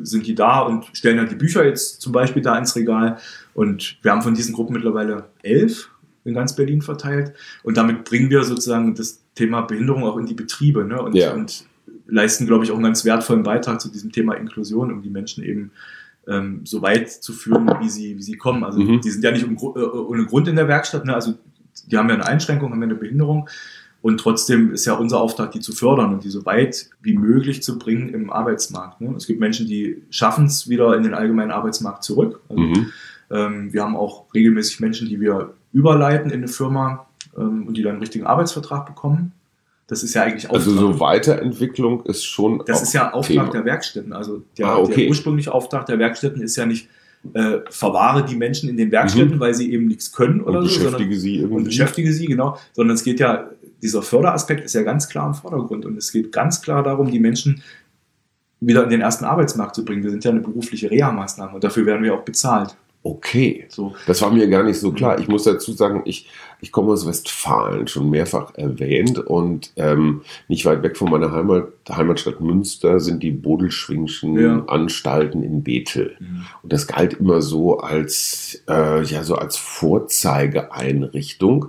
sind 0.02 0.26
die 0.26 0.34
da 0.34 0.60
und 0.60 0.84
stellen 0.92 1.16
dann 1.16 1.28
die 1.28 1.34
Bücher 1.34 1.64
jetzt 1.64 2.00
zum 2.02 2.12
Beispiel 2.12 2.42
da 2.42 2.58
ins 2.58 2.76
Regal. 2.76 3.18
Und 3.54 3.96
wir 4.02 4.10
haben 4.10 4.20
von 4.22 4.34
diesen 4.34 4.52
Gruppen 4.54 4.74
mittlerweile 4.74 5.24
elf 5.42 5.89
in 6.24 6.34
ganz 6.34 6.54
Berlin 6.56 6.82
verteilt. 6.82 7.32
Und 7.62 7.76
damit 7.76 8.04
bringen 8.04 8.30
wir 8.30 8.44
sozusagen 8.44 8.94
das 8.94 9.22
Thema 9.34 9.62
Behinderung 9.62 10.04
auch 10.04 10.16
in 10.18 10.26
die 10.26 10.34
Betriebe 10.34 10.84
ne? 10.84 11.00
und, 11.00 11.14
Ja. 11.14 11.32
und 11.32 11.64
leisten, 12.06 12.46
glaube 12.46 12.64
ich, 12.64 12.70
auch 12.70 12.74
einen 12.76 12.84
ganz 12.84 13.04
wertvollen 13.04 13.42
Beitrag 13.42 13.80
zu 13.80 13.90
diesem 13.90 14.12
Thema 14.12 14.34
Inklusion, 14.34 14.92
um 14.92 15.02
die 15.02 15.10
Menschen 15.10 15.44
eben 15.44 15.70
ähm, 16.28 16.60
so 16.64 16.82
weit 16.82 17.10
zu 17.10 17.32
führen, 17.32 17.66
wie 17.80 17.88
sie, 17.88 18.16
wie 18.18 18.22
sie 18.22 18.36
kommen. 18.36 18.62
Also 18.64 18.80
Mhm. 18.80 19.00
die 19.00 19.10
sind 19.10 19.24
ja 19.24 19.30
nicht 19.32 19.44
um, 19.44 19.54
äh, 19.56 19.80
ohne 19.80 20.26
Grund 20.26 20.46
in 20.48 20.56
der 20.56 20.68
Werkstatt. 20.68 21.04
Ne? 21.06 21.14
Also 21.14 21.34
die 21.86 21.96
haben 21.96 22.08
ja 22.08 22.14
eine 22.16 22.26
Einschränkung, 22.26 22.70
haben 22.70 22.80
ja 22.82 22.84
eine 22.88 22.94
Behinderung. 22.96 23.48
Und 24.02 24.18
trotzdem 24.18 24.72
ist 24.72 24.86
ja 24.86 24.94
unser 24.94 25.20
Auftrag, 25.20 25.52
die 25.52 25.60
zu 25.60 25.72
fördern 25.72 26.12
und 26.14 26.24
die 26.24 26.30
so 26.30 26.44
weit 26.46 26.88
wie 27.02 27.14
möglich 27.16 27.62
zu 27.62 27.78
bringen 27.78 28.08
im 28.10 28.30
Arbeitsmarkt. 28.30 29.00
Ne? 29.00 29.14
Es 29.16 29.26
gibt 29.26 29.40
Menschen, 29.40 29.66
die 29.66 30.02
schaffen 30.10 30.46
es 30.46 30.68
wieder 30.68 30.96
in 30.96 31.02
den 31.02 31.14
allgemeinen 31.14 31.50
Arbeitsmarkt 31.50 32.02
zurück. 32.02 32.40
Also, 32.48 32.62
Mhm. 32.62 32.86
ähm, 33.30 33.72
wir 33.72 33.82
haben 33.82 33.96
auch 33.96 34.32
regelmäßig 34.34 34.80
Menschen, 34.80 35.08
die 35.08 35.20
wir 35.20 35.52
überleiten 35.72 36.30
in 36.30 36.38
eine 36.38 36.48
Firma 36.48 37.06
ähm, 37.36 37.66
und 37.66 37.76
die 37.76 37.82
dann 37.82 37.92
einen 37.92 38.00
richtigen 38.00 38.26
Arbeitsvertrag 38.26 38.86
bekommen. 38.86 39.32
Das 39.86 40.02
ist 40.04 40.14
ja 40.14 40.22
eigentlich 40.22 40.48
Also 40.50 40.70
Auftrag. 40.70 40.94
so 40.94 41.00
Weiterentwicklung 41.00 42.04
ist 42.06 42.24
schon 42.24 42.62
Das 42.66 42.82
ist 42.82 42.92
ja 42.92 43.12
Auftrag 43.12 43.26
Thema. 43.46 43.50
der 43.50 43.64
Werkstätten. 43.64 44.12
Also 44.12 44.42
der, 44.56 44.66
Ah, 44.66 44.76
okay. 44.78 44.94
der 45.02 45.08
ursprüngliche 45.08 45.52
Auftrag 45.52 45.86
der 45.86 45.98
Werkstätten 45.98 46.40
ist 46.42 46.54
ja 46.56 46.64
nicht, 46.66 46.88
äh, 47.34 47.58
verwahre 47.70 48.24
die 48.24 48.36
Menschen 48.36 48.68
in 48.70 48.76
den 48.76 48.90
Werkstätten, 48.92 49.38
weil 49.40 49.52
sie 49.52 49.72
eben 49.72 49.86
nichts 49.88 50.12
können 50.12 50.40
oder 50.40 50.60
Mhm. 50.60 50.64
und 50.64 50.68
so, 50.68 50.74
sondern 50.74 50.92
beschäftige 50.92 51.20
sie 51.20 51.36
irgendwie. 51.38 51.54
und 51.56 51.64
beschäftige 51.64 52.12
sie, 52.12 52.26
genau. 52.26 52.56
Sondern 52.72 52.94
es 52.94 53.02
geht 53.04 53.20
ja, 53.20 53.50
dieser 53.82 54.02
Förderaspekt 54.02 54.64
ist 54.64 54.74
ja 54.74 54.82
ganz 54.82 55.08
klar 55.08 55.26
im 55.26 55.34
Vordergrund 55.34 55.84
und 55.84 55.96
es 55.98 56.12
geht 56.12 56.32
ganz 56.32 56.62
klar 56.62 56.82
darum, 56.82 57.10
die 57.10 57.18
Menschen 57.18 57.62
wieder 58.60 58.84
in 58.84 58.90
den 58.90 59.00
ersten 59.00 59.24
Arbeitsmarkt 59.24 59.74
zu 59.74 59.84
bringen. 59.84 60.02
Wir 60.02 60.10
sind 60.10 60.22
ja 60.24 60.30
eine 60.30 60.40
berufliche 60.40 60.90
Reha-Maßnahme 60.90 61.54
und 61.54 61.64
dafür 61.64 61.84
werden 61.86 62.02
wir 62.04 62.14
auch 62.14 62.22
bezahlt. 62.22 62.76
Okay. 63.02 63.64
So. 63.70 63.94
Das 64.06 64.20
war 64.20 64.30
mir 64.30 64.46
gar 64.48 64.62
nicht 64.62 64.78
so 64.78 64.92
klar. 64.92 65.18
Ich 65.18 65.26
muss 65.26 65.44
dazu 65.44 65.72
sagen, 65.72 66.02
ich, 66.04 66.28
ich 66.60 66.70
komme 66.70 66.92
aus 66.92 67.06
Westfalen, 67.06 67.88
schon 67.88 68.10
mehrfach 68.10 68.54
erwähnt. 68.56 69.18
Und 69.18 69.72
ähm, 69.76 70.20
nicht 70.48 70.66
weit 70.66 70.82
weg 70.82 70.98
von 70.98 71.10
meiner 71.10 71.32
Heimat, 71.32 71.68
Heimatstadt 71.88 72.42
Münster 72.42 73.00
sind 73.00 73.22
die 73.22 73.30
Bodelschwingschen 73.30 74.38
Ja. 74.38 74.62
Anstalten 74.66 75.42
in 75.42 75.62
Bethel. 75.62 76.14
Mhm. 76.20 76.44
Und 76.62 76.74
das 76.74 76.86
galt 76.86 77.14
immer 77.14 77.40
so 77.40 77.78
als, 77.78 78.62
äh, 78.68 79.02
ja, 79.02 79.24
so 79.24 79.36
als 79.36 79.56
Vorzeigeeinrichtung. 79.56 81.68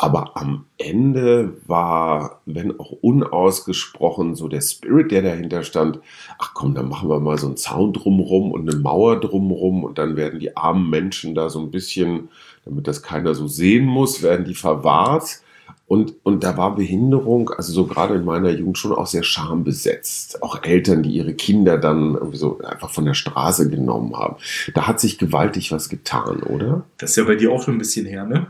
Aber 0.00 0.36
am 0.36 0.66
Ende 0.78 1.56
war, 1.66 2.40
wenn 2.46 2.78
auch 2.78 2.92
unausgesprochen, 2.92 4.36
so 4.36 4.46
der 4.46 4.60
Spirit, 4.60 5.10
der 5.10 5.22
dahinter 5.22 5.64
stand, 5.64 5.98
ach 6.38 6.54
komm, 6.54 6.76
dann 6.76 6.88
machen 6.88 7.08
wir 7.08 7.18
mal 7.18 7.36
so 7.36 7.48
einen 7.48 7.56
Zaun 7.56 7.92
drumrum 7.92 8.52
und 8.52 8.70
eine 8.70 8.80
Mauer 8.80 9.18
drumrum 9.18 9.82
und 9.82 9.98
dann 9.98 10.16
werden 10.16 10.38
die 10.38 10.56
armen 10.56 10.88
Menschen 10.88 11.34
da 11.34 11.50
so 11.50 11.58
ein 11.58 11.72
bisschen, 11.72 12.28
damit 12.64 12.86
das 12.86 13.02
keiner 13.02 13.34
so 13.34 13.48
sehen 13.48 13.86
muss, 13.86 14.22
werden 14.22 14.46
die 14.46 14.54
verwahrt. 14.54 15.40
Und, 15.88 16.14
und 16.22 16.44
da 16.44 16.56
war 16.56 16.76
Behinderung, 16.76 17.50
also 17.50 17.72
so 17.72 17.86
gerade 17.86 18.14
in 18.14 18.24
meiner 18.24 18.50
Jugend 18.50 18.78
schon 18.78 18.92
auch 18.92 19.06
sehr 19.06 19.22
schambesetzt. 19.22 20.42
Auch 20.42 20.62
Eltern, 20.62 21.02
die 21.02 21.10
ihre 21.10 21.32
Kinder 21.32 21.78
dann 21.78 22.14
irgendwie 22.14 22.36
so 22.36 22.60
einfach 22.60 22.90
von 22.90 23.06
der 23.06 23.14
Straße 23.14 23.68
genommen 23.70 24.16
haben. 24.16 24.36
Da 24.74 24.86
hat 24.86 25.00
sich 25.00 25.18
gewaltig 25.18 25.72
was 25.72 25.88
getan, 25.88 26.42
oder? 26.42 26.84
Das 26.98 27.10
ist 27.10 27.16
ja 27.16 27.24
bei 27.24 27.36
dir 27.36 27.50
auch 27.50 27.62
schon 27.62 27.74
ein 27.76 27.78
bisschen 27.78 28.04
her, 28.04 28.24
ne? 28.24 28.48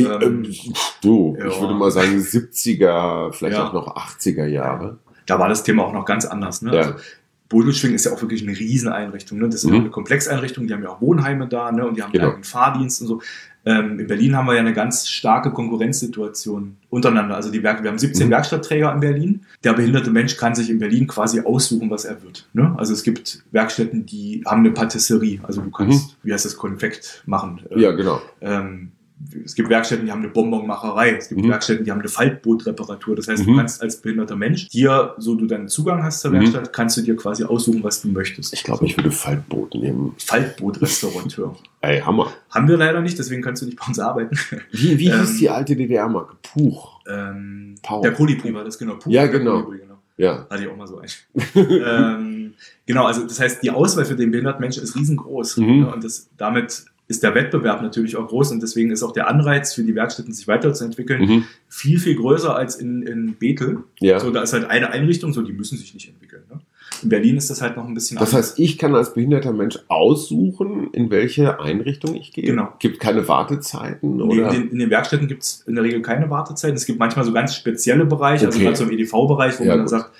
Ich, 0.00 0.06
Ähm, 0.06 0.44
ähm, 0.44 0.54
du, 1.02 1.36
ja. 1.38 1.46
ich 1.46 1.60
würde 1.60 1.74
mal 1.74 1.90
sagen 1.90 2.18
70er, 2.18 3.32
vielleicht 3.32 3.56
Ja. 3.56 3.68
auch 3.68 3.72
noch 3.72 3.96
80er 3.96 4.46
Jahre. 4.46 4.98
Da 5.26 5.38
war 5.38 5.48
das 5.48 5.62
Thema 5.62 5.84
auch 5.84 5.92
noch 5.92 6.04
ganz 6.04 6.24
anders. 6.24 6.62
Ne? 6.62 6.72
Ja. 6.74 6.78
Also, 6.82 6.94
Bodelschwingen 7.50 7.94
ist 7.94 8.04
ja 8.04 8.12
auch 8.12 8.20
wirklich 8.20 8.42
eine 8.46 8.58
Rieseneinrichtung. 8.58 9.38
Ne? 9.38 9.46
Das 9.46 9.56
ist 9.56 9.64
ja 9.64 9.70
Mhm. 9.70 9.76
auch 9.76 9.80
eine 9.80 9.90
Komplexeinrichtung, 9.90 10.66
die 10.66 10.74
haben 10.74 10.82
ja 10.82 10.90
auch 10.90 11.00
Wohnheime 11.00 11.48
da 11.48 11.72
ne? 11.72 11.86
und 11.86 11.96
die 11.96 12.02
haben 12.02 12.12
Genau. 12.12 12.28
ja 12.28 12.34
einen 12.34 12.44
Fahrdienst 12.44 13.00
und 13.02 13.06
so. 13.08 13.22
Ähm, 13.64 13.98
in 14.00 14.06
Berlin 14.06 14.36
haben 14.36 14.46
wir 14.46 14.54
ja 14.54 14.60
eine 14.60 14.72
ganz 14.74 15.08
starke 15.08 15.50
Konkurrenzsituation 15.50 16.76
untereinander. 16.90 17.36
Also 17.36 17.50
die 17.50 17.62
Werk 17.62 17.82
wir 17.82 17.90
haben 17.90 17.98
17 17.98 18.26
Mhm. 18.26 18.30
Werkstattträger 18.32 18.92
in 18.94 19.00
Berlin. 19.00 19.46
Der 19.64 19.72
behinderte 19.72 20.10
Mensch 20.10 20.36
kann 20.36 20.54
sich 20.54 20.70
in 20.70 20.78
Berlin 20.78 21.06
quasi 21.06 21.40
aussuchen, 21.40 21.90
was 21.90 22.04
er 22.04 22.22
wird. 22.22 22.46
Ne? 22.52 22.74
Also 22.78 22.92
es 22.92 23.02
gibt 23.02 23.42
Werkstätten, 23.50 24.06
die 24.06 24.42
haben 24.46 24.60
eine 24.60 24.70
Patisserie. 24.70 25.40
Also 25.42 25.60
du 25.62 25.70
kannst, 25.70 26.16
wie 26.22 26.32
heißt 26.32 26.44
das, 26.44 26.56
Konfekt 26.56 27.22
machen. 27.26 27.60
Äh, 27.70 27.74
Mhm. 27.76 27.80
Ja, 27.80 27.90
genau. 27.92 28.20
ähm, 28.40 28.92
es 29.44 29.54
gibt 29.56 29.68
Werkstätten, 29.68 30.06
die 30.06 30.12
haben 30.12 30.20
eine 30.22 30.28
Bonbonmacherei. 30.28 31.16
Es 31.16 31.28
gibt 31.28 31.42
Mhm. 31.42 31.48
Werkstätten, 31.48 31.84
die 31.84 31.90
haben 31.90 31.98
eine 32.00 32.08
Faltbootreparatur. 32.08 33.16
Das 33.16 33.26
heißt, 33.28 33.44
du 33.44 33.50
Mhm. 33.50 33.56
kannst 33.56 33.82
als 33.82 33.96
behinderter 34.00 34.36
Mensch 34.36 34.68
dir, 34.68 35.14
so 35.18 35.34
du 35.34 35.46
deinen 35.46 35.68
Zugang 35.68 36.02
hast 36.04 36.20
zur 36.20 36.30
Mhm. 36.30 36.34
Werkstatt, 36.36 36.72
kannst 36.72 36.96
du 36.96 37.02
dir 37.02 37.16
quasi 37.16 37.42
aussuchen, 37.44 37.82
was 37.82 38.00
du 38.00 38.08
möchtest. 38.08 38.52
Ich 38.54 38.62
glaube, 38.62 38.86
ich 38.86 38.96
würde 38.96 39.10
Faltboot 39.10 39.74
nehmen. 39.74 40.14
Faltbootrestaurateur. 40.18 41.56
Ey, 41.80 42.00
Hammer. 42.00 42.32
haben 42.50 42.68
wir 42.68 42.76
leider 42.76 43.00
nicht, 43.00 43.18
deswegen 43.18 43.42
kannst 43.42 43.62
du 43.62 43.66
nicht 43.66 43.78
bei 43.78 43.86
uns 43.86 43.98
arbeiten. 43.98 44.36
Wie, 44.72 44.98
wie 44.98 45.08
Ähm, 45.08 45.20
hieß 45.20 45.38
die 45.38 45.48
alte 45.50 45.76
DDR-Marke? 45.76 46.36
Puch. 46.42 47.00
ähm, 47.10 47.74
Pau. 47.82 48.02
der 48.02 48.12
Kolibri 48.12 48.52
war 48.52 48.64
das, 48.64 48.78
genau. 48.78 48.94
Puh, 48.96 49.10
Ja, 49.10 49.26
genau. 49.26 49.62
Kolibri, 49.62 49.78
genau. 49.78 49.94
Ja. 50.16 50.46
Hatte 50.50 50.62
ich 50.64 50.68
auch 50.68 50.76
mal 50.76 50.86
so 50.86 50.98
einen. 50.98 51.08
ähm, 51.54 52.52
genau, 52.86 53.06
also 53.06 53.24
das 53.26 53.38
heißt, 53.40 53.62
die 53.62 53.70
Auswahl 53.70 54.04
für 54.04 54.16
den 54.16 54.30
behinderten 54.30 54.60
Menschen 54.60 54.82
ist 54.82 54.94
riesengroß. 54.96 55.56
Mhm. 55.58 55.80
Ne? 55.80 55.92
Und 55.94 56.04
das, 56.04 56.28
damit 56.36 56.84
ist 57.08 57.22
der 57.22 57.34
Wettbewerb 57.34 57.80
natürlich 57.82 58.16
auch 58.16 58.28
groß 58.28 58.52
und 58.52 58.62
deswegen 58.62 58.90
ist 58.90 59.02
auch 59.02 59.12
der 59.12 59.28
Anreiz 59.28 59.74
für 59.74 59.82
die 59.82 59.94
Werkstätten, 59.94 60.32
sich 60.32 60.46
weiterzuentwickeln, 60.46 61.20
Mhm. 61.22 61.44
viel, 61.68 61.98
viel 61.98 62.14
größer 62.16 62.54
als 62.54 62.76
in, 62.76 63.02
in 63.02 63.34
Bethel. 63.34 63.78
Ja. 64.00 64.20
So, 64.20 64.30
da 64.30 64.42
ist 64.42 64.52
halt 64.52 64.68
eine 64.70 64.90
Einrichtung, 64.90 65.32
so 65.32 65.42
die 65.42 65.52
müssen 65.54 65.76
sich 65.78 65.94
nicht 65.94 66.08
entwickeln. 66.08 66.42
Ne? 66.50 66.60
In 67.02 67.08
Berlin 67.10 67.36
ist 67.36 67.48
das 67.48 67.62
halt 67.62 67.76
noch 67.76 67.86
ein 67.86 67.94
bisschen 67.94 68.18
Das 68.18 68.32
heißt, 68.34 68.58
ich 68.58 68.76
kann 68.76 68.94
als 68.94 69.14
behinderter 69.14 69.52
Mensch 69.52 69.78
aussuchen, 69.88 70.88
in 70.92 71.10
welche 71.10 71.60
Einrichtung 71.60 72.14
ich 72.14 72.32
gehe. 72.32 72.44
Genau. 72.44 72.72
Gibt 72.78 72.98
keine 73.00 73.26
Wartezeiten 73.28 74.20
oder? 74.20 74.48
in, 74.52 74.62
den, 74.62 74.70
in 74.72 74.78
den 74.78 74.90
Werkstätten 74.90 75.28
gibt 75.28 75.42
es 75.44 75.62
in 75.66 75.74
der 75.76 75.84
Regel 75.84 76.02
keine 76.02 76.28
Wartezeiten. 76.30 76.76
Es 76.76 76.86
gibt 76.86 76.98
manchmal 76.98 77.24
so 77.24 77.32
ganz 77.32 77.54
spezielle 77.54 78.04
Bereiche, 78.04 78.46
also 78.46 78.56
Okay. 78.56 78.64
gerade 78.66 78.76
so 78.76 78.84
im 78.84 78.90
EDV-Bereich, 78.90 79.58
wo 79.60 79.64
Ja, 79.64 79.70
man 79.70 79.78
dann 79.78 79.86
gut. 79.86 79.90
sagt, 79.90 80.10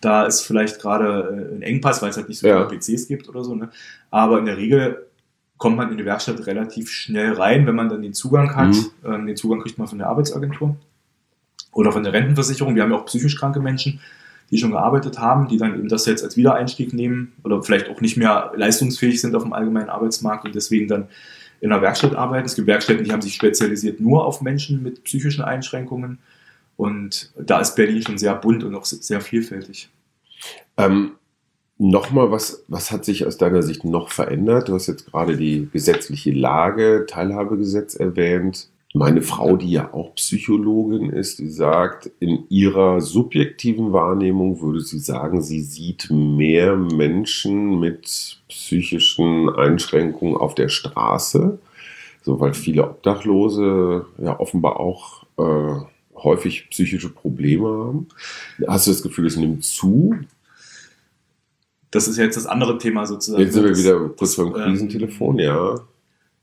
da 0.00 0.26
ist 0.26 0.42
vielleicht 0.42 0.80
gerade 0.80 1.48
äh, 1.52 1.56
ein 1.56 1.62
Engpass, 1.62 2.02
weil 2.02 2.10
es 2.10 2.16
halt 2.16 2.28
nicht 2.28 2.38
so 2.40 2.46
Ja. 2.48 2.66
viele 2.68 2.78
PCs 2.78 3.06
gibt 3.08 3.28
oder 3.28 3.42
so. 3.44 3.54
Ne? 3.54 3.70
Aber 4.10 4.38
in 4.38 4.44
der 4.46 4.56
Regel 4.56 5.06
kommt 5.58 5.76
man 5.76 5.90
in 5.90 5.98
die 5.98 6.04
Werkstatt 6.04 6.46
relativ 6.46 6.90
schnell 6.90 7.32
rein, 7.32 7.66
wenn 7.66 7.74
man 7.74 7.88
dann 7.88 8.02
den 8.02 8.14
Zugang 8.14 8.54
hat. 8.54 8.68
Mhm. 8.68 8.90
Ähm, 9.04 9.26
den 9.26 9.36
Zugang 9.36 9.60
kriegt 9.60 9.78
man 9.78 9.86
von 9.86 9.98
der 9.98 10.08
Arbeitsagentur 10.08 10.76
oder 11.72 11.92
von 11.92 12.02
der 12.02 12.12
Rentenversicherung. 12.12 12.74
Wir 12.74 12.82
haben 12.82 12.92
ja 12.92 12.98
auch 12.98 13.06
psychisch 13.06 13.36
kranke 13.36 13.60
Menschen, 13.60 14.00
die 14.50 14.58
schon 14.58 14.72
gearbeitet 14.72 15.18
haben, 15.18 15.48
die 15.48 15.56
dann 15.56 15.74
eben 15.74 15.88
das 15.88 16.06
jetzt 16.06 16.22
als 16.22 16.36
Wiedereinstieg 16.36 16.92
nehmen 16.92 17.32
oder 17.44 17.62
vielleicht 17.62 17.88
auch 17.88 18.00
nicht 18.00 18.16
mehr 18.16 18.52
leistungsfähig 18.54 19.20
sind 19.20 19.34
auf 19.34 19.42
dem 19.42 19.52
allgemeinen 19.52 19.88
Arbeitsmarkt 19.88 20.44
und 20.44 20.54
deswegen 20.54 20.88
dann 20.88 21.08
in 21.60 21.70
der 21.70 21.80
Werkstatt 21.80 22.14
arbeiten. 22.14 22.46
Es 22.46 22.56
gibt 22.56 22.68
Werkstätten, 22.68 23.04
die 23.04 23.12
haben 23.12 23.22
sich 23.22 23.34
spezialisiert 23.34 24.00
nur 24.00 24.26
auf 24.26 24.42
Menschen 24.42 24.82
mit 24.82 25.02
psychischen 25.04 25.42
Einschränkungen. 25.42 26.18
Und 26.76 27.32
da 27.38 27.60
ist 27.60 27.74
Berlin 27.74 28.02
schon 28.02 28.18
sehr 28.18 28.34
bunt 28.34 28.64
und 28.64 28.74
auch 28.74 28.84
sehr 28.84 29.20
vielfältig. 29.20 29.88
Ähm, 30.76 31.12
Nochmal, 31.76 32.30
was, 32.30 32.64
was 32.68 32.92
hat 32.92 33.04
sich 33.04 33.26
aus 33.26 33.36
deiner 33.36 33.62
Sicht 33.62 33.84
noch 33.84 34.08
verändert? 34.08 34.68
Du 34.68 34.74
hast 34.74 34.86
jetzt 34.86 35.10
gerade 35.10 35.36
die 35.36 35.68
gesetzliche 35.72 36.30
Lage, 36.30 37.04
Teilhabegesetz 37.08 37.96
erwähnt. 37.96 38.68
Meine 38.96 39.22
Frau, 39.22 39.56
die 39.56 39.72
ja 39.72 39.92
auch 39.92 40.14
Psychologin 40.14 41.10
ist, 41.10 41.40
die 41.40 41.48
sagt, 41.48 42.12
in 42.20 42.44
ihrer 42.48 43.00
subjektiven 43.00 43.92
Wahrnehmung 43.92 44.60
würde 44.60 44.80
sie 44.82 45.00
sagen, 45.00 45.42
sie 45.42 45.62
sieht 45.62 46.10
mehr 46.12 46.76
Menschen 46.76 47.80
mit 47.80 48.38
psychischen 48.48 49.48
Einschränkungen 49.50 50.36
auf 50.36 50.54
der 50.54 50.68
Straße, 50.68 51.58
so 52.22 52.38
weil 52.38 52.54
viele 52.54 52.84
Obdachlose 52.84 54.06
ja 54.18 54.38
offenbar 54.38 54.78
auch 54.78 55.24
äh, 55.38 55.80
häufig 56.14 56.70
psychische 56.70 57.08
Probleme 57.08 57.66
haben. 57.66 58.06
Hast 58.68 58.86
du 58.86 58.92
das 58.92 59.02
Gefühl, 59.02 59.26
es 59.26 59.36
nimmt 59.36 59.64
zu? 59.64 60.14
Das 61.94 62.08
ist 62.08 62.16
ja 62.16 62.24
jetzt 62.24 62.36
das 62.36 62.46
andere 62.46 62.76
Thema 62.78 63.06
sozusagen. 63.06 63.40
Jetzt 63.42 63.54
sind 63.54 63.64
wir 63.64 63.76
wieder 63.76 64.08
kurz 64.08 64.36
beim 64.36 64.48
ähm, 64.48 64.52
Krisentelefon, 64.52 65.38
ja. 65.38 65.76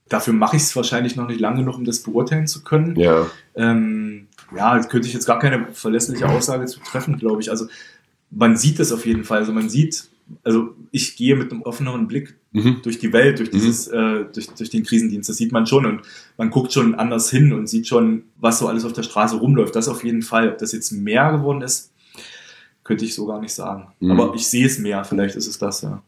Dafür 0.08 0.34
mache 0.34 0.56
ich 0.56 0.64
es 0.64 0.76
wahrscheinlich 0.78 1.16
noch 1.18 1.28
nicht 1.28 1.40
lang 1.42 1.58
genug, 1.58 1.76
um 1.78 1.84
das 1.86 2.00
beurteilen 2.04 2.48
zu 2.48 2.64
können. 2.64 2.96
Ja. 2.96 3.28
Ähm, 3.56 4.28
ja, 4.56 4.80
könnte 4.84 5.08
ich 5.10 5.14
jetzt 5.14 5.26
gar 5.26 5.40
keine 5.40 5.68
verlässliche 5.74 6.28
Aussage 6.30 6.66
zu 6.68 6.80
treffen, 6.80 7.18
glaube 7.18 7.42
ich. 7.42 7.50
Also 7.50 7.68
man 8.30 8.56
sieht 8.56 8.80
es 8.80 8.92
auf 8.94 9.06
jeden 9.06 9.26
Fall. 9.26 9.40
Also 9.40 9.52
man 9.52 9.70
sieht, 9.70 10.06
also 10.44 10.70
ich 10.92 11.18
gehe 11.18 11.36
mit 11.36 11.52
einem 11.52 11.62
offeneren 11.64 12.08
Blick 12.08 12.36
Mhm. 12.54 12.78
durch 12.84 13.00
die 13.00 13.12
Welt, 13.14 13.40
durch 13.40 13.50
Mhm. 13.52 13.56
dieses, 13.56 13.88
äh, 13.88 14.26
durch, 14.34 14.48
durch 14.50 14.70
den 14.70 14.84
Krisendienst. 14.84 15.30
Das 15.30 15.38
sieht 15.38 15.52
man 15.54 15.66
schon 15.68 15.86
und 15.86 16.02
man 16.38 16.50
guckt 16.50 16.74
schon 16.74 16.96
anders 16.96 17.30
hin 17.30 17.54
und 17.54 17.68
sieht 17.68 17.88
schon, 17.88 18.24
was 18.40 18.60
so 18.60 18.68
alles 18.68 18.84
auf 18.84 18.92
der 18.94 19.04
Straße 19.04 19.36
rumläuft. 19.38 19.76
Das 19.76 19.88
auf 19.88 20.04
jeden 20.04 20.22
Fall. 20.22 20.50
Ob 20.50 20.58
das 20.58 20.72
jetzt 20.74 20.92
mehr 20.92 21.32
geworden 21.32 21.62
ist, 21.62 21.91
könnte 22.84 23.06
ich 23.06 23.16
so 23.16 23.26
gar 23.26 23.40
nicht 23.40 23.54
sagen. 23.54 23.88
Mhm. 24.00 24.12
Aber 24.12 24.36
ich 24.36 24.48
sehe 24.48 24.66
es 24.66 24.80
mehr. 24.80 25.04
Vielleicht 25.04 25.36
ist 25.36 25.48
es 25.48 25.60
das, 25.60 25.82
ja. 25.82 26.02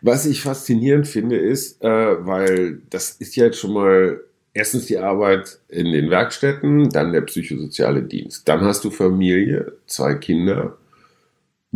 Was 0.00 0.26
ich 0.26 0.40
faszinierend 0.40 1.06
finde, 1.06 1.36
ist, 1.36 1.82
äh, 1.82 2.26
weil 2.26 2.80
das 2.90 3.10
ist 3.12 3.36
ja 3.36 3.46
jetzt 3.46 3.58
schon 3.58 3.74
mal 3.74 4.20
erstens 4.54 4.86
die 4.86 4.98
Arbeit 4.98 5.58
in 5.68 5.92
den 5.92 6.10
Werkstätten, 6.10 6.88
dann 6.88 7.12
der 7.12 7.20
psychosoziale 7.22 8.02
Dienst. 8.02 8.48
Dann 8.48 8.62
hast 8.62 8.84
du 8.84 8.90
Familie, 8.90 9.72
zwei 9.86 10.14
Kinder, 10.14 10.78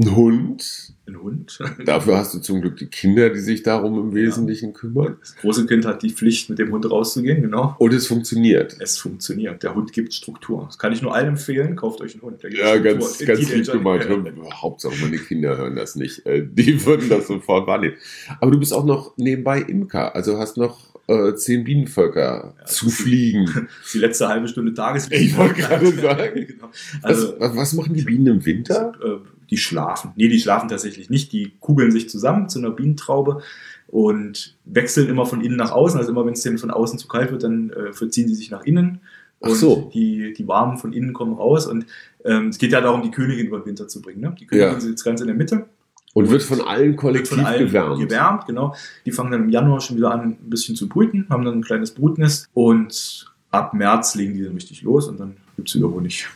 einen 0.00 0.16
Hund. 0.16 0.92
Ein 1.06 1.20
Hund. 1.20 1.58
Dafür 1.84 2.16
hast 2.18 2.34
du 2.34 2.38
zum 2.38 2.60
Glück 2.60 2.76
die 2.76 2.86
Kinder, 2.86 3.30
die 3.30 3.40
sich 3.40 3.62
darum 3.62 3.98
im 3.98 4.14
Wesentlichen 4.14 4.72
kümmern. 4.72 5.16
Das 5.20 5.36
große 5.36 5.66
Kind 5.66 5.84
hat 5.84 6.02
die 6.02 6.10
Pflicht, 6.10 6.48
mit 6.50 6.58
dem 6.58 6.70
Hund 6.72 6.88
rauszugehen, 6.90 7.42
genau. 7.42 7.74
Und 7.78 7.92
es 7.92 8.06
funktioniert. 8.06 8.76
Es 8.80 8.98
funktioniert. 8.98 9.62
Der 9.62 9.74
Hund 9.74 9.92
gibt 9.92 10.14
Struktur. 10.14 10.64
Das 10.66 10.78
kann 10.78 10.92
ich 10.92 11.02
nur 11.02 11.14
allen 11.14 11.28
empfehlen. 11.28 11.74
Kauft 11.76 12.00
euch 12.00 12.12
einen 12.14 12.22
Hund. 12.22 12.42
Ja, 12.42 12.50
Struktur. 12.76 12.80
ganz, 12.82 13.18
Den 13.18 13.26
ganz 13.26 13.52
lieb 13.52 13.72
gemeint. 13.72 14.06
Hauptsache 14.54 14.94
meine 15.02 15.18
Kinder 15.18 15.56
hören 15.58 15.74
das 15.76 15.96
nicht. 15.96 16.24
Äh, 16.26 16.46
Die 16.50 16.84
würden 16.86 17.08
das 17.08 17.26
sofort 17.26 17.66
wahrnehmen. 17.66 17.94
Aber 18.40 18.50
du 18.52 18.58
bist 18.58 18.72
auch 18.72 18.84
noch 18.84 19.16
nebenbei 19.16 19.60
Imker, 19.60 20.14
also 20.14 20.38
hast 20.38 20.56
noch 20.56 20.90
äh, 21.08 21.34
zehn 21.34 21.64
Bienenvölker 21.64 22.54
Ja, 22.56 22.64
zu 22.66 22.88
fliegen. 22.88 23.66
Die 23.92 23.98
letzte 23.98 24.28
halbe 24.28 24.46
Stunde 24.46 24.72
Tageslicht. 24.74 25.20
Ich 25.22 25.36
wollte 25.36 25.54
gerade 25.54 25.86
sagen. 25.90 26.46
genau. 26.46 26.68
Was, 27.02 27.04
Also, 27.04 27.34
was, 27.40 27.56
was 27.56 27.72
machen 27.72 27.94
die 27.94 28.02
Bienen 28.02 28.26
im 28.28 28.46
Winter? 28.46 28.92
äh, 29.04 29.16
die 29.50 29.56
schlafen. 29.56 30.12
Nee, 30.16 30.28
die 30.28 30.38
schlafen 30.40 30.68
tatsächlich 30.68 31.10
nicht. 31.10 31.32
Die 31.32 31.52
kugeln 31.60 31.90
sich 31.90 32.08
zusammen 32.08 32.48
zu 32.48 32.58
einer 32.60 32.70
Bienentraube 32.70 33.42
und 33.88 34.56
wechseln 34.64 35.08
immer 35.08 35.26
von 35.26 35.40
innen 35.40 35.56
nach 35.56 35.72
außen. 35.72 35.98
Also 35.98 36.12
immer, 36.12 36.24
wenn 36.24 36.34
es 36.34 36.42
denen 36.42 36.58
von 36.58 36.70
außen 36.70 36.98
zu 36.98 37.08
kalt 37.08 37.30
wird, 37.32 37.42
dann 37.42 37.70
äh, 37.70 37.92
verziehen 37.92 38.28
sie 38.28 38.34
sich 38.34 38.50
nach 38.50 38.62
innen. 38.64 39.00
Ach 39.42 39.48
Und 39.48 39.54
so. 39.56 39.90
die, 39.94 40.32
die 40.34 40.46
Warmen 40.46 40.78
von 40.78 40.92
innen 40.92 41.12
kommen 41.12 41.34
raus. 41.34 41.66
Und 41.66 41.86
ähm, 42.24 42.48
es 42.48 42.58
geht 42.58 42.72
ja 42.72 42.80
darum, 42.80 43.02
die 43.02 43.10
Königin 43.10 43.46
über 43.46 43.58
den 43.60 43.66
Winter 43.66 43.88
zu 43.88 44.00
bringen. 44.00 44.20
Ne? 44.20 44.34
Die 44.38 44.46
Königin 44.46 44.72
Ja. 44.74 44.80
sitzt 44.80 45.04
ganz 45.04 45.20
in 45.20 45.26
der 45.26 45.36
Mitte. 45.36 45.66
Und 46.12 46.28
wird 46.28 46.42
von 46.42 46.60
allen 46.60 46.96
kollektiv 46.96 47.36
von 47.38 47.46
allen 47.46 47.66
gewärmt. 47.66 48.00
gewärmt, 48.00 48.46
genau. 48.46 48.74
Die 49.06 49.12
fangen 49.12 49.30
dann 49.30 49.44
im 49.44 49.48
Januar 49.50 49.80
schon 49.80 49.96
wieder 49.96 50.10
an, 50.10 50.36
ein 50.42 50.50
bisschen 50.50 50.74
zu 50.74 50.88
brüten, 50.88 51.26
haben 51.30 51.44
dann 51.44 51.54
ein 51.58 51.62
kleines 51.62 51.92
Brutnest 51.92 52.48
und 52.52 53.32
ab 53.52 53.74
März 53.74 54.16
legen 54.16 54.34
die 54.34 54.42
dann 54.42 54.54
richtig 54.54 54.82
los 54.82 55.06
und 55.08 55.20
dann 55.20 55.36
gibt's 55.56 55.74
wieder 55.76 55.88
Honig. 55.88 56.26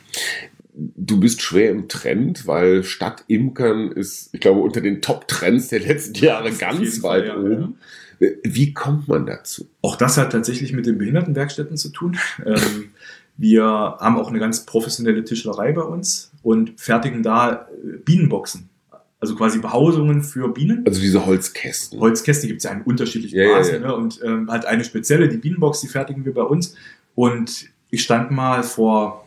Du 0.76 1.20
bist 1.20 1.40
schwer 1.40 1.70
im 1.70 1.88
Trend, 1.88 2.46
weil 2.48 2.82
statt 2.82 3.24
Imkern 3.28 3.92
ist, 3.92 4.30
ich 4.32 4.40
glaube, 4.40 4.60
unter 4.60 4.80
den 4.80 5.00
Top-Trends 5.02 5.68
der 5.68 5.80
letzten 5.80 6.14
Jahre 6.24 6.50
ganz 6.50 7.02
weit 7.02 7.26
Fall, 7.26 7.26
ja, 7.26 7.36
oben. 7.36 7.78
Wie 8.42 8.72
kommt 8.74 9.06
man 9.06 9.26
dazu? 9.26 9.68
Auch 9.82 9.96
das 9.96 10.16
hat 10.18 10.32
tatsächlich 10.32 10.72
mit 10.72 10.86
den 10.86 10.98
Behindertenwerkstätten 10.98 11.76
zu 11.76 11.90
tun. 11.90 12.16
Ähm, 12.44 12.90
wir 13.36 13.64
haben 13.64 14.16
auch 14.16 14.28
eine 14.28 14.38
ganz 14.38 14.64
professionelle 14.64 15.24
Tischlerei 15.24 15.72
bei 15.72 15.82
uns 15.82 16.30
und 16.44 16.80
fertigen 16.80 17.24
da 17.24 17.52
äh, 17.84 17.96
Bienenboxen. 18.04 18.68
Also 19.18 19.34
quasi 19.34 19.58
Behausungen 19.58 20.22
für 20.22 20.52
Bienen. 20.52 20.84
Also 20.86 21.00
diese 21.00 21.24
Holzkästen. 21.26 21.98
Holzkästen 21.98 22.46
gibt 22.48 22.58
es 22.58 22.64
ja 22.64 22.70
in 22.70 22.82
unterschiedlichen 22.82 23.36
Ja, 23.36 23.44
ja, 23.44 23.56
Maßen. 23.56 23.74
ja. 23.74 23.80
Ne? 23.80 23.96
Und 23.96 24.20
ähm, 24.22 24.50
halt 24.50 24.66
eine 24.66 24.84
spezielle, 24.84 25.28
die 25.28 25.38
Bienenbox, 25.38 25.80
die 25.80 25.88
fertigen 25.88 26.24
wir 26.24 26.34
bei 26.34 26.42
uns. 26.42 26.74
Und 27.14 27.66
ich 27.90 28.02
stand 28.04 28.30
mal 28.30 28.62
vor 28.62 29.23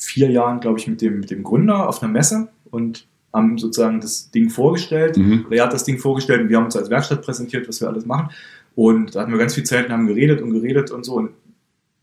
vier 0.00 0.30
Jahren, 0.30 0.60
glaube 0.60 0.78
ich, 0.78 0.88
mit 0.88 1.00
dem, 1.00 1.20
mit 1.20 1.30
dem 1.30 1.42
Gründer 1.42 1.88
auf 1.88 2.02
einer 2.02 2.10
Messe 2.10 2.48
und 2.70 3.06
haben 3.32 3.58
sozusagen 3.58 4.00
das 4.00 4.30
Ding 4.30 4.50
vorgestellt. 4.50 5.16
Mhm. 5.16 5.44
Oder 5.46 5.56
er 5.58 5.64
hat 5.64 5.72
das 5.72 5.84
Ding 5.84 5.98
vorgestellt 5.98 6.40
und 6.40 6.48
wir 6.48 6.56
haben 6.56 6.64
uns 6.64 6.76
als 6.76 6.90
Werkstatt 6.90 7.22
präsentiert, 7.22 7.68
was 7.68 7.80
wir 7.80 7.88
alles 7.88 8.06
machen. 8.06 8.30
Und 8.74 9.14
da 9.14 9.20
hatten 9.20 9.30
wir 9.30 9.38
ganz 9.38 9.54
viel 9.54 9.64
Zeit 9.64 9.86
und 9.86 9.92
haben 9.92 10.06
geredet 10.06 10.40
und 10.40 10.52
geredet 10.52 10.90
und 10.90 11.04
so. 11.04 11.14
Und 11.14 11.30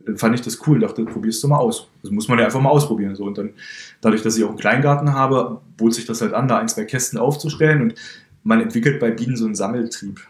dann 0.05 0.17
fand 0.17 0.35
ich 0.35 0.41
das 0.41 0.65
cool 0.67 0.75
und 0.75 0.81
dachte, 0.81 1.03
probierst 1.03 1.43
du 1.43 1.47
mal 1.47 1.57
aus. 1.57 1.89
Das 2.01 2.11
muss 2.11 2.27
man 2.27 2.39
ja 2.39 2.45
einfach 2.45 2.61
mal 2.61 2.69
ausprobieren. 2.69 3.15
So. 3.15 3.25
Und 3.25 3.37
dann, 3.37 3.49
dadurch, 3.99 4.21
dass 4.21 4.37
ich 4.37 4.43
auch 4.43 4.49
einen 4.49 4.57
Kleingarten 4.57 5.13
habe, 5.13 5.59
bot 5.75 5.93
sich 5.93 6.05
das 6.05 6.21
halt 6.21 6.33
an, 6.33 6.47
da 6.47 6.59
ein, 6.59 6.69
zwei 6.69 6.85
Kästen 6.85 7.19
aufzustellen. 7.19 7.81
Und 7.81 7.95
man 8.43 8.61
entwickelt 8.61 8.99
bei 8.99 9.11
Bienen 9.11 9.35
so 9.35 9.45
einen 9.45 9.55
Sammeltrieb. 9.55 10.21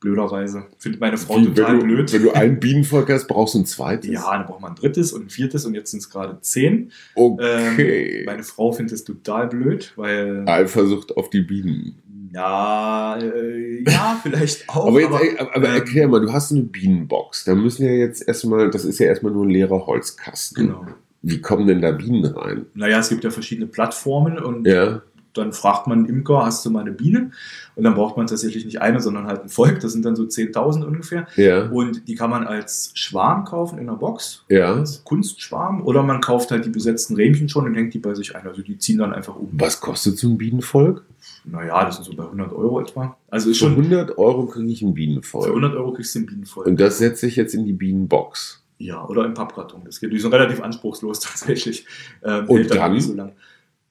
Blöderweise. 0.00 0.66
Findet 0.78 1.00
meine 1.00 1.16
Frau 1.16 1.38
Wie, 1.38 1.46
total 1.46 1.72
wenn, 1.72 1.80
du, 1.80 1.84
blöd. 1.86 2.12
wenn 2.12 2.22
du 2.22 2.30
ein 2.32 2.60
Bienenvolk 2.60 3.10
hast, 3.10 3.26
brauchst 3.26 3.54
du 3.54 3.58
ein 3.60 3.66
zweites. 3.66 4.10
ja, 4.10 4.36
dann 4.36 4.46
braucht 4.46 4.60
man 4.60 4.72
ein 4.72 4.76
drittes 4.76 5.12
und 5.12 5.26
ein 5.26 5.30
viertes 5.30 5.64
und 5.64 5.74
jetzt 5.74 5.90
sind 5.90 6.00
es 6.00 6.10
gerade 6.10 6.38
zehn. 6.40 6.92
Okay. 7.14 8.20
Ähm, 8.20 8.24
meine 8.26 8.44
Frau 8.44 8.70
findet 8.72 8.94
es 8.94 9.04
total 9.04 9.48
blöd, 9.48 9.92
weil. 9.96 10.44
Eifersucht 10.46 11.16
auf 11.16 11.30
die 11.30 11.40
Bienen. 11.40 11.98
Ja, 12.32 13.18
äh, 13.18 13.82
ja, 13.90 14.20
vielleicht 14.22 14.68
auch. 14.68 14.86
Aber, 14.86 15.00
jetzt, 15.00 15.40
aber, 15.40 15.56
aber 15.56 15.68
ähm, 15.68 15.74
erklär 15.74 16.08
mal, 16.08 16.20
du 16.20 16.32
hast 16.32 16.52
eine 16.52 16.62
Bienenbox. 16.62 17.44
Da 17.44 17.54
müssen 17.54 17.84
ja 17.86 17.92
jetzt 17.92 18.26
erstmal, 18.28 18.70
das 18.70 18.84
ist 18.84 18.98
ja 19.00 19.06
erstmal 19.06 19.32
nur 19.32 19.46
ein 19.46 19.50
leerer 19.50 19.86
Holzkasten. 19.86 20.66
Genau. 20.66 20.86
Wie 21.22 21.40
kommen 21.40 21.66
denn 21.66 21.80
da 21.82 21.90
Bienen 21.90 22.24
rein? 22.26 22.66
Naja, 22.74 23.00
es 23.00 23.08
gibt 23.08 23.24
ja 23.24 23.30
verschiedene 23.30 23.66
Plattformen 23.66 24.38
und 24.38 24.66
Ja. 24.66 25.02
Dann 25.38 25.52
fragt 25.52 25.86
man 25.86 25.98
einen 25.98 26.08
Imker, 26.08 26.44
hast 26.44 26.64
du 26.64 26.70
mal 26.70 26.80
eine 26.80 26.92
Biene? 26.92 27.30
Und 27.74 27.84
dann 27.84 27.94
braucht 27.94 28.16
man 28.16 28.26
tatsächlich 28.26 28.64
nicht 28.64 28.80
eine, 28.80 29.00
sondern 29.00 29.26
halt 29.26 29.42
ein 29.42 29.48
Volk. 29.48 29.80
Das 29.80 29.92
sind 29.92 30.04
dann 30.04 30.16
so 30.16 30.24
10.000 30.24 30.84
ungefähr. 30.84 31.26
Ja. 31.36 31.68
Und 31.68 32.08
die 32.08 32.14
kann 32.14 32.30
man 32.30 32.46
als 32.46 32.90
Schwarm 32.94 33.44
kaufen 33.44 33.78
in 33.78 33.88
einer 33.88 33.96
Box. 33.96 34.44
Ja. 34.48 34.74
Als 34.74 35.04
Kunstschwarm. 35.04 35.82
Oder 35.82 36.02
man 36.02 36.20
kauft 36.20 36.50
halt 36.50 36.64
die 36.64 36.70
besetzten 36.70 37.14
Rähmchen 37.14 37.48
schon 37.48 37.66
und 37.66 37.74
hängt 37.74 37.94
die 37.94 37.98
bei 37.98 38.14
sich 38.14 38.34
ein. 38.34 38.46
Also 38.46 38.62
die 38.62 38.78
ziehen 38.78 38.98
dann 38.98 39.12
einfach 39.12 39.36
um. 39.36 39.48
Was 39.52 39.80
kostet 39.80 40.18
so 40.18 40.28
ein 40.28 40.38
Bienenvolk? 40.38 41.04
Naja, 41.44 41.84
das 41.84 41.96
sind 41.96 42.04
so 42.04 42.14
bei 42.14 42.24
100 42.24 42.52
Euro 42.52 42.80
etwa. 42.80 43.16
Also 43.30 43.50
ist 43.50 43.58
Für 43.58 43.66
schon, 43.66 43.76
100 43.76 44.18
Euro 44.18 44.46
kriege 44.46 44.70
ich 44.70 44.82
ein 44.82 44.88
für 44.88 44.94
Bienenvolk. 44.94 45.46
100 45.48 45.74
Euro 45.74 45.92
kriegst 45.92 46.14
du 46.14 46.20
ein 46.20 46.26
Bienenvolk. 46.26 46.66
Und 46.66 46.80
das 46.80 46.98
setze 46.98 47.26
ich 47.26 47.36
jetzt 47.36 47.54
in 47.54 47.64
die 47.64 47.72
Bienenbox. 47.72 48.62
Ja, 48.78 49.04
oder 49.06 49.24
im 49.24 49.34
Pappkarton. 49.34 49.82
Das 49.84 50.00
geht. 50.00 50.12
Die 50.12 50.18
sind 50.18 50.32
relativ 50.32 50.62
anspruchslos 50.62 51.20
tatsächlich. 51.20 51.86
Ähm, 52.22 52.46
Und 52.48 52.70
dann? 52.70 53.00
so 53.00 53.14
lang. 53.14 53.32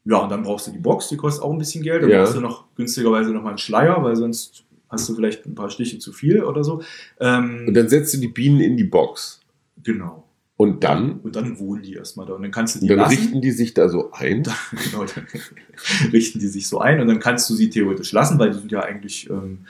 Ja, 0.09 0.17
und 0.19 0.29
dann 0.29 0.43
brauchst 0.43 0.67
du 0.67 0.71
die 0.71 0.79
Box, 0.79 1.09
die 1.09 1.17
kostet 1.17 1.43
auch 1.43 1.51
ein 1.51 1.57
bisschen 1.57 1.83
Geld. 1.83 2.03
Dann 2.03 2.09
Ja. 2.09 2.23
brauchst 2.23 2.35
du 2.35 2.41
noch 2.41 2.65
günstigerweise 2.75 3.31
noch 3.31 3.41
mal 3.43 3.49
einen 3.49 3.57
Schleier, 3.57 4.01
weil 4.03 4.15
sonst 4.15 4.63
hast 4.89 5.09
du 5.09 5.15
vielleicht 5.15 5.45
ein 5.45 5.53
paar 5.55 5.69
Stiche 5.69 5.99
zu 5.99 6.13
viel 6.13 6.43
oder 6.43 6.63
so. 6.63 6.81
Ähm, 7.19 7.65
Und 7.67 7.73
dann 7.73 7.89
setzt 7.89 8.13
du 8.13 8.17
die 8.19 8.29
Bienen 8.29 8.61
in 8.61 8.77
die 8.77 8.85
Box. 8.85 9.41
genau. 9.83 10.23
Und 10.59 10.83
dann, 10.83 11.19
Und 11.19 11.35
dann 11.35 11.59
wohnen 11.59 11.83
die 11.83 11.93
erstmal 11.93 12.25
da. 12.25 12.33
Und 12.33 12.41
dann 12.41 12.49
kannst 12.49 12.73
du 12.75 12.79
die 12.79 12.85
und 12.85 12.97
dann 12.97 12.97
lassen. 12.97 13.15
richten 13.15 13.41
die 13.41 13.51
sich 13.51 13.75
da 13.75 13.89
so 13.89 14.09
ein. 14.11 14.41
genau, 14.91 15.05
dann 15.05 15.27
richten 16.11 16.39
die 16.39 16.47
sich 16.47 16.67
so 16.67 16.79
ein 16.79 16.99
und 16.99 17.07
dann 17.07 17.19
kannst 17.19 17.47
du 17.49 17.53
sie 17.53 17.69
theoretisch 17.69 18.11
lassen, 18.11 18.39
weil 18.39 18.49
die 18.49 18.57
sind 18.57 18.71
ja 18.71 18.79
eigentlich 18.79 19.29
ähm, 19.29 19.65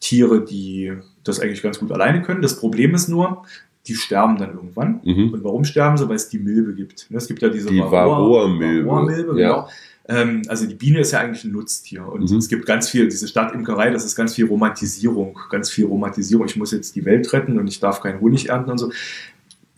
Tiere, 0.00 0.44
die 0.44 0.92
das 1.22 1.38
eigentlich 1.38 1.62
ganz 1.62 1.78
gut 1.78 1.92
alleine 1.92 2.22
können. 2.22 2.42
Das 2.42 2.58
Problem 2.58 2.92
ist 2.96 3.06
nur, 3.08 3.44
die 3.88 3.94
sterben 3.94 4.36
dann 4.36 4.54
irgendwann. 4.54 5.00
Mhm. 5.04 5.32
Und 5.32 5.44
warum 5.44 5.64
sterben 5.64 5.96
sie? 5.96 6.08
Weil 6.08 6.16
es 6.16 6.28
die 6.28 6.38
Milbe 6.38 6.74
gibt. 6.74 7.10
Ne, 7.10 7.18
Es 7.18 7.26
gibt 7.28 7.42
ja 7.42 7.48
diese 7.48 7.68
Die 7.70 7.78
Varroa-Milbe, 7.80 8.88
Varroa-Milbe, 8.88 9.40
ja. 9.40 9.48
genau. 9.48 9.68
Ähm, 10.08 10.42
also 10.48 10.66
die 10.66 10.74
Biene 10.74 11.00
ist 11.00 11.12
ja 11.12 11.18
eigentlich 11.20 11.44
ein 11.44 11.52
Nutztier 11.52 12.06
und 12.06 12.30
Mhm. 12.30 12.36
es 12.38 12.48
gibt 12.48 12.64
ganz 12.66 12.88
viel, 12.88 13.08
diese 13.08 13.26
Stadtimkerei, 13.26 13.90
das 13.90 14.04
ist 14.04 14.14
ganz 14.14 14.34
viel 14.34 14.46
Romantisierung, 14.46 15.38
ganz 15.50 15.68
viel 15.70 15.84
Romantisierung. 15.86 16.46
Ich 16.46 16.56
muss 16.56 16.70
jetzt 16.70 16.94
die 16.94 17.04
Welt 17.04 17.32
retten 17.32 17.58
und 17.58 17.66
ich 17.66 17.80
darf 17.80 18.00
keinen 18.00 18.20
Honig 18.20 18.48
ernten 18.48 18.70
und 18.70 18.78
so. 18.78 18.92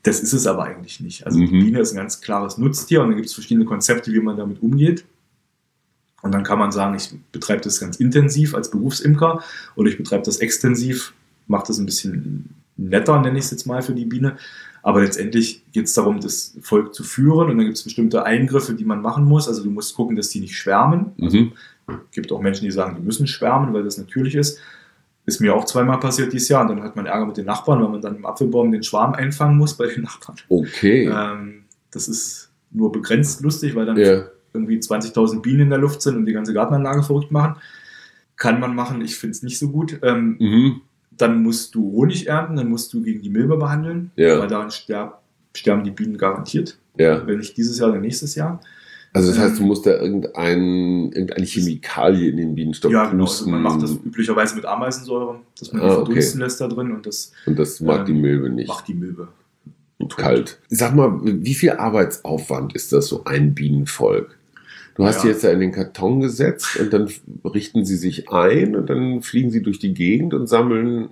Das 0.03 0.21
ist 0.21 0.33
es 0.33 0.47
aber 0.47 0.65
eigentlich 0.65 1.01
nicht. 1.01 1.27
Also 1.27 1.39
die 1.39 1.47
Mhm. 1.47 1.65
Biene 1.65 1.81
ist 1.81 1.93
ein 1.93 1.97
ganz 1.97 2.21
klares 2.21 2.59
Nutztier 2.59 3.01
und 3.01 3.09
dann 3.09 3.17
gibt 3.17 3.29
es 3.29 3.35
verschiedene 3.35 3.65
Konzepte, 3.67 4.13
wie 4.13 4.21
man 4.21 4.37
damit 4.37 4.63
umgeht. 4.63 5.05
Und 6.23 6.33
dann 6.33 6.43
kann 6.43 6.59
man 6.59 6.73
sagen, 6.73 6.95
ich 6.97 7.11
betreibe 7.33 7.63
das 7.63 7.81
ganz 7.81 7.97
intensiv 7.97 8.55
als 8.55 8.71
Berufsimker 8.71 9.43
oder 9.77 9.89
ich 9.89 9.97
betreibe 9.97 10.25
das 10.25 10.39
extensiv, 10.39 11.15
mache 11.47 11.69
das 11.69 11.79
ein 11.79 11.87
bisschen 11.87 12.51
netter, 12.79 13.21
nenne 13.21 13.39
ich 13.39 13.45
es 13.45 13.51
jetzt 13.51 13.67
mal 13.67 13.83
für 13.83 13.95
die 13.95 14.07
Biene. 14.07 14.37
Aber 14.83 15.03
letztendlich 15.03 15.65
geht 15.73 15.87
es 15.87 15.95
darum, 15.95 16.21
das 16.21 16.57
Volk 16.63 16.95
zu 16.95 17.03
führen 17.03 17.51
und 17.51 17.59
dann 17.59 17.67
gibt 17.67 17.77
es 17.77 17.83
bestimmte 17.83 18.25
Eingriffe, 18.25 18.75
die 18.75 18.85
man 18.85 19.03
machen 19.03 19.25
muss. 19.25 19.49
Also 19.49 19.63
du 19.65 19.71
musst 19.71 19.95
gucken, 19.95 20.17
dass 20.17 20.31
die 20.31 20.41
nicht 20.41 20.57
schwärmen. 20.57 21.13
Mhm. 21.17 21.53
gibt 22.13 22.33
auch 22.33 22.41
Menschen, 22.41 22.65
die 22.65 22.71
sagen, 22.71 22.97
die 22.97 23.03
müssen 23.03 23.27
schwärmen, 23.27 23.75
weil 23.75 23.83
das 23.83 23.99
natürlich 23.99 24.35
ist. 24.35 24.59
Ist 25.27 25.41
mir 25.41 25.55
auch 25.55 25.67
zweimal 25.67 26.01
passiert 26.01 26.33
dieses 26.33 26.49
Jahr 26.49 26.63
und 26.63 26.69
dann 26.69 26.83
hat 26.83 26.97
man 26.97 27.05
Ärger 27.05 27.27
mit 27.27 27.37
den 27.37 27.45
Nachbarn, 27.45 27.83
weil 27.83 27.91
man 27.91 28.01
dann 28.01 28.17
im 28.17 28.25
Apfelbaum 28.25 28.73
den 28.73 28.83
Schwarm 28.83 29.13
einfangen 29.13 29.59
muss 29.59 29.75
bei 29.75 29.87
den 29.89 30.05
Nachbarn. 30.05 30.39
Okay. 30.49 31.11
Ähm, 31.13 31.65
das 31.91 32.09
ist 32.09 32.51
nur 32.71 32.91
begrenzt 32.91 33.43
lustig, 33.43 33.75
weil 33.75 33.85
dann 33.85 33.99
ja. 33.99 34.25
irgendwie 34.55 34.79
20.000 34.79 35.43
Bienen 35.43 35.61
in 35.61 35.71
der 35.71 35.79
Luft 35.79 36.01
sind 36.01 36.17
und 36.17 36.25
die 36.25 36.33
ganze 36.33 36.55
Gartenanlage 36.55 37.03
verrückt 37.03 37.31
machen. 37.31 37.57
Kann 38.37 38.59
man 38.61 38.75
machen, 38.75 39.03
ich 39.03 39.17
finde 39.17 39.33
es 39.33 39.43
nicht 39.43 39.59
so 39.59 39.69
gut. 39.69 39.99
Ähm, 40.03 40.37
Mhm. 40.39 40.81
Dann 41.19 41.43
musst 41.43 41.75
du 41.75 41.93
Honig 41.93 42.27
ernten, 42.29 42.57
dann 42.57 42.69
musst 42.69 42.93
du 42.93 43.03
gegen 43.03 43.21
die 43.23 43.31
Milbe 43.31 43.57
behandeln, 43.57 44.11
Ja. 44.17 44.39
weil 44.39 44.49
daran 44.49 44.71
sterb, 44.71 45.21
sterben 45.57 45.85
die 45.85 45.91
Bienen 45.91 46.17
garantiert. 46.17 46.79
Ja. 46.97 47.27
Wenn 47.27 47.39
nicht 47.39 47.57
dieses 47.57 47.79
Jahr, 47.79 47.93
dann 47.93 48.01
nächstes 48.01 48.35
Jahr. 48.35 48.61
Also 49.13 49.29
das 49.31 49.39
heißt, 49.39 49.59
du 49.59 49.63
Ähm, 49.63 49.69
musst 49.69 49.87
da 49.87 49.93
irgendein, 49.99 51.11
irgendeine 51.13 51.47
Chemikalie 51.47 52.29
in 52.31 52.37
den 52.37 52.55
Bienenstock 52.55 52.93
ja, 52.93 53.07
genau. 53.07 53.25
Also 53.25 53.49
man 53.49 53.63
macht 53.63 53.83
das 53.83 53.93
üblicherweise 53.93 54.55
mit 54.55 54.67
Ameisensäure, 54.67 55.41
dass 55.59 55.73
man 55.73 55.83
die 55.83 55.89
Ah, 55.89 55.93
okay. 55.97 56.05
verdunsten 56.07 56.41
lässt 56.41 56.61
da 56.61 56.69
drin 56.69 56.93
und 56.93 57.07
das 57.07 57.33
und 57.47 57.59
das 57.59 57.81
mag 57.81 58.01
ähm, 58.01 58.07
die 58.07 58.13
Milbe 58.13 58.51
nicht. 58.51 58.69
macht 58.69 58.87
die 58.87 58.95
Milbe. 58.95 59.29
Und 60.01 60.17
kalt. 60.17 60.61
Sag 60.69 60.95
mal, 60.95 61.19
wie 61.25 61.55
viel 61.55 61.71
Arbeitsaufwand 61.73 62.75
ist 62.77 62.93
das 62.93 63.09
so 63.09 63.25
ein 63.25 63.55
Bienenvolk? 63.55 64.38
Du 64.99 65.05
hast 65.05 65.17
Ja. 65.19 65.23
die 65.23 65.29
jetzt 65.29 65.45
da 65.45 65.51
in 65.51 65.61
den 65.61 65.73
Karton 65.73 66.21
gesetzt 66.21 66.77
und 66.81 66.93
dann 66.93 67.09
richten 67.45 67.85
sie 67.85 67.97
sich 67.97 68.29
ein 68.31 68.75
und 68.77 68.91
dann 68.91 69.23
fliegen 69.23 69.51
sie 69.51 69.63
durch 69.63 69.79
die 69.79 69.95
Gegend 69.95 70.35
und 70.35 70.47
sammeln 70.49 71.09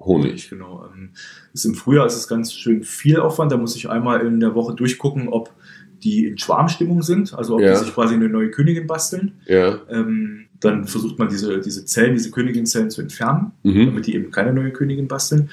Honig. 0.00 0.50
Genau. 0.50 0.84
Ähm, 0.92 1.10
ist 1.54 1.64
Im 1.64 1.74
Frühjahr 1.76 2.06
ist 2.06 2.16
es 2.16 2.26
ganz 2.26 2.52
schön 2.52 2.82
viel 2.82 3.20
Aufwand. 3.20 3.52
Da 3.52 3.56
muss 3.56 3.76
ich 3.76 3.88
einmal 3.88 4.26
in 4.26 4.40
der 4.40 4.54
Woche 4.56 4.74
durchgucken, 4.74 5.28
ob 5.28 5.52
die 6.02 6.26
in 6.26 6.36
Schwarmstimmung 6.38 7.02
sind, 7.02 7.32
also 7.34 7.54
ob 7.54 7.60
Ja. 7.60 7.70
die 7.78 7.84
sich 7.84 7.94
quasi 7.94 8.14
eine 8.14 8.28
neue 8.28 8.50
Königin 8.50 8.88
basteln. 8.88 9.34
Ja. 9.46 9.78
Ähm, 9.88 10.46
dann 10.58 10.84
versucht 10.86 11.18
man 11.20 11.28
diese, 11.28 11.60
diese 11.60 11.84
Zellen, 11.84 12.14
diese 12.14 12.32
Königinzellen 12.32 12.90
zu 12.90 13.00
entfernen, 13.00 13.52
Mhm. 13.62 13.86
damit 13.86 14.08
die 14.08 14.16
eben 14.16 14.32
keine 14.32 14.52
neue 14.52 14.72
Königin 14.72 15.06
basteln. 15.06 15.48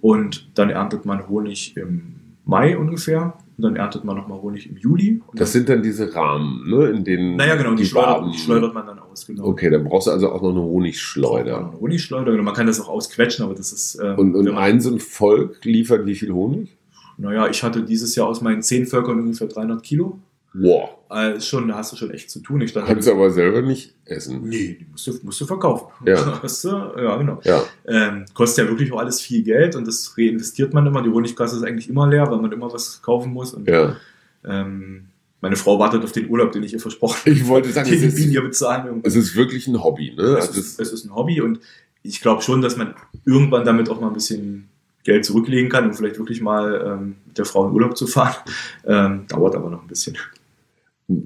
Und 0.00 0.50
dann 0.58 0.70
erntet 0.70 1.04
man 1.04 1.28
Honig 1.28 1.76
im 1.76 2.14
Mai 2.44 2.76
ungefähr. 2.76 3.34
Und 3.62 3.68
dann 3.68 3.76
erntet 3.76 4.02
man 4.02 4.16
nochmal 4.16 4.42
Honig 4.42 4.68
im 4.68 4.76
Juli. 4.76 5.22
Und 5.24 5.40
Das 5.40 5.52
sind 5.52 5.68
dann 5.68 5.84
diese 5.84 6.12
Rahmen, 6.16 6.68
ne, 6.68 6.86
in 6.88 7.04
denen 7.04 7.36
naja, 7.36 7.54
genau, 7.54 7.74
die, 7.76 7.84
schleudert, 7.86 8.10
Waben- 8.22 8.32
die 8.32 8.38
schleudert 8.38 8.74
man 8.74 8.84
dann 8.86 8.98
aus. 8.98 9.24
Genau. 9.24 9.44
Okay, 9.44 9.70
dann 9.70 9.84
brauchst 9.84 10.08
du 10.08 10.10
also 10.10 10.32
auch 10.32 10.42
noch 10.42 10.50
eine 10.50 10.60
Honigschleuder. 10.62 11.58
eine 11.68 11.80
Honigschleuder. 11.80 12.32
Genau, 12.32 12.42
man 12.42 12.54
kann 12.54 12.66
das 12.66 12.80
auch 12.80 12.88
ausquetschen, 12.88 13.44
aber 13.44 13.54
das 13.54 13.72
ist. 13.72 14.00
ähm, 14.02 14.18
Und, 14.18 14.34
und 14.34 14.46
wenn 14.46 14.54
man- 14.54 14.64
ein 14.64 14.80
so 14.80 14.90
ein 14.90 14.98
Volk 14.98 15.64
liefert 15.64 16.06
wie 16.06 16.16
viel 16.16 16.32
Honig? 16.32 16.76
Naja, 17.18 17.46
ich 17.48 17.62
hatte 17.62 17.82
dieses 17.84 18.16
Jahr 18.16 18.26
aus 18.26 18.40
meinen 18.40 18.62
zehn 18.62 18.84
Völkern 18.86 19.20
ungefähr 19.20 19.46
300 19.46 19.80
Kilo. 19.84 20.18
Wow. 20.54 20.90
Äh, 21.10 21.40
schon, 21.40 21.68
da 21.68 21.76
hast 21.76 21.92
du 21.92 21.96
schon 21.96 22.10
echt 22.10 22.30
zu 22.30 22.40
tun. 22.40 22.60
Ich 22.60 22.70
stand 22.70 22.86
Kannst 22.86 23.08
du 23.08 23.12
aber 23.12 23.30
selber 23.30 23.62
nicht 23.62 23.94
essen. 24.04 24.42
Nee, 24.48 24.76
die 24.80 24.86
musst 24.90 25.06
du, 25.06 25.12
musst 25.22 25.40
du 25.40 25.46
verkaufen. 25.46 25.86
Ja. 26.06 26.40
Hast 26.42 26.64
du, 26.64 26.68
ja, 26.68 27.16
genau. 27.16 27.40
Ja. 27.44 27.62
Ähm, 27.86 28.24
kostet 28.34 28.64
ja 28.66 28.70
wirklich 28.70 28.92
auch 28.92 28.98
alles 28.98 29.20
viel 29.20 29.42
Geld 29.42 29.76
und 29.76 29.86
das 29.86 30.14
reinvestiert 30.18 30.74
man 30.74 30.86
immer. 30.86 31.02
Die 31.02 31.08
Honigkasse 31.10 31.56
ist 31.56 31.62
eigentlich 31.64 31.88
immer 31.88 32.06
leer, 32.08 32.30
weil 32.30 32.38
man 32.38 32.52
immer 32.52 32.72
was 32.72 33.00
kaufen 33.02 33.32
muss. 33.32 33.54
Und, 33.54 33.68
Ja. 33.68 33.96
ähm, 34.44 35.06
meine 35.40 35.56
Frau 35.56 35.78
wartet 35.78 36.04
auf 36.04 36.12
den 36.12 36.28
Urlaub, 36.28 36.52
den 36.52 36.62
ich 36.62 36.72
ihr 36.72 36.80
versprochen 36.80 37.16
habe. 37.20 37.30
Ich 37.30 37.46
wollte 37.48 37.70
sagen, 37.72 37.88
es 37.92 38.02
ist, 38.02 38.32
bezahlen. 38.42 39.00
es 39.04 39.16
ist 39.16 39.34
wirklich 39.34 39.66
ein 39.68 39.82
Hobby, 39.82 40.14
ne? 40.14 40.22
es, 40.38 40.48
Also 40.48 40.60
ist, 40.60 40.80
es 40.80 40.92
ist 40.92 41.04
ein 41.04 41.14
Hobby 41.14 41.40
und 41.40 41.60
ich 42.02 42.20
glaube 42.20 42.42
schon, 42.42 42.60
dass 42.62 42.76
man 42.76 42.94
irgendwann 43.24 43.64
damit 43.64 43.88
auch 43.88 44.00
mal 44.00 44.08
ein 44.08 44.12
bisschen 44.14 44.68
Geld 45.04 45.24
zurücklegen 45.24 45.68
kann, 45.70 45.86
um 45.86 45.94
vielleicht 45.94 46.18
wirklich 46.18 46.40
mal 46.40 46.84
ähm, 47.00 47.16
mit 47.26 47.38
der 47.38 47.44
Frau 47.44 47.66
in 47.66 47.72
Urlaub 47.74 47.96
zu 47.96 48.06
fahren. 48.06 48.36
Ähm, 48.84 49.24
dauert 49.28 49.54
aber 49.54 49.70
noch 49.70 49.82
ein 49.82 49.88
bisschen. 49.88 50.16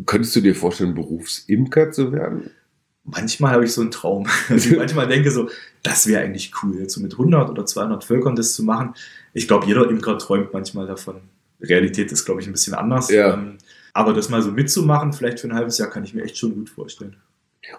Könntest 0.05 0.35
du 0.37 0.41
dir 0.41 0.55
vorstellen, 0.55 0.95
Berufsimker 0.95 1.91
zu 1.91 2.13
werden? 2.13 2.51
manchmal 3.07 3.53
habe 3.53 3.65
ich 3.65 3.73
so 3.73 3.81
einen 3.81 3.91
Traum. 3.91 4.27
Also 4.49 4.71
ich 4.71 4.77
manchmal 4.77 5.09
denke 5.09 5.31
so, 5.31 5.49
das 5.83 6.07
wäre 6.07 6.23
eigentlich 6.23 6.53
cool, 6.63 6.79
jetzt 6.79 6.95
so 6.95 7.01
mit 7.01 7.13
100 7.13 7.49
oder 7.49 7.65
200 7.65 8.05
Völkern 8.05 8.37
das 8.37 8.55
zu 8.55 8.63
machen. 8.63 8.95
Ich 9.33 9.49
glaube, 9.49 9.67
jeder 9.67 9.89
Imker 9.89 10.19
träumt 10.19 10.53
manchmal 10.53 10.87
davon. 10.87 11.21
Realität 11.61 12.13
ist, 12.13 12.25
glaube 12.25 12.41
ich, 12.41 12.47
ein 12.47 12.53
bisschen 12.53 12.75
anders. 12.75 13.11
Ja. 13.11 13.35
Ähm, 13.35 13.59
aber 13.93 14.13
das 14.13 14.29
mal 14.29 14.43
so 14.43 14.51
mitzumachen, 14.51 15.13
vielleicht 15.13 15.41
für 15.41 15.49
ein 15.49 15.55
halbes 15.55 15.79
Jahr, 15.79 15.89
kann 15.89 16.05
ich 16.05 16.13
mir 16.13 16.23
echt 16.23 16.37
schon 16.37 16.55
gut 16.55 16.69
vorstellen. 16.69 17.17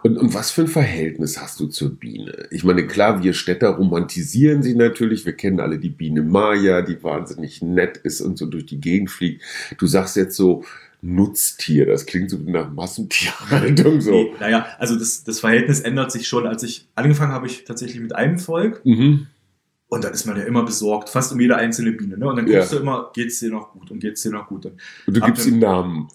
Und, 0.03 0.17
und 0.17 0.33
was 0.33 0.51
für 0.51 0.61
ein 0.61 0.67
Verhältnis 0.67 1.39
hast 1.39 1.59
du 1.59 1.67
zur 1.67 1.91
Biene? 1.91 2.47
Ich 2.51 2.63
meine, 2.63 2.87
klar, 2.87 3.23
wir 3.23 3.33
Städter 3.33 3.69
romantisieren 3.69 4.61
sie 4.61 4.75
natürlich. 4.75 5.25
Wir 5.25 5.33
kennen 5.33 5.59
alle 5.59 5.79
die 5.79 5.89
Biene 5.89 6.23
Maya, 6.23 6.81
die 6.81 7.01
wahnsinnig 7.03 7.61
nett 7.61 7.97
ist 7.97 8.19
und 8.19 8.37
so 8.37 8.47
durch 8.47 8.65
die 8.65 8.81
Gegend 8.81 9.11
fliegt. 9.11 9.43
Du 9.77 9.87
sagst 9.87 10.17
jetzt 10.17 10.35
so 10.35 10.65
Nutztier, 11.01 11.85
das 11.85 12.05
klingt 12.05 12.29
so 12.29 12.37
nach 12.37 12.71
Massentierhaltung 12.71 14.01
so. 14.01 14.11
Nee, 14.11 14.33
naja, 14.39 14.65
also 14.79 14.97
das, 14.97 15.23
das 15.23 15.39
Verhältnis 15.39 15.79
ändert 15.81 16.11
sich 16.11 16.27
schon. 16.27 16.47
Als 16.47 16.63
ich 16.63 16.87
angefangen 16.95 17.31
habe, 17.31 17.45
ich 17.47 17.63
tatsächlich 17.65 17.99
mit 18.01 18.15
einem 18.15 18.39
Volk 18.39 18.81
Mhm. 18.85 19.27
und 19.89 20.03
dann 20.03 20.13
ist 20.13 20.25
man 20.25 20.37
ja 20.37 20.43
immer 20.43 20.63
besorgt, 20.63 21.09
fast 21.09 21.31
um 21.31 21.39
jede 21.39 21.55
einzelne 21.55 21.91
Biene. 21.91 22.17
Ne? 22.17 22.27
Und 22.27 22.35
dann 22.37 22.47
Ja. 22.47 22.59
guckst 22.59 22.73
du 22.73 22.77
immer, 22.77 23.11
geht's 23.13 23.39
dir 23.39 23.49
noch 23.51 23.71
gut 23.73 23.91
und 23.91 23.99
geht's 23.99 24.23
dir 24.23 24.31
noch 24.31 24.47
gut. 24.47 24.65
Und 24.65 24.73
Und 25.05 25.15
du 25.17 25.21
gibst 25.21 25.45
ihm 25.45 25.59
Namen. 25.59 26.07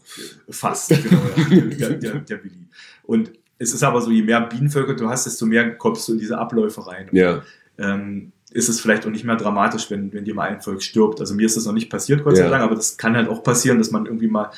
Fast, 0.50 0.88
genau, 0.90 1.22
ja. 1.36 1.60
der, 1.78 1.90
der, 1.94 2.14
der 2.20 2.44
Willi. 2.44 2.66
Und 3.04 3.32
es 3.58 3.72
ist 3.72 3.82
aber 3.84 4.00
so, 4.00 4.10
je 4.10 4.22
mehr 4.22 4.40
Bienenvölker 4.40 4.94
du 4.94 5.08
hast, 5.08 5.26
desto 5.26 5.46
mehr 5.46 5.76
kommst 5.76 6.08
du 6.08 6.12
in 6.14 6.18
diese 6.18 6.36
Abläufe 6.38 6.84
rein. 6.86 7.08
Ja. 7.12 7.42
Ähm, 7.78 8.32
ist 8.52 8.68
es 8.68 8.80
vielleicht 8.80 9.06
auch 9.06 9.10
nicht 9.10 9.24
mehr 9.24 9.36
dramatisch, 9.36 9.90
wenn, 9.90 10.12
wenn 10.12 10.24
dir 10.24 10.34
mal 10.34 10.48
ein 10.48 10.60
Volk 10.60 10.82
stirbt. 10.82 11.20
Also 11.20 11.34
mir 11.34 11.46
ist 11.46 11.56
das 11.56 11.66
noch 11.66 11.72
nicht 11.72 11.90
passiert, 11.90 12.22
Gott 12.24 12.36
sei 12.36 12.44
Ja. 12.44 12.50
Dank, 12.50 12.62
aber 12.62 12.74
das 12.74 12.96
kann 12.96 13.16
halt 13.16 13.28
auch 13.28 13.42
passieren, 13.42 13.78
dass 13.78 13.90
man 13.90 14.06
irgendwie 14.06 14.28
mal 14.28 14.50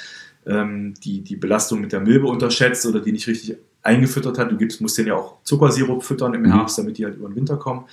ähm, 0.46 0.94
die, 1.02 1.20
die 1.22 1.36
Belastung 1.36 1.80
mit 1.80 1.92
der 1.92 2.00
Milbe 2.00 2.26
unterschätzt 2.26 2.84
oder 2.86 3.00
die 3.00 3.12
nicht 3.12 3.26
richtig 3.26 3.56
eingefüttert 3.82 4.38
hat. 4.38 4.50
Du 4.50 4.56
gibst, 4.56 4.80
musst 4.80 4.96
denen 4.98 5.08
ja 5.08 5.14
auch 5.14 5.36
Zuckersirup 5.44 6.02
füttern 6.04 6.34
im 6.34 6.42
Mhm. 6.42 6.52
Herbst, 6.52 6.78
damit 6.78 6.98
die 6.98 7.04
halt 7.04 7.16
über 7.16 7.28
den 7.28 7.36
Winter 7.36 7.56
kommen. 7.56 7.84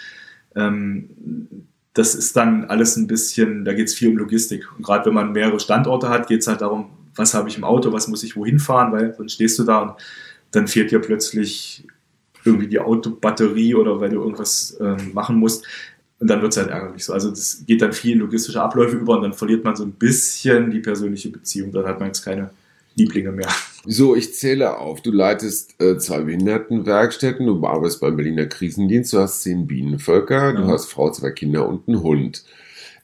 Ähm, 0.55 1.09
das 1.93 2.15
ist 2.15 2.35
dann 2.37 2.65
alles 2.65 2.95
ein 2.95 3.07
bisschen, 3.07 3.65
da 3.65 3.73
geht 3.73 3.87
es 3.87 3.93
viel 3.93 4.09
um 4.09 4.17
Logistik. 4.17 4.65
Und 4.77 4.83
gerade 4.85 5.05
wenn 5.05 5.13
man 5.13 5.31
mehrere 5.33 5.59
Standorte 5.59 6.09
hat, 6.09 6.27
geht 6.27 6.41
es 6.41 6.47
halt 6.47 6.61
darum, 6.61 6.89
was 7.15 7.33
habe 7.33 7.49
ich 7.49 7.57
im 7.57 7.65
Auto, 7.65 7.91
was 7.91 8.07
muss 8.07 8.23
ich 8.23 8.35
wohin 8.37 8.59
fahren, 8.59 8.93
weil 8.93 9.13
sonst 9.13 9.33
stehst 9.33 9.59
du 9.59 9.63
da 9.63 9.79
und 9.79 9.93
dann 10.51 10.67
fehlt 10.67 10.91
dir 10.91 10.99
plötzlich 10.99 11.85
irgendwie 12.45 12.67
die 12.67 12.79
Autobatterie 12.79 13.75
oder 13.75 13.99
weil 13.99 14.09
du 14.09 14.21
irgendwas 14.21 14.77
ähm, 14.81 15.13
machen 15.13 15.35
musst. 15.35 15.65
Und 16.21 16.27
dann 16.29 16.41
wird 16.41 16.51
es 16.53 16.57
halt 16.57 16.69
ärgerlich 16.69 17.03
so. 17.03 17.13
Also 17.13 17.31
das 17.31 17.63
geht 17.67 17.81
dann 17.81 17.91
viel 17.93 18.13
in 18.13 18.19
logistische 18.19 18.61
Abläufe 18.61 18.95
über 18.95 19.15
und 19.17 19.23
dann 19.23 19.33
verliert 19.33 19.63
man 19.63 19.75
so 19.75 19.83
ein 19.83 19.91
bisschen 19.91 20.69
die 20.71 20.79
persönliche 20.79 21.29
Beziehung. 21.29 21.71
Dann 21.73 21.85
hat 21.85 21.99
man 21.99 22.07
jetzt 22.09 22.23
keine 22.23 22.51
Lieblinge 22.95 23.31
mehr. 23.31 23.49
So, 23.87 24.15
ich 24.15 24.35
zähle 24.35 24.77
auf. 24.77 25.01
Du 25.01 25.11
leitest 25.11 25.81
äh, 25.81 25.97
zwei 25.97 26.21
Behindertenwerkstätten, 26.21 27.47
du 27.47 27.65
arbeitest 27.65 27.99
beim 28.01 28.15
Berliner 28.15 28.45
Krisendienst, 28.45 29.13
du 29.13 29.17
hast 29.19 29.41
zehn 29.41 29.65
Bienenvölker, 29.67 30.53
du 30.53 30.61
Ja. 30.61 30.67
hast 30.67 30.85
Frau, 30.85 31.11
zwei 31.11 31.31
Kinder 31.31 31.67
und 31.67 31.87
einen 31.87 32.03
Hund. 32.03 32.43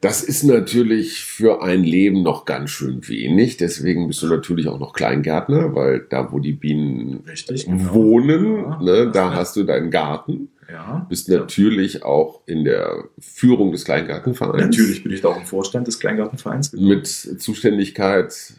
Das 0.01 0.23
ist 0.23 0.43
natürlich 0.43 1.23
für 1.23 1.63
ein 1.63 1.83
Leben 1.83 2.21
noch 2.21 2.45
ganz 2.45 2.69
schön 2.69 3.07
wenig. 3.07 3.57
Deswegen 3.57 4.07
bist 4.07 4.21
du 4.21 4.27
natürlich 4.27 4.67
auch 4.67 4.79
noch 4.79 4.93
Kleingärtner, 4.93 5.73
weil 5.73 6.05
da, 6.09 6.31
wo 6.31 6.39
die 6.39 6.53
Bienen 6.53 7.23
Richtig, 7.27 7.65
genau. 7.65 7.93
wohnen, 7.93 8.57
Ja, 8.57 8.79
ne, 8.81 9.11
da 9.11 9.33
hast 9.33 9.55
du 9.55 9.63
deinen 9.63 9.89
Garten. 9.89 10.49
Ja. 10.71 11.05
Bist 11.09 11.29
natürlich 11.29 12.03
auch 12.03 12.41
in 12.45 12.65
der 12.65 13.05
Führung 13.19 13.71
des 13.71 13.85
Kleingartenvereins. 13.85 14.61
Natürlich 14.61 15.01
bin 15.01 15.13
ich 15.13 15.21
da 15.21 15.29
auch 15.29 15.37
im 15.37 15.45
Vorstand 15.45 15.87
des 15.87 15.99
Kleingartenvereins. 15.99 16.73
Mit 16.73 17.07
Zuständigkeit. 17.07 18.53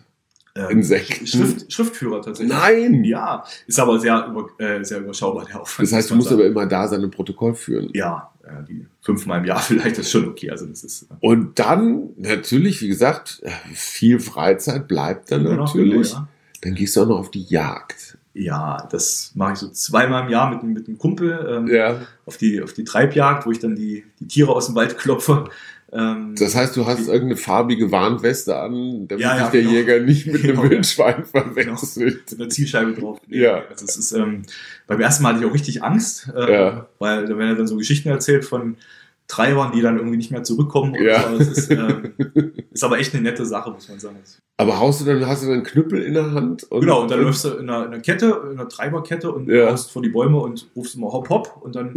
Ähm, 0.55 0.71
Insekten. 0.71 1.27
Schrift, 1.27 1.71
Schriftführer 1.73 2.23
tatsächlich. 2.23 2.57
Nein! 2.57 3.05
Ja, 3.05 3.45
ist 3.67 3.79
aber 3.79 4.01
sehr, 4.01 4.27
über, 4.27 4.49
äh, 4.59 4.83
sehr 4.83 5.01
überschaubar, 5.01 5.45
der 5.45 5.61
Aufwand. 5.61 5.87
Das 5.87 5.95
heißt, 5.97 6.11
du 6.11 6.17
muss 6.17 6.25
musst 6.25 6.33
aber 6.33 6.47
immer 6.47 6.67
da 6.67 6.89
sein 6.89 7.05
und 7.05 7.15
Protokoll 7.15 7.55
führen. 7.55 7.91
Ja, 7.93 8.33
die 8.69 8.87
fünfmal 9.01 9.39
im 9.39 9.45
Jahr 9.47 9.61
vielleicht 9.61 9.99
ist 9.99 10.11
schon 10.11 10.29
okay. 10.29 10.51
Also 10.51 10.67
das 10.67 10.85
ist. 10.85 11.03
äh, 11.03 11.15
Und 11.21 11.59
dann 11.59 12.11
natürlich, 12.17 12.83
wie 12.83 12.89
gesagt, 12.89 13.43
viel 13.73 14.21
Freizeit 14.21 14.89
bleibt 14.89 15.31
dann 15.31 15.45
genau, 15.45 15.65
natürlich. 15.65 16.11
Genau, 16.13 16.29
Dann 16.63 16.75
gehst 16.75 16.97
du 16.97 17.03
auch 17.03 17.09
noch 17.09 17.19
auf 17.19 17.31
die 17.31 17.45
Jagd. 17.45 18.18
Ja, 18.41 18.87
das 18.91 19.33
mache 19.35 19.55
ich 19.55 19.59
so 19.59 19.69
zweimal 19.69 20.25
im 20.25 20.29
Jahr 20.31 20.51
mit, 20.51 20.63
mit 20.63 20.87
einem 20.89 20.99
Kumpel 20.99 21.47
ähm, 21.51 21.67
Ja. 21.67 22.01
auf, 22.25 22.37
die, 22.37 22.63
auf 22.63 22.73
die 22.73 22.85
Treibjagd, 22.85 23.47
wo 23.47 23.51
ich 23.51 23.59
dann 23.59 23.75
die, 23.75 24.05
die 24.21 24.29
Tiere 24.29 24.53
aus 24.53 24.67
dem 24.67 24.75
Wald 24.77 24.97
klopfe. 24.97 25.49
Ähm, 25.91 26.35
Das 26.39 26.55
heißt, 26.55 26.77
du 26.77 26.87
hast 26.87 27.09
irgendeine 27.09 27.37
farbige 27.37 27.91
Warnweste 27.91 28.57
an, 28.59 29.09
damit 29.09 29.25
Ja, 29.25 29.37
ja, 29.37 29.43
dich 29.45 29.51
der 29.53 29.61
genau. 29.63 29.73
Jäger 29.75 30.01
nicht 30.01 30.27
mit 30.27 30.43
Genau, 30.43 30.61
einem 30.61 30.65
ja. 30.65 30.71
Wildschwein 30.77 31.25
verwechselt. 31.25 32.15
mit 32.31 32.41
einer 32.41 32.49
Zielscheibe 32.51 32.93
drauf. 32.93 33.19
Ja. 33.29 33.63
Also 33.71 33.87
es 33.87 33.97
ist, 33.97 34.13
ähm, 34.13 34.43
beim 34.87 35.01
ersten 35.01 35.23
Mal 35.23 35.31
hatte 35.35 35.45
ich 35.45 35.51
auch 35.51 35.55
richtig 35.55 35.83
Angst, 35.83 36.31
äh, 36.37 36.53
Ja. 36.53 36.87
weil 36.99 37.23
da 37.27 37.37
werden 37.39 37.49
ja 37.51 37.55
dann 37.55 37.67
so 37.67 37.77
Geschichten 37.77 38.09
erzählt 38.11 38.45
von 38.45 38.77
Treibern, 39.29 39.73
die 39.73 39.83
dann 39.83 39.97
irgendwie 39.99 40.17
nicht 40.17 40.31
mehr 40.31 40.43
zurückkommen. 40.43 40.95
und 40.97 41.03
Ja. 41.03 41.31
so. 41.31 41.39
Das 41.39 41.49
ist, 41.49 41.71
ähm, 41.71 42.13
ist 42.73 42.83
aber 42.83 42.99
echt 42.99 43.15
eine 43.15 43.23
nette 43.23 43.45
Sache, 43.47 43.71
muss 43.71 43.89
man 43.89 43.99
sagen. 44.01 44.17
Aber 44.57 44.81
haust 44.81 45.01
du 45.01 45.05
dann, 45.05 45.25
hast 45.27 45.43
du 45.43 45.47
dann 45.47 45.57
einen 45.57 45.65
Knüppel 45.65 46.03
in 46.03 46.15
der 46.15 46.33
Hand? 46.33 46.65
Und, 46.65 46.81
Genau, 46.81 47.03
und 47.03 47.11
dann 47.11 47.23
läufst 47.23 47.45
du 47.45 47.51
in 47.51 47.69
einer, 47.71 47.87
in 47.87 47.93
einer 47.93 48.01
Kette, 48.01 48.41
in 48.51 48.59
einer 48.59 48.69
Treiberkette 48.69 49.31
und 49.31 49.49
Ja. 49.49 49.71
haust 49.71 49.91
vor 49.93 50.03
die 50.03 50.09
Bäume 50.09 50.39
und 50.41 50.67
rufst 50.75 50.97
immer 50.97 51.13
hopp 51.13 51.29
hopp 51.29 51.59
und 51.61 51.77
dann 51.77 51.95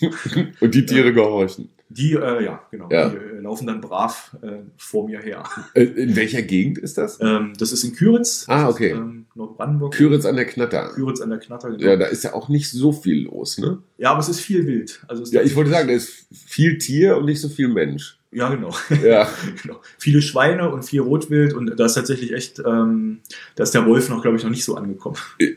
und 0.60 0.74
die 0.74 0.86
Tiere 0.86 1.12
gehorchen. 1.12 1.70
Die, 1.96 2.12
äh, 2.12 2.44
ja, 2.44 2.60
genau, 2.70 2.88
Ja. 2.90 3.08
die 3.08 3.16
äh, 3.16 3.40
laufen 3.40 3.66
dann 3.66 3.80
brav 3.80 4.36
äh, 4.42 4.58
vor 4.76 5.06
mir 5.08 5.20
her. 5.20 5.44
Äh, 5.74 5.82
In 5.84 6.16
welcher 6.16 6.42
Gegend 6.42 6.78
ist 6.78 6.98
das? 6.98 7.18
Ähm, 7.20 7.52
das 7.58 7.72
ist 7.72 7.84
in 7.84 7.94
Küritz. 7.94 8.44
Ah, 8.48 8.68
okay. 8.68 8.90
Ist, 8.90 8.96
ähm, 8.96 9.26
Nordbrandenburg. 9.34 9.94
Küritz 9.94 10.24
an 10.26 10.36
der 10.36 10.44
Knatter. 10.46 10.90
Küritz 10.94 11.20
an 11.20 11.30
der 11.30 11.38
Knatter, 11.38 11.70
genau. 11.70 11.84
Ja, 11.84 11.96
da 11.96 12.06
ist 12.06 12.24
ja 12.24 12.34
auch 12.34 12.48
nicht 12.48 12.70
so 12.70 12.92
viel 12.92 13.24
los, 13.24 13.58
ne? 13.58 13.78
Ja, 13.98 14.10
aber 14.10 14.20
es 14.20 14.28
ist 14.28 14.40
viel 14.40 14.66
wild. 14.66 15.02
Also 15.08 15.24
Ja, 15.32 15.42
ich 15.42 15.54
wollte 15.56 15.70
sagen, 15.70 15.88
da 15.88 15.94
ist 15.94 16.26
viel 16.32 16.78
Tier 16.78 17.16
und 17.16 17.26
nicht 17.26 17.40
so 17.40 17.48
viel 17.48 17.68
Mensch. 17.68 18.18
Ja, 18.32 18.48
genau. 18.52 18.74
Ja. 19.04 19.28
genau. 19.62 19.80
Viele 19.98 20.20
Schweine 20.20 20.70
und 20.72 20.84
viel 20.84 21.00
Rotwild 21.00 21.52
und 21.54 21.78
da 21.78 21.84
ist 21.86 21.94
tatsächlich 21.94 22.32
echt, 22.32 22.58
ähm, 22.66 23.20
da 23.54 23.62
ist 23.62 23.74
der 23.74 23.86
Wolf 23.86 24.08
noch, 24.08 24.22
glaube 24.22 24.36
ich, 24.36 24.42
noch 24.42 24.50
nicht 24.50 24.64
so 24.64 24.74
angekommen. 24.74 25.16
Äh, 25.38 25.52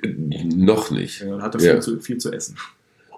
noch 0.56 0.92
nicht. 0.92 1.22
Ja, 1.22 1.42
hat 1.42 1.56
er 1.56 1.62
Ja. 1.62 1.72
viel, 1.74 1.82
zu, 1.82 2.00
viel 2.00 2.18
zu 2.20 2.32
essen. 2.32 2.56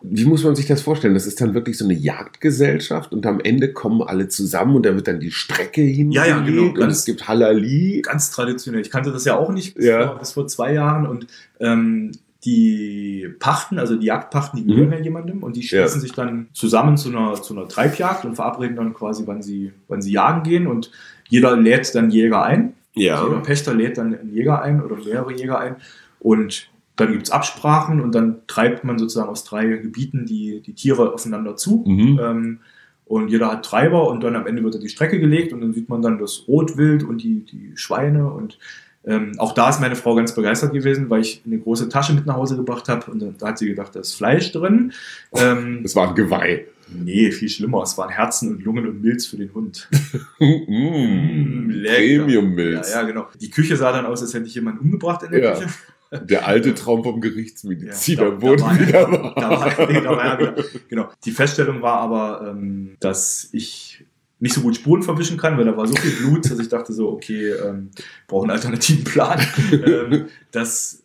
Wie 0.01 0.25
muss 0.25 0.43
man 0.43 0.55
sich 0.55 0.65
das 0.67 0.81
vorstellen? 0.81 1.13
Das 1.13 1.27
ist 1.27 1.41
dann 1.41 1.53
wirklich 1.53 1.77
so 1.77 1.85
eine 1.85 1.93
Jagdgesellschaft 1.93 3.11
und 3.11 3.25
am 3.25 3.39
Ende 3.39 3.73
kommen 3.73 4.01
alle 4.01 4.27
zusammen 4.29 4.75
und 4.77 4.85
da 4.85 4.95
wird 4.95 5.07
dann 5.07 5.19
die 5.19 5.31
Strecke 5.31 5.81
hingelegt 5.81 6.13
Ja, 6.27 6.37
ja, 6.37 6.39
genau. 6.43 6.63
und 6.69 6.75
Ganz- 6.75 6.99
es 6.99 7.05
gibt 7.05 7.27
Halali. 7.27 8.01
Ganz 8.05 8.31
traditionell. 8.31 8.81
Ich 8.81 8.91
kannte 8.91 9.11
das 9.11 9.25
ja 9.25 9.37
auch 9.37 9.51
nicht 9.51 9.75
bis, 9.75 9.85
Ja. 9.85 10.07
vor, 10.07 10.19
bis 10.19 10.31
vor 10.31 10.47
zwei 10.47 10.73
Jahren 10.73 11.05
und 11.05 11.27
ähm, 11.59 12.11
die 12.45 13.27
Pachten, 13.39 13.79
also 13.79 13.95
die 13.97 14.05
Jagdpachten, 14.07 14.57
die 14.59 14.65
gehören 14.65 14.87
Mhm. 14.87 14.93
ja 14.93 14.99
jemandem 14.99 15.43
und 15.43 15.55
die 15.57 15.61
Ja. 15.61 15.67
schließen 15.81 15.99
sich 16.01 16.13
dann 16.13 16.47
zusammen 16.53 16.95
zu 16.95 17.09
einer, 17.09 17.33
zu 17.41 17.53
einer 17.53 17.67
Treibjagd 17.67 18.23
und 18.25 18.35
verabreden 18.35 18.77
dann 18.77 18.93
quasi, 18.93 19.23
wann 19.25 19.41
sie, 19.41 19.73
wann 19.89 20.01
sie 20.01 20.13
jagen 20.13 20.43
gehen 20.43 20.67
und 20.67 20.91
jeder 21.27 21.57
lädt 21.57 21.93
dann 21.95 22.09
Jäger 22.09 22.43
ein. 22.43 22.73
Jeder 22.93 23.41
Pächter 23.43 23.73
lädt 23.73 23.97
dann 23.97 24.17
einen 24.17 24.33
Jäger 24.33 24.61
ein 24.61 24.81
oder 24.81 24.95
mehrere 24.95 25.33
Jäger 25.33 25.59
ein 25.59 25.75
und 26.19 26.69
dann 26.99 27.11
gibt 27.11 27.23
es 27.23 27.31
Absprachen 27.31 28.01
und 28.01 28.13
dann 28.15 28.41
treibt 28.47 28.83
man 28.83 28.97
sozusagen 28.99 29.29
aus 29.29 29.43
drei 29.43 29.65
Gebieten 29.67 30.25
die, 30.25 30.61
die 30.61 30.73
Tiere 30.73 31.13
aufeinander 31.13 31.55
zu. 31.55 31.83
Mhm. 31.87 32.19
Ähm, 32.21 32.59
und 33.05 33.29
jeder 33.29 33.51
hat 33.51 33.65
Treiber 33.65 34.07
und 34.09 34.23
dann 34.23 34.35
am 34.35 34.45
Ende 34.45 34.63
wird 34.63 34.75
er 34.75 34.79
die 34.81 34.89
Strecke 34.89 35.19
gelegt 35.19 35.51
und 35.53 35.61
dann 35.61 35.73
sieht 35.73 35.89
man 35.89 36.01
dann 36.01 36.19
das 36.19 36.43
Rotwild 36.47 37.03
und 37.03 37.23
die, 37.23 37.43
die 37.43 37.71
Schweine 37.75 38.29
und 38.31 38.59
ähm, 39.05 39.31
auch 39.37 39.53
da 39.53 39.69
ist 39.69 39.79
meine 39.79 39.95
Frau 39.95 40.13
ganz 40.13 40.35
begeistert 40.35 40.73
gewesen, 40.73 41.09
weil 41.09 41.21
ich 41.21 41.41
eine 41.45 41.57
große 41.57 41.87
Tasche 41.89 42.13
mit 42.13 42.25
nach 42.25 42.35
Hause 42.35 42.57
gebracht 42.57 42.89
habe 42.89 43.09
und 43.09 43.41
da 43.41 43.47
hat 43.47 43.57
sie 43.57 43.67
gedacht, 43.67 43.95
da 43.95 44.01
ist 44.01 44.13
Fleisch 44.13 44.51
drin. 44.51 44.91
Ähm, 45.33 45.81
Es 45.85 45.95
war 45.95 46.09
ein 46.09 46.15
Geweih. 46.15 46.65
nee, 46.93 47.31
viel 47.31 47.47
schlimmer. 47.49 47.81
Es 47.83 47.97
waren 47.97 48.09
Herzen 48.09 48.49
und 48.49 48.63
Lungen 48.63 48.85
und 48.87 49.01
Milz 49.01 49.25
für 49.25 49.37
den 49.37 49.53
Hund. 49.53 49.89
Mm, 50.39 51.69
lecker. 51.69 52.23
Premium-Milz. 52.23 52.91
Ja, 52.93 53.01
ja, 53.01 53.07
genau. 53.07 53.27
Die 53.39 53.49
Küche 53.49 53.75
sah 53.77 53.91
dann 53.91 54.05
aus, 54.05 54.21
als 54.21 54.33
hätte 54.33 54.45
ich 54.47 54.55
jemanden 54.55 54.81
umgebracht 54.81 55.23
in 55.23 55.31
der 55.31 55.41
Ja. 55.43 55.53
Küche. 55.55 55.69
Der 56.11 56.47
alte 56.47 56.73
Traum 56.73 57.03
vom 57.03 57.21
Gerichtsmediziner 57.21 58.23
Ja, 58.23 58.29
da- 58.31 58.41
wurde 58.41 58.57
da 58.57 58.65
war 58.65 58.79
wieder 58.79 58.99
er- 58.99 59.11
wahr. 59.11 59.33
Da 59.35 59.49
war, 59.51 59.87
nee, 59.91 60.01
da 60.01 60.09
war 60.09 60.23
er 60.23 60.39
wieder. 60.39 60.55
Genau. 60.89 61.09
Die 61.25 61.31
Feststellung 61.31 61.81
war 61.81 61.99
aber, 61.99 62.47
ähm, 62.49 62.95
dass 62.99 63.49
ich 63.51 64.05
nicht 64.39 64.53
so 64.55 64.61
gut 64.61 64.75
Spuren 64.75 65.03
verwischen 65.03 65.37
kann, 65.37 65.57
weil 65.57 65.65
da 65.65 65.75
war 65.77 65.85
so 65.87 65.95
viel 65.95 66.11
Blut, 66.11 66.49
dass 66.49 66.57
ich 66.59 66.69
dachte 66.69 66.93
so, 66.93 67.09
okay, 67.11 67.49
ähm, 67.51 67.91
brauche 68.27 68.43
einen 68.43 68.51
alternativen 68.51 69.03
Plan. 69.03 69.39
ähm, 69.71 70.27
das 70.51 71.03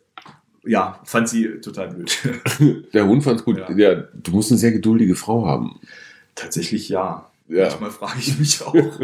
ja, 0.64 1.00
fand 1.04 1.28
sie 1.28 1.60
total 1.60 1.88
blöd. 1.88 2.16
Der 2.94 3.06
Hund 3.06 3.22
fand's 3.24 3.44
gut. 3.44 3.58
Ja. 3.58 3.70
Ja. 3.76 3.94
du 4.14 4.30
musst 4.30 4.50
eine 4.50 4.58
sehr 4.58 4.72
geduldige 4.72 5.14
Frau 5.16 5.44
haben. 5.46 5.80
Tatsächlich 6.34 6.88
ja. 6.88 7.28
Ja. 7.48 7.64
Manchmal 7.68 7.90
frage 7.90 8.18
ich 8.20 8.38
mich 8.38 8.62
auch. 8.62 8.74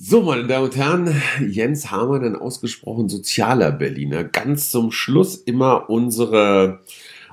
So, 0.00 0.22
meine 0.22 0.46
Damen 0.46 0.66
und 0.66 0.76
Herren, 0.76 1.22
Jens 1.48 1.90
Hamann, 1.90 2.22
ein 2.22 2.36
ausgesprochen 2.36 3.08
sozialer 3.08 3.72
Berliner. 3.72 4.22
Ganz 4.22 4.70
zum 4.70 4.92
Schluss 4.92 5.34
immer 5.34 5.90
unsere, 5.90 6.84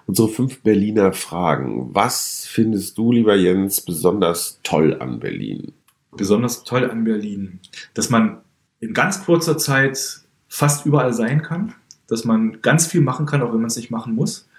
unsere 0.07 0.29
fünf 0.29 0.61
Berliner 0.63 1.13
Fragen. 1.13 1.93
Was 1.93 2.47
findest 2.47 2.97
du, 2.97 3.11
lieber 3.11 3.35
Jens, 3.35 3.81
besonders 3.81 4.61
toll 4.63 4.97
an 4.99 5.19
Berlin? 5.19 5.73
Besonders 6.17 6.63
toll 6.63 6.89
an 6.89 7.03
Berlin, 7.03 7.59
dass 7.93 8.09
man 8.09 8.39
in 8.79 8.95
ganz 8.95 9.23
kurzer 9.23 9.59
Zeit 9.59 10.21
fast 10.47 10.87
überall 10.87 11.13
sein 11.13 11.43
kann, 11.43 11.75
dass 12.07 12.25
man 12.25 12.63
ganz 12.63 12.87
viel 12.87 13.01
machen 13.01 13.27
kann, 13.27 13.43
auch 13.43 13.53
wenn 13.53 13.61
man 13.61 13.67
es 13.67 13.77
nicht 13.77 13.91
machen 13.91 14.15
muss. 14.15 14.49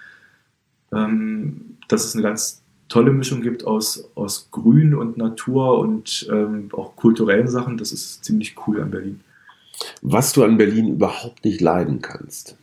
Ähm, 0.92 1.76
dass 1.88 2.04
es 2.04 2.14
eine 2.14 2.22
ganz 2.22 2.62
tolle 2.88 3.10
Mischung 3.12 3.42
gibt 3.42 3.64
aus, 3.64 4.08
aus 4.14 4.48
Grün 4.50 4.94
und 4.94 5.16
Natur 5.16 5.78
und 5.78 6.26
ähm, 6.30 6.68
auch 6.72 6.94
kulturellen 6.96 7.48
Sachen. 7.48 7.76
Das 7.78 7.92
ist 7.92 8.24
ziemlich 8.24 8.54
cool 8.66 8.80
an 8.80 8.90
Berlin. 8.90 9.20
Was 10.02 10.32
du 10.32 10.44
an 10.44 10.56
Berlin 10.56 10.88
überhaupt 10.88 11.44
nicht 11.44 11.60
leiden 11.60 12.00
kannst. 12.00 12.56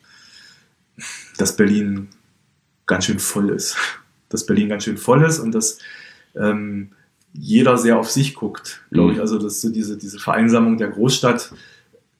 Dass 1.37 1.55
Berlin 1.55 2.09
ganz 2.85 3.05
schön 3.05 3.19
voll 3.19 3.49
ist. 3.49 3.75
Dass 4.29 4.45
Berlin 4.45 4.69
ganz 4.69 4.83
schön 4.83 4.97
voll 4.97 5.23
ist 5.23 5.39
und 5.39 5.53
dass 5.53 5.79
ähm, 6.35 6.89
jeder 7.33 7.77
sehr 7.77 7.97
auf 7.97 8.09
sich 8.09 8.35
guckt, 8.35 8.81
glaube 8.91 9.09
Mhm. 9.09 9.15
ich. 9.15 9.19
Also, 9.21 9.37
dass 9.39 9.61
so 9.61 9.69
diese, 9.69 9.97
diese 9.97 10.19
Vereinsamung 10.19 10.77
der 10.77 10.89
Großstadt 10.89 11.51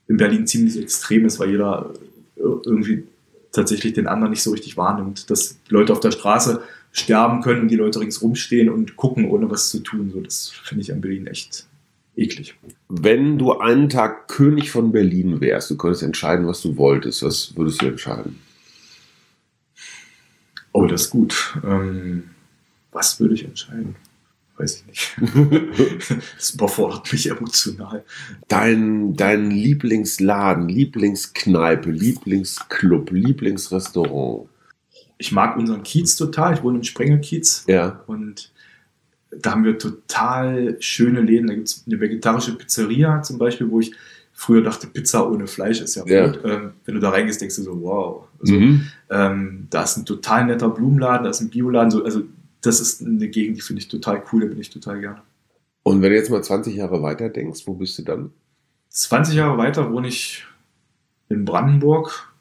in 0.08 0.18
Berlin 0.18 0.45
ziemlich 0.47 0.80
extrem 0.80 1.26
ist, 1.26 1.39
weil 1.39 1.51
jeder 1.51 1.91
äh, 2.36 2.41
irgendwie 2.41 3.04
tatsächlich 3.51 3.93
den 3.93 4.08
anderen 4.08 4.32
nicht 4.32 4.43
so 4.43 4.51
richtig 4.51 4.76
wahrnimmt. 4.78 5.30
Dass 5.30 5.58
Leute 5.70 5.93
auf 5.93 5.99
der 5.99 6.12
Straße 6.12 6.62
sterben 6.94 7.41
können 7.41 7.62
und 7.62 7.68
die 7.70 7.76
Leute 7.76 8.00
ringsrum 8.00 8.36
stehen 8.36 8.70
und 8.70 8.96
gucken, 8.96 9.26
ohne 9.30 9.50
was 9.50 9.70
zu 9.70 9.80
tun. 9.80 10.12
So, 10.14 10.22
das 10.22 10.50
finde 10.50 10.84
ich 10.84 10.94
an 10.94 11.02
Berlin 11.02 11.28
echt 11.28 11.66
eklig. 12.16 12.56
Wenn 12.88 13.39
du 13.39 13.58
einen 13.58 13.89
Tag 13.89 14.28
König 14.28 14.72
von 14.72 14.91
Berlin 14.91 15.41
wärst, 15.41 15.72
du 15.72 15.76
könntest 15.76 16.04
entscheiden, 16.04 16.48
was 16.48 16.62
du 16.62 16.78
wolltest, 16.78 17.24
was 17.24 17.58
würdest 17.58 17.82
du 17.82 17.88
entscheiden? 17.88 18.39
Oh, 20.72 20.86
das 20.86 21.04
ist 21.04 21.10
gut. 21.10 21.58
Ähm, 21.64 22.30
was 22.91 23.20
würde 23.20 23.34
ich 23.34 23.44
entscheiden? 23.44 23.96
Weiß 24.58 24.82
ich 24.82 24.86
nicht. 24.86 25.16
das 26.38 26.54
überfordert 26.54 27.12
mich 27.12 27.28
emotional. 27.28 28.04
Dein, 28.48 29.16
dein 29.16 29.50
Lieblingsladen, 29.50 30.70
Lieblingskneipe, 30.70 31.89
Lieblingsclub, 31.89 33.10
Lieblingsrestaurant. 33.10 34.48
Ich 35.18 35.32
mag 35.32 35.57
unseren 35.57 35.84
Kiez 35.84 36.16
total. 36.16 36.53
Ich 36.55 36.64
wohne 36.64 36.78
im 36.78 36.84
Sprengelkiez 36.84 37.66
Ja. 37.68 38.01
und 38.07 38.51
da 39.32 39.51
haben 39.51 39.64
wir 39.64 39.78
total 39.78 40.78
schöne 40.80 41.22
Läden. 41.22 41.47
Da 41.47 41.55
gibt 41.55 41.68
es 41.68 41.84
eine 41.88 41.99
vegetarische 41.99 42.55
Pizzeria 42.55 43.22
zum 43.24 43.38
Beispiel, 43.38 43.70
wo 43.70 43.80
ich 43.80 43.93
früher 44.32 44.61
dachte, 44.61 44.88
Pizza 44.88 45.30
ohne 45.30 45.47
Fleisch 45.47 45.80
ist 45.82 45.95
ja, 45.95 46.05
Ja. 46.05 46.28
gut. 46.28 46.39
Ähm, 46.43 46.72
wenn 46.86 46.95
du 46.95 46.99
da 47.01 47.09
reingehst, 47.09 47.41
denkst 47.41 47.55
du 47.57 47.61
so, 47.64 47.82
wow. 47.82 48.28
Also, 48.41 48.53
Mhm. 48.55 48.88
ähm, 49.09 49.68
da 49.70 49.84
ist 49.84 49.97
ein 49.97 50.05
total 50.05 50.45
netter 50.45 50.70
Blumenladen, 50.70 51.24
da 51.24 51.30
ist 51.30 51.39
ein 51.41 51.49
Bioladen. 51.49 51.91
So, 51.91 52.03
also 52.03 52.24
das 52.61 52.80
ist 52.80 53.01
eine 53.01 53.28
Gegend, 53.28 53.57
die 53.57 53.61
finde 53.61 53.82
ich 53.82 53.88
total 53.88 54.24
cool, 54.32 54.41
da 54.41 54.47
bin 54.47 54.59
ich 54.59 54.70
total 54.70 54.99
gerne. 54.99 55.22
Und 55.84 56.01
wenn 56.01 56.11
du 56.11 56.16
jetzt 56.16 56.30
mal 56.32 56.43
20 56.43 56.76
Jahre 56.76 57.01
weiter 57.01 57.30
denkst, 57.30 57.61
wo 57.66 57.74
bist 57.74 57.97
du 57.97 58.03
dann? 58.03 58.32
20 58.89 59.36
Jahre 59.36 59.57
weiter 59.57 59.91
wohne 59.91 60.07
ich 60.07 60.45
in 61.30 61.45
Brandenburg 61.45 62.32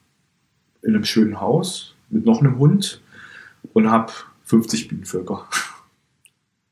in 0.83 0.95
einem 0.95 1.05
schönen 1.05 1.41
Haus 1.41 1.95
mit 2.13 2.25
noch 2.25 2.41
einem 2.41 2.59
Hund 2.59 3.01
und 3.73 3.91
habe 3.91 4.13
50 4.45 4.89
Bienenvölker. 4.89 5.47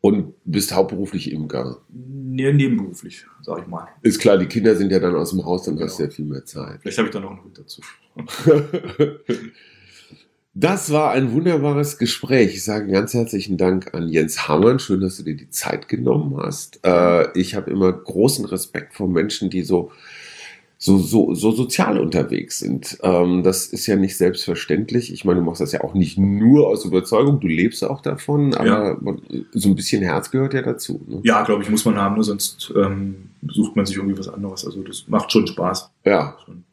Und 0.02 0.32
bist 0.46 0.74
hauptberuflich 0.74 1.30
Imker. 1.30 1.78
Nee, 1.88 2.52
nebenberuflich, 2.52 3.26
sag 3.42 3.60
ich 3.62 3.66
mal. 3.66 3.86
Ist 4.00 4.18
klar, 4.18 4.38
die 4.38 4.46
Kinder 4.46 4.74
sind 4.74 4.90
ja 4.92 4.98
dann 4.98 5.14
aus 5.14 5.30
dem 5.30 5.44
Haus, 5.44 5.64
dann 5.64 5.78
hast 5.78 5.98
du 5.98 6.02
Genau. 6.04 6.10
ja 6.10 6.16
viel 6.16 6.24
mehr 6.24 6.44
Zeit. 6.46 6.80
Vielleicht 6.80 6.96
habe 6.98 7.08
ich 7.08 7.12
da 7.12 7.20
noch 7.20 7.30
einen 7.32 7.42
Hund 7.44 7.58
dazu. 7.58 7.82
Das 10.52 10.90
war 10.90 11.12
ein 11.12 11.30
wunderbares 11.32 11.96
Gespräch. 11.96 12.54
Ich 12.54 12.64
sage 12.64 12.90
ganz 12.90 13.14
herzlichen 13.14 13.56
Dank 13.56 13.94
an 13.94 14.08
Jens 14.08 14.48
Hamann. 14.48 14.80
Schön, 14.80 15.00
dass 15.00 15.16
du 15.16 15.22
dir 15.22 15.36
die 15.36 15.48
Zeit 15.48 15.86
genommen 15.86 16.36
hast. 16.42 16.80
Äh, 16.84 17.30
ich 17.38 17.54
habe 17.54 17.70
immer 17.70 17.92
großen 17.92 18.44
Respekt 18.46 18.94
vor 18.94 19.06
Menschen, 19.08 19.48
die 19.48 19.62
so, 19.62 19.92
so, 20.82 20.96
so, 20.96 21.34
so 21.34 21.50
sozial 21.52 21.98
unterwegs 22.00 22.58
sind. 22.58 22.98
Ähm, 23.02 23.42
das 23.42 23.66
ist 23.66 23.86
ja 23.86 23.96
nicht 23.96 24.16
selbstverständlich. 24.16 25.12
Ich 25.12 25.26
meine, 25.26 25.40
du 25.40 25.44
machst 25.44 25.60
das 25.60 25.72
ja 25.72 25.82
auch 25.84 25.92
nicht 25.92 26.16
nur 26.16 26.68
aus 26.68 26.86
Überzeugung, 26.86 27.38
du 27.38 27.48
lebst 27.48 27.84
auch 27.84 28.00
davon, 28.00 28.54
aber 28.54 28.66
Ja. 28.66 28.96
man, 28.98 29.20
so 29.52 29.68
ein 29.68 29.74
bisschen 29.74 30.02
Herz 30.02 30.30
gehört 30.30 30.54
ja 30.54 30.62
dazu. 30.62 31.04
Ne? 31.06 31.20
Ja, 31.22 31.44
glaube 31.44 31.62
ich, 31.62 31.68
muss 31.68 31.84
man 31.84 31.96
haben, 31.98 32.14
nur 32.14 32.24
sonst 32.24 32.72
ähm, 32.74 33.28
sucht 33.46 33.76
man 33.76 33.84
sich 33.84 33.96
irgendwie 33.96 34.18
was 34.18 34.28
anderes. 34.28 34.64
Also 34.64 34.82
das 34.82 35.04
macht 35.06 35.30
schon 35.30 35.46
Spaß. 35.46 35.90
Ja. 36.06 36.36
Schon. 36.46 36.64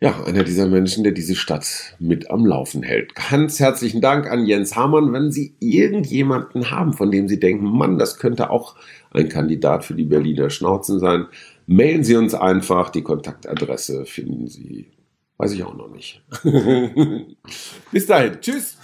ja, 0.00 0.14
einer 0.24 0.44
dieser 0.44 0.66
Menschen, 0.66 1.04
der 1.04 1.12
diese 1.12 1.34
Stadt 1.34 1.94
mit 1.98 2.30
am 2.30 2.46
Laufen 2.46 2.82
hält. 2.82 3.14
Ganz 3.14 3.60
herzlichen 3.60 4.00
Dank 4.00 4.30
an 4.30 4.46
Jens 4.46 4.76
Hamann. 4.76 5.12
Wenn 5.12 5.30
Sie 5.30 5.52
irgendjemanden 5.60 6.70
haben, 6.70 6.94
von 6.94 7.10
dem 7.10 7.28
Sie 7.28 7.38
denken, 7.38 7.66
Mann, 7.66 7.98
das 7.98 8.16
könnte 8.18 8.48
auch 8.48 8.76
ein 9.10 9.28
Kandidat 9.28 9.84
für 9.84 9.92
die 9.94 10.04
Berliner 10.06 10.48
Schnauzen 10.48 10.98
sein, 10.98 11.26
mailen 11.72 12.04
Sie 12.04 12.16
uns 12.16 12.34
einfach. 12.34 12.90
Die 12.90 13.02
Kontaktadresse 13.02 14.04
finden 14.04 14.46
Sie, 14.48 14.92
weiß 15.38 15.52
ich 15.52 15.64
auch 15.64 15.74
noch 15.74 15.88
nicht. 15.88 16.22
Bis 17.90 18.06
dahin. 18.06 18.40
Tschüss. 18.40 18.76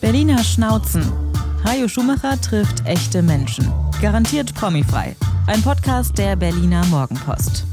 Berliner 0.00 0.42
Schnauzen. 0.42 1.04
Hajo 1.64 1.88
Schumacher 1.88 2.40
trifft 2.40 2.86
echte 2.86 3.22
Menschen. 3.22 3.70
Garantiert 4.00 4.54
promifrei. 4.54 5.16
Ein 5.46 5.62
Podcast 5.62 6.16
der 6.18 6.36
Berliner 6.36 6.84
Morgenpost. 6.86 7.64